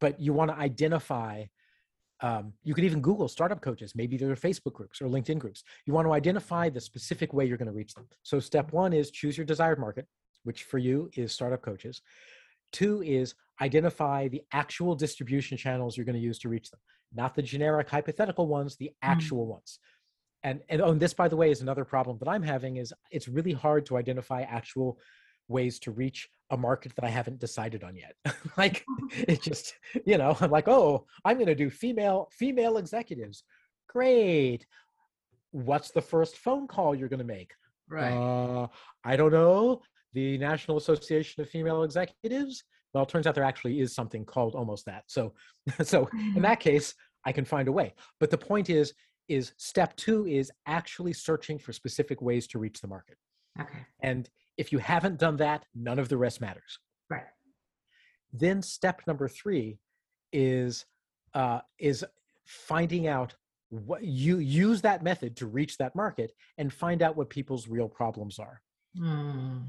but 0.00 0.20
you 0.20 0.32
want 0.32 0.50
to 0.52 0.56
identify 0.56 1.44
um, 2.20 2.52
you 2.64 2.74
can 2.74 2.84
even 2.84 3.00
google 3.00 3.28
startup 3.28 3.60
coaches 3.60 3.92
maybe 3.94 4.16
there 4.16 4.30
are 4.30 4.36
facebook 4.36 4.72
groups 4.72 5.00
or 5.00 5.06
linkedin 5.06 5.38
groups 5.38 5.62
you 5.86 5.92
want 5.92 6.06
to 6.06 6.12
identify 6.12 6.68
the 6.68 6.80
specific 6.80 7.32
way 7.32 7.44
you're 7.44 7.56
going 7.56 7.66
to 7.66 7.72
reach 7.72 7.94
them 7.94 8.06
so 8.22 8.40
step 8.40 8.72
one 8.72 8.92
is 8.92 9.10
choose 9.10 9.36
your 9.36 9.46
desired 9.46 9.78
market 9.78 10.06
which 10.44 10.64
for 10.64 10.78
you 10.78 11.10
is 11.14 11.32
startup 11.32 11.62
coaches 11.62 12.02
two 12.72 13.02
is 13.02 13.34
identify 13.60 14.28
the 14.28 14.42
actual 14.52 14.94
distribution 14.94 15.56
channels 15.56 15.96
you're 15.96 16.06
going 16.06 16.14
to 16.14 16.20
use 16.20 16.38
to 16.38 16.48
reach 16.48 16.70
them 16.70 16.80
not 17.14 17.34
the 17.34 17.42
generic 17.42 17.88
hypothetical 17.88 18.46
ones 18.46 18.76
the 18.76 18.86
mm. 18.86 18.94
actual 19.02 19.46
mm. 19.46 19.50
ones 19.50 19.78
and, 20.44 20.60
and 20.68 20.80
oh, 20.80 20.90
and 20.92 21.00
this 21.00 21.14
by 21.14 21.28
the 21.28 21.36
way 21.36 21.50
is 21.50 21.62
another 21.62 21.84
problem 21.84 22.18
that 22.18 22.28
i'm 22.28 22.42
having 22.42 22.76
is 22.76 22.92
it's 23.10 23.28
really 23.28 23.52
hard 23.52 23.86
to 23.86 23.96
identify 23.96 24.42
actual 24.42 24.98
ways 25.48 25.78
to 25.80 25.90
reach 25.90 26.28
a 26.50 26.56
market 26.56 26.94
that 26.94 27.04
I 27.04 27.08
haven't 27.08 27.40
decided 27.40 27.84
on 27.84 27.96
yet. 27.96 28.14
like 28.56 28.84
it 29.10 29.42
just, 29.42 29.74
you 30.06 30.18
know, 30.18 30.36
I'm 30.40 30.50
like, 30.50 30.68
oh, 30.68 31.06
I'm 31.24 31.36
going 31.36 31.46
to 31.46 31.54
do 31.54 31.70
female 31.70 32.28
female 32.32 32.78
executives. 32.78 33.44
Great. 33.88 34.66
What's 35.50 35.90
the 35.90 36.02
first 36.02 36.36
phone 36.38 36.66
call 36.66 36.94
you're 36.94 37.08
going 37.08 37.18
to 37.18 37.24
make? 37.24 37.52
Right. 37.88 38.12
Uh, 38.12 38.68
I 39.04 39.16
don't 39.16 39.32
know. 39.32 39.82
The 40.12 40.38
National 40.38 40.76
Association 40.76 41.42
of 41.42 41.48
Female 41.48 41.82
Executives. 41.82 42.64
Well, 42.92 43.04
it 43.04 43.08
turns 43.08 43.26
out 43.26 43.34
there 43.34 43.44
actually 43.44 43.80
is 43.80 43.94
something 43.94 44.24
called 44.24 44.54
almost 44.54 44.86
that. 44.86 45.04
So, 45.06 45.34
so 45.82 46.06
in 46.06 46.18
mm-hmm. 46.18 46.42
that 46.42 46.60
case, 46.60 46.94
I 47.24 47.32
can 47.32 47.44
find 47.44 47.68
a 47.68 47.72
way. 47.72 47.94
But 48.20 48.30
the 48.30 48.38
point 48.38 48.70
is, 48.70 48.94
is 49.28 49.52
step 49.58 49.94
two 49.96 50.26
is 50.26 50.50
actually 50.66 51.12
searching 51.12 51.58
for 51.58 51.72
specific 51.72 52.22
ways 52.22 52.46
to 52.48 52.58
reach 52.58 52.80
the 52.80 52.88
market. 52.88 53.16
Okay. 53.60 53.80
And 54.00 54.28
if 54.58 54.72
you 54.72 54.78
haven't 54.78 55.18
done 55.18 55.36
that, 55.36 55.64
none 55.74 55.98
of 55.98 56.08
the 56.08 56.18
rest 56.18 56.40
matters. 56.40 56.80
Right. 57.08 57.22
Then 58.32 58.60
step 58.60 59.00
number 59.06 59.28
three 59.28 59.78
is 60.32 60.84
uh, 61.32 61.60
is 61.78 62.04
finding 62.44 63.06
out 63.06 63.34
what 63.70 64.02
you 64.02 64.38
use 64.38 64.82
that 64.82 65.02
method 65.02 65.36
to 65.36 65.46
reach 65.46 65.76
that 65.78 65.94
market 65.94 66.32
and 66.56 66.72
find 66.72 67.02
out 67.02 67.16
what 67.16 67.30
people's 67.30 67.68
real 67.68 67.88
problems 67.88 68.38
are 68.38 68.60
mm. 68.98 69.62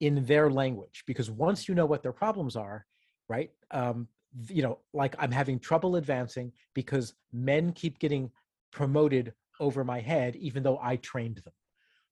in 0.00 0.24
their 0.26 0.50
language. 0.50 1.02
Because 1.06 1.30
once 1.30 1.68
you 1.68 1.74
know 1.74 1.86
what 1.86 2.02
their 2.02 2.12
problems 2.12 2.56
are, 2.56 2.86
right? 3.28 3.50
Um, 3.70 4.08
you 4.48 4.62
know, 4.62 4.78
like 4.94 5.14
I'm 5.18 5.32
having 5.32 5.58
trouble 5.58 5.96
advancing 5.96 6.52
because 6.74 7.14
men 7.32 7.72
keep 7.72 7.98
getting 7.98 8.30
promoted 8.70 9.34
over 9.60 9.84
my 9.84 10.00
head, 10.00 10.36
even 10.36 10.62
though 10.62 10.78
I 10.82 10.96
trained 10.96 11.38
them. 11.44 11.52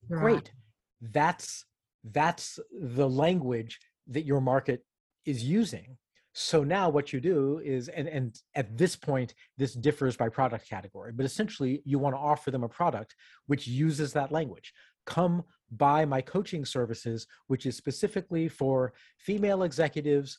Right. 0.09 0.21
Great. 0.21 0.53
That's 1.01 1.65
that's 2.05 2.59
the 2.73 3.09
language 3.09 3.79
that 4.09 4.25
your 4.25 4.41
market 4.41 4.85
is 5.27 5.45
using. 5.45 5.97
So 6.33 6.63
now 6.63 6.89
what 6.89 7.13
you 7.13 7.21
do 7.21 7.61
is 7.65 7.89
and 7.89 8.09
and 8.09 8.39
at 8.55 8.77
this 8.77 8.95
point 8.95 9.35
this 9.59 9.75
differs 9.75 10.17
by 10.17 10.29
product 10.29 10.69
category 10.69 11.13
but 11.13 11.27
essentially 11.27 11.83
you 11.85 11.99
want 11.99 12.15
to 12.15 12.21
offer 12.21 12.51
them 12.51 12.63
a 12.63 12.69
product 12.69 13.17
which 13.47 13.67
uses 13.67 14.13
that 14.13 14.33
language. 14.33 14.73
Come 15.07 15.43
buy 15.73 16.05
my 16.05 16.21
coaching 16.21 16.65
services 16.65 17.27
which 17.49 17.67
is 17.67 17.77
specifically 17.77 18.49
for 18.49 18.93
female 19.19 19.65
executives 19.65 20.39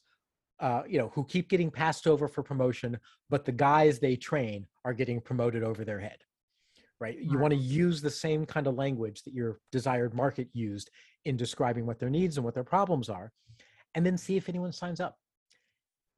uh, 0.60 0.84
you 0.88 0.98
know 0.98 1.12
who 1.14 1.26
keep 1.26 1.50
getting 1.50 1.72
passed 1.72 2.08
over 2.08 2.28
for 2.28 2.44
promotion 2.44 2.98
but 3.30 3.46
the 3.46 3.52
guys 3.52 4.00
they 4.00 4.16
train 4.16 4.66
are 4.86 4.94
getting 4.94 5.20
promoted 5.20 5.64
over 5.64 5.84
their 5.84 6.00
head 6.00 6.18
right 7.02 7.18
you 7.20 7.38
want 7.38 7.52
to 7.52 7.60
use 7.60 8.02
the 8.02 8.10
same 8.10 8.46
kind 8.46 8.68
of 8.68 8.76
language 8.76 9.24
that 9.24 9.34
your 9.34 9.60
desired 9.72 10.14
market 10.14 10.48
used 10.54 10.90
in 11.26 11.36
describing 11.36 11.86
what 11.86 12.00
their 12.00 12.10
needs 12.10 12.38
and 12.38 12.46
what 12.46 12.54
their 12.54 12.64
problems 12.64 13.10
are, 13.10 13.32
and 13.96 14.06
then 14.06 14.18
see 14.18 14.38
if 14.38 14.48
anyone 14.48 14.72
signs 14.72 15.02
up. 15.02 15.18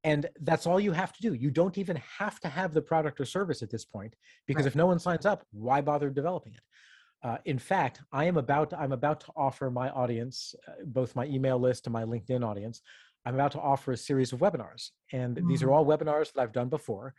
And 0.03 0.29
that's 0.41 0.67
all 0.67 0.79
you 0.79 0.91
have 0.91 1.13
to 1.13 1.21
do. 1.21 1.33
You 1.33 1.49
don't 1.49 1.77
even 1.77 1.97
have 2.19 2.39
to 2.41 2.49
have 2.49 2.73
the 2.73 2.81
product 2.81 3.21
or 3.21 3.25
service 3.25 3.63
at 3.63 3.71
this 3.71 3.85
point, 3.85 4.13
because 4.47 4.65
right. 4.65 4.71
if 4.71 4.75
no 4.75 4.85
one 4.85 4.99
signs 4.99 5.25
up, 5.25 5.45
why 5.51 5.81
bother 5.81 6.09
developing 6.09 6.53
it? 6.53 6.61
Uh, 7.27 7.37
in 7.45 7.57
fact, 7.57 8.01
I 8.11 8.25
am 8.25 8.35
about 8.35 8.71
to, 8.71 8.79
I'm 8.79 8.91
about 8.91 9.21
to 9.21 9.27
offer 9.35 9.71
my 9.71 9.89
audience, 9.91 10.55
uh, 10.67 10.73
both 10.85 11.15
my 11.15 11.25
email 11.25 11.57
list 11.57 11.87
and 11.87 11.93
my 11.93 12.03
LinkedIn 12.03 12.45
audience, 12.45 12.81
I'm 13.25 13.35
about 13.35 13.53
to 13.53 13.61
offer 13.61 13.93
a 13.93 13.97
series 13.97 14.33
of 14.33 14.39
webinars, 14.39 14.89
and 15.13 15.37
mm-hmm. 15.37 15.47
these 15.47 15.63
are 15.63 15.67
mm. 15.67 15.73
all 15.73 15.85
webinars 15.85 16.33
that 16.33 16.41
I've 16.41 16.51
done 16.51 16.67
before. 16.67 17.13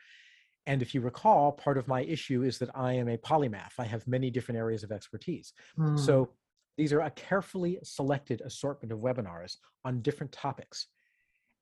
And 0.66 0.80
if 0.80 0.94
you 0.94 1.00
recall, 1.00 1.52
part 1.52 1.76
of 1.76 1.88
my 1.88 2.02
issue 2.02 2.42
is 2.42 2.58
that 2.58 2.70
I 2.74 2.94
am 2.94 3.08
a 3.08 3.18
polymath. 3.18 3.72
I 3.78 3.84
have 3.84 4.06
many 4.06 4.30
different 4.30 4.58
areas 4.58 4.82
of 4.82 4.92
expertise. 4.92 5.52
Mm. 5.78 5.98
So 5.98 6.30
these 6.78 6.92
are 6.92 7.00
a 7.00 7.10
carefully 7.10 7.78
selected 7.82 8.40
assortment 8.40 8.92
of 8.92 9.00
webinars 9.00 9.56
on 9.84 10.00
different 10.00 10.32
topics. 10.32 10.86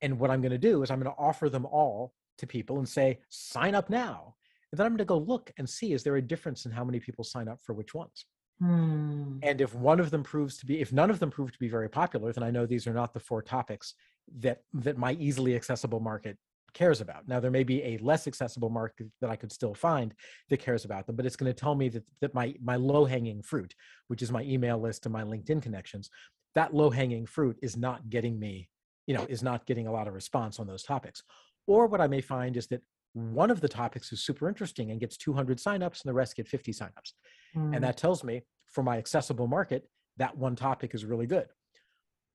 And 0.00 0.18
what 0.18 0.30
I'm 0.30 0.40
going 0.40 0.52
to 0.52 0.58
do 0.58 0.82
is 0.82 0.90
I'm 0.90 1.00
going 1.00 1.14
to 1.14 1.20
offer 1.20 1.48
them 1.48 1.66
all 1.66 2.14
to 2.38 2.46
people 2.46 2.78
and 2.78 2.88
say, 2.88 3.18
sign 3.28 3.74
up 3.74 3.90
now. 3.90 4.34
And 4.70 4.78
then 4.78 4.86
I'm 4.86 4.92
going 4.92 4.98
to 4.98 5.04
go 5.04 5.18
look 5.18 5.52
and 5.58 5.68
see 5.68 5.92
is 5.92 6.02
there 6.02 6.16
a 6.16 6.22
difference 6.22 6.64
in 6.64 6.72
how 6.72 6.84
many 6.84 6.98
people 6.98 7.24
sign 7.24 7.48
up 7.48 7.60
for 7.60 7.74
which 7.74 7.94
ones? 7.94 8.26
Hmm. 8.58 9.38
And 9.42 9.60
if 9.60 9.74
one 9.74 10.00
of 10.00 10.10
them 10.10 10.22
proves 10.22 10.56
to 10.58 10.66
be, 10.66 10.80
if 10.80 10.92
none 10.92 11.10
of 11.10 11.18
them 11.18 11.30
prove 11.30 11.52
to 11.52 11.58
be 11.58 11.68
very 11.68 11.88
popular, 11.88 12.32
then 12.32 12.44
I 12.44 12.50
know 12.50 12.64
these 12.64 12.86
are 12.86 12.94
not 12.94 13.12
the 13.12 13.20
four 13.20 13.42
topics 13.42 13.94
that 14.38 14.62
that 14.72 14.96
my 14.96 15.12
easily 15.14 15.56
accessible 15.56 15.98
market 15.98 16.38
cares 16.74 17.00
about. 17.00 17.28
Now, 17.28 17.40
there 17.40 17.50
may 17.50 17.64
be 17.64 17.82
a 17.82 17.98
less 17.98 18.26
accessible 18.26 18.70
market 18.70 19.08
that 19.20 19.30
I 19.30 19.36
could 19.36 19.52
still 19.52 19.74
find 19.74 20.14
that 20.50 20.58
cares 20.58 20.84
about 20.84 21.06
them, 21.06 21.16
but 21.16 21.26
it's 21.26 21.36
going 21.36 21.52
to 21.52 21.58
tell 21.58 21.74
me 21.74 21.88
that, 21.90 22.04
that 22.20 22.34
my, 22.34 22.54
my 22.62 22.76
low 22.76 23.04
hanging 23.04 23.42
fruit, 23.42 23.74
which 24.08 24.22
is 24.22 24.32
my 24.32 24.42
email 24.42 24.78
list 24.78 25.06
and 25.06 25.12
my 25.12 25.22
LinkedIn 25.22 25.62
connections, 25.62 26.10
that 26.54 26.74
low 26.74 26.90
hanging 26.90 27.26
fruit 27.26 27.58
is 27.62 27.76
not 27.76 28.08
getting 28.10 28.38
me, 28.38 28.68
you 29.06 29.14
know, 29.14 29.26
is 29.28 29.42
not 29.42 29.66
getting 29.66 29.86
a 29.86 29.92
lot 29.92 30.08
of 30.08 30.14
response 30.14 30.58
on 30.58 30.66
those 30.66 30.82
topics. 30.82 31.22
Or 31.66 31.86
what 31.86 32.00
I 32.00 32.06
may 32.06 32.20
find 32.20 32.56
is 32.56 32.66
that 32.68 32.82
one 33.14 33.50
of 33.50 33.60
the 33.60 33.68
topics 33.68 34.12
is 34.12 34.24
super 34.24 34.48
interesting 34.48 34.90
and 34.90 35.00
gets 35.00 35.16
200 35.16 35.58
signups 35.58 36.02
and 36.02 36.08
the 36.08 36.14
rest 36.14 36.36
get 36.36 36.48
50 36.48 36.72
signups. 36.72 37.12
Mm. 37.56 37.74
And 37.76 37.84
that 37.84 37.96
tells 37.96 38.24
me 38.24 38.42
for 38.72 38.82
my 38.82 38.96
accessible 38.96 39.46
market, 39.46 39.88
that 40.16 40.36
one 40.36 40.56
topic 40.56 40.94
is 40.94 41.04
really 41.04 41.26
good. 41.26 41.46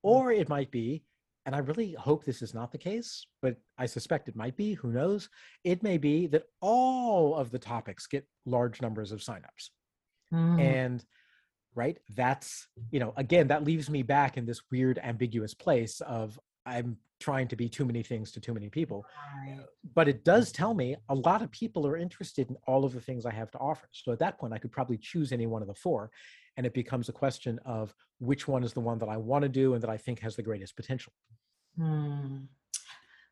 Hmm. 0.04 0.10
Or 0.10 0.32
it 0.32 0.50
might 0.50 0.72
be 0.72 1.04
and 1.48 1.56
I 1.56 1.60
really 1.60 1.93
hope 1.93 2.26
this 2.26 2.41
is 2.41 2.54
not 2.54 2.74
the 2.74 2.78
case, 2.78 3.26
but 3.41 3.56
I 3.78 3.86
suspect 3.86 4.28
it 4.28 4.36
might 4.36 4.58
be. 4.58 4.74
Who 4.74 4.91
knows? 4.91 5.30
It 5.64 5.82
may 5.82 5.98
be 5.98 6.28
that 6.28 6.43
all 6.60 7.36
of 7.36 7.52
the 7.52 7.58
topics 7.58 8.06
get 8.06 8.28
large 8.45 8.82
numbers 8.82 9.14
of 9.14 9.22
signups. 9.22 9.70
Mm. 10.34 10.62
And 10.62 11.06
right, 11.74 11.98
that's, 12.18 12.68
you 12.91 13.00
know, 13.00 13.14
again, 13.16 13.48
that 13.48 13.64
leaves 13.64 13.89
me 13.89 14.04
back 14.04 14.36
in 14.36 14.45
this 14.45 14.60
weird, 14.70 15.00
ambiguous 15.02 15.54
place 15.54 16.02
of 16.02 16.38
I'm 16.66 16.98
trying 17.22 17.48
to 17.48 17.56
be 17.56 17.70
too 17.70 17.86
many 17.86 18.04
things 18.04 18.34
to 18.34 18.41
too 18.41 18.54
many 18.54 18.68
people. 18.68 19.06
Right. 19.48 19.62
But 19.95 20.10
it 20.10 20.26
does 20.26 20.52
tell 20.52 20.74
me 20.74 20.98
a 21.08 21.16
lot 21.16 21.41
of 21.41 21.50
people 21.52 21.88
are 21.88 21.95
interested 21.95 22.50
in 22.50 22.58
all 22.68 22.84
of 22.84 22.91
the 22.91 23.00
things 23.00 23.26
I 23.26 23.32
have 23.32 23.52
to 23.52 23.58
offer. 23.58 23.88
So 23.93 24.12
at 24.12 24.20
that 24.20 24.38
point, 24.38 24.52
I 24.52 24.58
could 24.58 24.74
probably 24.74 24.98
choose 24.98 25.32
any 25.32 25.48
one 25.48 25.62
of 25.62 25.70
the 25.70 25.76
four. 25.76 26.12
And 26.58 26.66
it 26.66 26.74
becomes 26.74 27.08
a 27.08 27.14
question 27.14 27.60
of 27.66 27.93
which 28.20 28.47
one 28.47 28.64
is 28.64 28.74
the 28.74 28.82
one 28.82 28.97
that 28.99 29.10
I 29.10 29.18
want 29.18 29.43
to 29.43 29.49
do 29.49 29.74
and 29.74 29.82
that 29.84 29.89
I 29.89 29.97
think 29.97 30.20
has 30.20 30.36
the 30.36 30.43
greatest 30.43 30.76
potential. 30.76 31.14
Hmm. 31.78 32.45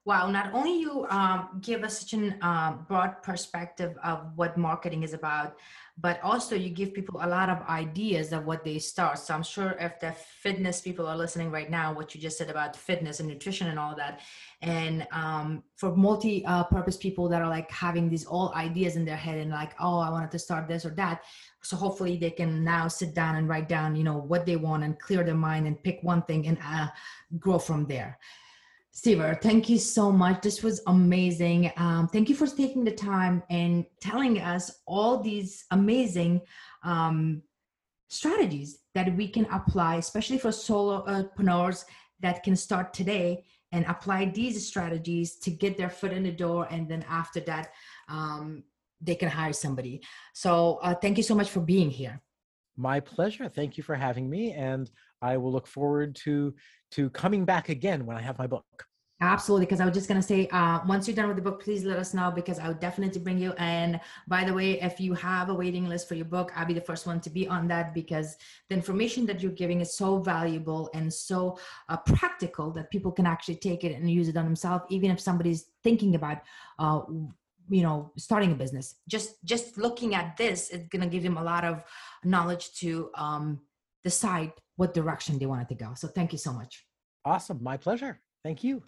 Wow, 0.06 0.30
not 0.30 0.54
only 0.54 0.80
you 0.80 1.08
um, 1.10 1.60
give 1.62 1.84
us 1.84 2.02
such 2.02 2.14
a 2.14 2.38
uh, 2.46 2.74
broad 2.74 3.24
perspective 3.24 3.98
of 4.04 4.34
what 4.36 4.56
marketing 4.56 5.02
is 5.02 5.16
about, 5.16 5.58
but 5.98 6.22
also 6.22 6.54
you 6.54 6.70
give 6.70 6.94
people 6.94 7.22
a 7.24 7.28
lot 7.28 7.50
of 7.50 7.60
ideas 7.68 8.32
of 8.32 8.46
what 8.46 8.64
they 8.64 8.78
start. 8.78 9.18
So 9.18 9.34
I'm 9.34 9.42
sure 9.42 9.76
if 9.80 10.00
the 10.00 10.12
fitness 10.12 10.80
people 10.80 11.08
are 11.08 11.18
listening 11.18 11.50
right 11.50 11.72
now, 11.72 11.92
what 11.92 12.14
you 12.14 12.22
just 12.22 12.38
said 12.38 12.52
about 12.52 12.76
fitness 12.76 13.20
and 13.20 13.28
nutrition 13.28 13.68
and 13.68 13.80
all 13.80 13.96
that, 13.96 14.20
and 14.62 15.08
um, 15.12 15.64
for 15.76 15.96
multi-purpose 15.96 16.98
uh, 16.98 17.02
people 17.02 17.28
that 17.30 17.42
are 17.42 17.50
like 17.50 17.72
having 17.72 18.08
these 18.08 18.26
all 18.26 18.54
ideas 18.54 18.98
in 18.98 19.06
their 19.06 19.18
head 19.18 19.40
and 19.40 19.50
like, 19.50 19.74
oh, 19.80 19.98
I 19.98 20.12
wanted 20.12 20.30
to 20.32 20.40
start 20.40 20.68
this 20.68 20.86
or 20.86 20.92
that. 20.92 21.24
So 21.64 21.76
hopefully 21.76 22.16
they 22.16 22.30
can 22.30 22.64
now 22.64 22.88
sit 22.90 23.16
down 23.16 23.38
and 23.38 23.50
write 23.50 23.68
down, 23.68 23.96
you 23.96 24.04
know, 24.04 24.18
what 24.18 24.46
they 24.46 24.56
want 24.56 24.84
and 24.84 25.00
clear 25.00 25.24
their 25.24 25.34
mind 25.34 25.66
and 25.66 25.82
pick 25.82 25.98
one 26.04 26.22
thing 26.22 26.46
and 26.46 26.60
uh, 26.64 26.90
grow 27.40 27.58
from 27.58 27.88
there. 27.88 28.20
Steve, 28.96 29.22
thank 29.42 29.68
you 29.68 29.78
so 29.78 30.10
much. 30.10 30.42
This 30.42 30.64
was 30.64 30.82
amazing. 30.88 31.70
Um, 31.76 32.08
thank 32.08 32.30
you 32.30 32.36
for 32.36 32.48
taking 32.48 32.86
the 32.86 32.94
time 32.94 33.44
and 33.50 33.86
telling 34.00 34.40
us 34.40 34.80
all 34.88 35.22
these 35.22 35.66
amazing 35.72 36.40
um, 36.82 37.42
strategies 38.08 38.80
that 38.94 39.14
we 39.18 39.28
can 39.28 39.48
apply, 39.52 39.98
especially 39.98 40.38
for 40.38 40.48
solopreneurs 40.48 41.84
that 42.22 42.42
can 42.44 42.56
start 42.56 42.94
today 42.94 43.44
and 43.74 43.86
apply 43.88 44.32
these 44.34 44.66
strategies 44.66 45.36
to 45.40 45.52
get 45.52 45.76
their 45.76 45.90
foot 45.90 46.14
in 46.14 46.24
the 46.24 46.32
door. 46.32 46.66
And 46.72 46.88
then 46.88 47.04
after 47.10 47.42
that, 47.42 47.74
um, 48.08 48.64
they 49.02 49.16
can 49.16 49.28
hire 49.28 49.52
somebody. 49.52 50.04
So 50.34 50.80
uh, 50.82 50.96
thank 50.96 51.18
you 51.18 51.24
so 51.24 51.36
much 51.36 51.50
for 51.50 51.60
being 51.60 51.90
here. 51.90 52.22
My 52.78 53.02
pleasure. 53.02 53.50
Thank 53.50 53.76
you 53.76 53.84
for 53.84 53.96
having 53.96 54.30
me. 54.30 54.54
And 54.54 54.90
I 55.22 55.38
will 55.38 55.52
look 55.52 55.68
forward 55.68 56.16
to 56.24 56.54
to 56.92 57.10
coming 57.12 57.46
back 57.46 57.70
again 57.70 58.06
when 58.06 58.18
I 58.18 58.22
have 58.22 58.38
my 58.38 58.48
book. 58.48 58.66
Absolutely, 59.22 59.66
because 59.66 59.80
I 59.80 59.86
was 59.86 59.94
just 59.94 60.10
gonna 60.10 60.22
say, 60.22 60.48
uh, 60.50 60.82
once 60.86 61.08
you're 61.08 61.16
done 61.16 61.28
with 61.30 61.38
the 61.38 61.42
book, 61.42 61.64
please 61.64 61.86
let 61.86 61.98
us 61.98 62.14
know 62.14 62.32
because 62.32 62.60
I 62.60 62.68
would 62.68 62.82
definitely 62.82 63.22
bring 63.22 63.38
you. 63.38 63.54
And 63.58 64.02
by 64.28 64.44
the 64.44 64.54
way, 64.54 64.82
if 64.82 65.00
you 65.00 65.14
have 65.14 65.48
a 65.48 65.54
waiting 65.54 65.88
list 65.88 66.10
for 66.10 66.16
your 66.16 66.26
book, 66.26 66.52
I'll 66.54 66.66
be 66.66 66.74
the 66.74 66.82
first 66.82 67.08
one 67.08 67.22
to 67.22 67.30
be 67.30 67.48
on 67.48 67.66
that 67.70 67.94
because 67.94 68.36
the 68.68 68.76
information 68.76 69.26
that 69.28 69.42
you're 69.42 69.54
giving 69.54 69.80
is 69.80 69.96
so 69.96 70.20
valuable 70.20 70.90
and 70.94 71.14
so 71.14 71.58
uh, 71.88 71.96
practical 71.96 72.72
that 72.72 72.92
people 72.92 73.12
can 73.12 73.26
actually 73.26 73.56
take 73.56 73.86
it 73.86 73.96
and 73.96 74.12
use 74.12 74.28
it 74.28 74.36
on 74.36 74.44
themselves, 74.44 74.84
even 74.90 75.12
if 75.12 75.22
somebody's 75.22 75.68
thinking 75.82 76.16
about, 76.16 76.40
uh, 76.78 77.00
you 77.70 77.84
know, 77.84 78.12
starting 78.18 78.52
a 78.52 78.56
business. 78.56 78.96
Just 79.08 79.44
just 79.46 79.78
looking 79.78 80.14
at 80.14 80.36
this, 80.36 80.72
it's 80.72 80.90
gonna 80.90 81.08
give 81.08 81.24
them 81.24 81.38
a 81.38 81.44
lot 81.44 81.64
of 81.64 81.86
knowledge 82.26 82.74
to 82.80 83.10
um, 83.16 83.62
decide 84.06 84.54
what 84.78 84.94
direction 84.94 85.38
they 85.38 85.48
wanted 85.48 85.68
to 85.70 85.76
go. 85.76 85.94
So 85.96 86.08
thank 86.08 86.32
you 86.32 86.38
so 86.38 86.54
much. 86.54 86.86
Awesome, 87.26 87.62
my 87.62 87.76
pleasure. 87.76 88.22
Thank 88.44 88.64
you. 88.64 88.84